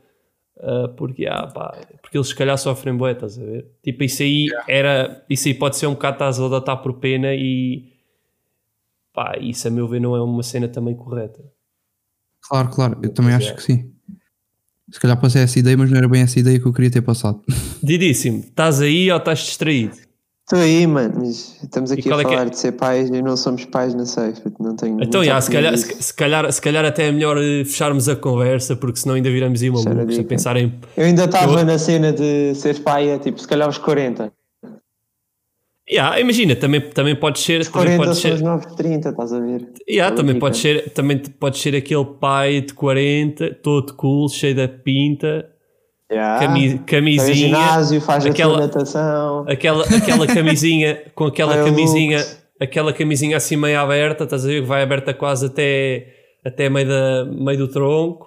ah, 0.58 0.88
porque, 0.96 1.26
ah, 1.26 1.46
pá, 1.46 1.78
porque 2.00 2.16
eles 2.16 2.28
se 2.28 2.34
calhar 2.34 2.56
sofrem 2.56 2.96
bué, 2.96 3.12
estás 3.12 3.38
a 3.38 3.44
ver? 3.44 3.66
Tipo, 3.82 4.04
isso 4.04 4.22
aí 4.22 4.46
era 4.66 5.24
isso 5.28 5.48
aí 5.48 5.54
pode 5.54 5.76
ser 5.76 5.86
um 5.86 5.92
bocado 5.92 6.14
estás 6.14 6.40
a 6.40 6.46
adotar 6.46 6.82
por 6.82 6.94
pena 6.94 7.34
e 7.34 7.92
pá, 9.12 9.36
isso 9.40 9.68
a 9.68 9.70
meu 9.70 9.86
ver 9.86 10.00
não 10.00 10.16
é 10.16 10.22
uma 10.22 10.42
cena 10.42 10.68
também 10.68 10.94
correta. 10.94 11.42
Claro, 12.40 12.70
claro. 12.70 12.98
Eu 13.02 13.12
também 13.12 13.34
acho 13.34 13.50
é. 13.50 13.54
que 13.54 13.62
sim. 13.62 13.92
Se 14.90 15.00
calhar 15.00 15.20
passei 15.20 15.42
essa 15.42 15.58
ideia, 15.58 15.76
mas 15.76 15.90
não 15.90 15.98
era 15.98 16.08
bem 16.08 16.22
essa 16.22 16.38
ideia 16.38 16.60
que 16.60 16.66
eu 16.66 16.72
queria 16.72 16.90
ter 16.90 17.02
passado. 17.02 17.42
Didíssimo, 17.82 18.38
estás 18.38 18.80
aí 18.80 19.10
ou 19.10 19.18
estás 19.18 19.40
distraído? 19.40 19.96
Estou 20.48 20.60
aí, 20.60 20.86
mano, 20.86 21.12
mas 21.16 21.60
estamos 21.60 21.90
aqui 21.90 22.08
a 22.08 22.16
é 22.16 22.20
é? 22.20 22.22
falar 22.22 22.48
de 22.48 22.56
ser 22.56 22.70
pais 22.70 23.08
e 23.10 23.20
não 23.20 23.36
somos 23.36 23.64
pais, 23.64 23.92
não 23.96 24.06
sei. 24.06 24.30
puto, 24.30 24.62
Não 24.62 24.76
tenho. 24.76 25.02
Então, 25.02 25.20
se, 25.40 25.50
calhar, 25.50 25.76
se, 25.76 26.00
se 26.00 26.14
calhar, 26.14 26.52
se 26.52 26.62
calhar 26.62 26.84
até 26.84 27.08
é 27.08 27.10
melhor 27.10 27.36
eh, 27.36 27.64
fecharmos 27.64 28.08
a 28.08 28.14
conversa, 28.14 28.76
porque 28.76 29.00
senão 29.00 29.16
ainda 29.16 29.28
viramos 29.28 29.60
aí 29.60 29.70
malucos 29.70 30.16
a 30.16 30.22
pensar 30.22 30.56
em. 30.56 30.72
Eu 30.96 31.04
ainda 31.04 31.24
estava 31.24 31.64
na 31.64 31.76
cena 31.80 32.12
de 32.12 32.54
ser 32.54 32.78
pai, 32.78 33.08
é 33.08 33.18
tipo, 33.18 33.40
se 33.40 33.48
calhar 33.48 33.66
aos 33.66 33.76
40. 33.78 34.32
Yeah, 35.90 36.20
imagina, 36.20 36.54
também, 36.54 36.80
também 36.80 37.16
pode 37.16 37.40
ser. 37.40 37.62
Os 37.62 37.68
Também 37.68 37.96
40 37.96 38.04
pode 38.04 38.20
são 38.20 38.30
os 38.32 38.38
ser, 38.38 38.44
novos 38.44 38.74
30, 38.76 39.08
estás 39.08 39.32
a 39.32 39.40
ver? 39.40 39.68
yeah, 39.88 40.10
Boa 40.14 40.22
também 40.22 40.38
pode 40.38 40.58
ser, 40.58 40.90
também 40.90 41.18
pode 41.18 41.58
ser 41.58 41.74
aquele 41.74 42.04
pai 42.04 42.60
de 42.60 42.72
40, 42.72 43.54
todo 43.62 43.94
cool, 43.94 44.28
cheio 44.28 44.54
da 44.54 44.68
pinta, 44.68 45.48
Yeah. 46.10 46.38
cami- 46.46 46.78
camisinha, 46.86 47.34
ginásio, 47.34 48.00
faz 48.00 48.24
aquela- 48.24 48.64
aquela, 49.48 49.84
aquela 49.84 50.26
camisinha, 50.32 50.98
com 51.14 51.24
aquela 51.24 51.58
ao 51.58 51.64
camisinha, 51.64 52.24
aquela 52.60 52.92
camisinha 52.92 53.36
assim 53.36 53.56
meio 53.56 53.80
aberta, 53.80 54.22
estás 54.24 54.44
a 54.44 54.48
ver 54.48 54.60
que 54.62 54.66
vai 54.68 54.82
aberta 54.82 55.12
quase 55.12 55.46
até, 55.46 56.06
até 56.44 56.68
meio, 56.68 56.86
da, 56.88 57.24
meio 57.24 57.58
do 57.58 57.68
tronco, 57.68 58.26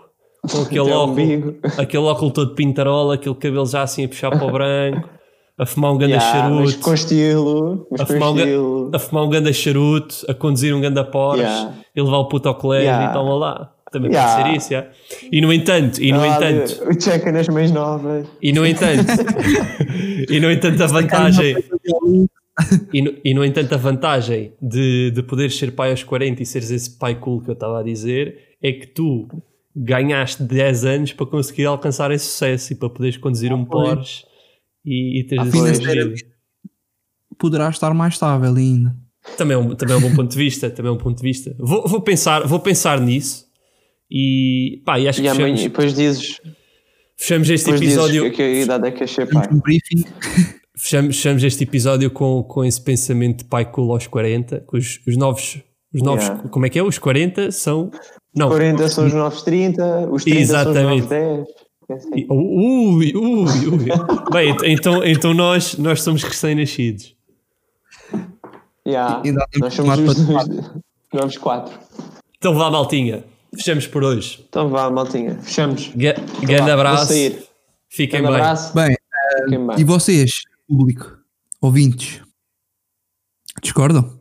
com 0.52 0.60
aquele 0.64 0.92
óculos. 0.92 1.56
aquele 1.80 2.04
óculo 2.04 2.32
todo 2.32 2.54
pintarola, 2.54 3.16
aquele 3.16 3.36
cabelo 3.36 3.66
já 3.66 3.82
assim 3.84 4.04
a 4.06 4.10
puxar 4.10 4.30
para 4.32 4.46
o 4.46 4.52
branco, 4.52 5.10
a 5.58 5.66
fumar 5.66 5.92
um 5.94 5.98
ganda 5.98 6.16
Yeah, 6.16 6.50
mas 6.50 6.70
charuto, 6.72 6.84
com 6.84 6.94
estilo. 6.94 7.88
Mas 7.92 8.02
a 8.02 8.06
fumar, 8.06 8.30
um 8.32 8.38
estilo. 8.38 8.92
a 8.94 9.00
fumar 9.00 9.24
um 9.24 9.30
ganda 9.30 9.54
charuto, 9.54 10.16
a 10.28 10.34
conduzir 10.34 10.76
um 10.76 10.82
ganda 10.82 11.04
Porsche 11.06 11.44
Yeah. 11.44 11.74
e 11.96 12.02
levar 12.02 12.18
o 12.18 12.26
puto 12.28 12.50
ao 12.50 12.56
colégio 12.56 12.88
Yeah. 12.88 13.10
e 13.10 13.14
toma 13.14 13.36
lá. 13.36 13.72
Também 13.92 14.12
Yeah. 14.12 14.36
pode 14.36 14.50
ser 14.52 14.58
isso, 14.58 14.74
yeah. 14.74 14.90
E 15.32 15.42
no 15.42 15.52
entanto, 15.52 16.02
e 16.02 16.12
no 16.12 16.22
Ah, 16.22 16.28
entanto, 16.28 16.84
O 16.90 17.02
checa 17.02 17.32
nas 17.32 17.48
mães 17.48 17.72
novas. 17.72 18.28
e 18.42 18.52
no 18.54 18.66
entanto, 18.66 19.04
e 20.30 20.40
no 20.40 20.52
entanto 20.52 20.84
a 20.84 20.88
vantagem, 20.88 21.56
e 22.94 23.02
no, 23.02 23.14
e 23.24 23.34
no 23.34 23.44
entanto 23.46 23.74
a 23.74 23.78
vantagem 23.78 24.54
de, 24.62 25.12
de 25.12 25.24
poderes 25.24 25.58
ser 25.58 25.72
pai 25.72 25.92
aos 25.92 26.04
40 26.04 26.44
e 26.44 26.46
seres 26.46 26.70
esse 26.72 26.98
pai 26.98 27.16
cool 27.16 27.42
que 27.42 27.50
eu 27.50 27.54
estava 27.54 27.80
a 27.80 27.84
dizer 27.84 28.38
é 28.62 28.72
que 28.74 28.88
tu 28.88 29.28
ganhaste 29.76 30.44
10 30.44 30.86
anos 30.86 31.14
para 31.14 31.26
conseguir 31.26 31.66
alcançar 31.66 32.12
esse 32.12 32.26
sucesso 32.26 32.74
e 32.74 32.76
para 32.76 32.90
poderes 32.90 33.18
conduzir 33.18 33.54
um 33.54 33.64
pois. 33.66 33.90
Porsche 33.96 34.26
e, 34.86 35.20
e 35.22 35.24
teres 35.24 35.54
Ah, 35.56 35.70
esse. 35.72 36.26
Poderá 37.38 37.70
estar 37.70 37.94
mais 37.94 38.16
estável 38.16 38.54
ainda. 38.54 38.96
Também 39.38 39.56
é, 39.56 39.58
um, 39.58 39.74
também 39.76 39.96
é 39.96 39.98
um 39.98 40.02
bom 40.02 40.14
ponto 40.16 40.32
de 40.32 40.38
vista. 40.38 40.70
Também 40.70 40.90
é 40.92 40.94
um 40.94 40.98
ponto 40.98 41.18
de 41.18 41.24
vista. 41.24 41.56
Vou, 41.58 41.88
vou, 41.88 42.02
pensar, 42.02 42.46
vou 42.46 42.60
pensar 42.60 43.00
nisso 43.00 43.46
e 44.10 44.82
pá, 44.86 45.00
e 45.00 45.08
acho 45.08 45.20
E 45.20 45.24
que 45.24 45.28
amanhã, 45.28 45.44
fechamos, 45.46 45.62
e 45.62 45.70
depois 45.70 45.94
dizes, 45.94 46.42
fechamos 47.18 47.50
este 47.50 47.70
episódio. 47.72 48.32
que 48.32 48.42
a 48.42 48.50
idade 48.62 48.88
é 48.88 48.92
que 48.92 49.04
achei 49.04 49.26
pai. 49.26 49.48
Um 49.52 49.60
briefing. 49.60 50.04
Fechamos, 50.82 51.18
fechamos 51.18 51.44
este 51.44 51.66
episódio 51.66 52.10
com, 52.10 52.42
com 52.42 52.64
esse 52.64 52.80
pensamento 52.80 53.40
de 53.40 53.44
pai 53.44 53.70
cool 53.70 53.92
aos 53.92 54.08
40, 54.08 54.62
com 54.62 54.78
os, 54.78 55.02
os 55.06 55.18
novos. 55.18 55.60
Os 55.94 56.02
novos 56.02 56.24
Yeah. 56.24 56.48
Como 56.48 56.66
é 56.66 56.70
que 56.70 56.80
é? 56.80 56.84
Os 56.84 56.98
40 56.98 57.52
são. 57.52 57.92
Não. 58.34 58.48
40 58.48 58.88
são 58.88 59.06
os 59.06 59.14
novos 59.14 59.42
30, 59.42 60.08
os 60.10 60.24
30 60.24 60.40
Exatamente. 60.40 61.06
são 61.10 61.18
os 61.20 61.36
novos 61.36 61.46
10. 61.50 61.90
É 61.90 61.94
assim. 61.96 62.10
E- 62.16 62.28
Ui, 62.30 63.14
ui, 63.14 63.68
ui. 63.68 63.86
Bem, 64.32 64.52
ent- 64.52 64.64
então, 64.64 65.04
então 65.04 65.34
nós, 65.34 65.76
nós 65.78 66.02
somos 66.02 66.24
recém-nascidos. 66.24 67.14
Yeah, 68.88 69.22
Ainda 69.26 69.46
temos 69.52 69.60
Nós 69.60 69.74
somos 69.74 70.00
os, 70.18 70.18
os 70.18 71.20
novos 71.20 71.38
4. 71.38 71.78
Então 72.38 72.54
vá, 72.56 72.72
maltinha. 72.72 73.26
Fechamos 73.56 73.88
por 73.88 74.04
hoje. 74.04 74.46
Então 74.48 74.70
vá, 74.70 74.90
maltinha. 74.90 75.40
Fechamos. 75.42 75.90
Ga- 75.96 76.16
Então 76.18 76.42
grande 76.42 76.72
abraço. 76.72 77.14
Fiquem 77.90 78.22
Grande 78.22 78.28
bem. 78.28 78.36
abraço. 78.36 78.74
Bem, 78.76 78.96
Fiquem 79.46 79.68
bem. 79.68 79.80
e 79.80 79.84
vocês, 79.84 80.42
público, 80.68 81.18
ouvintes, 81.60 82.22
discordam? 83.62 84.19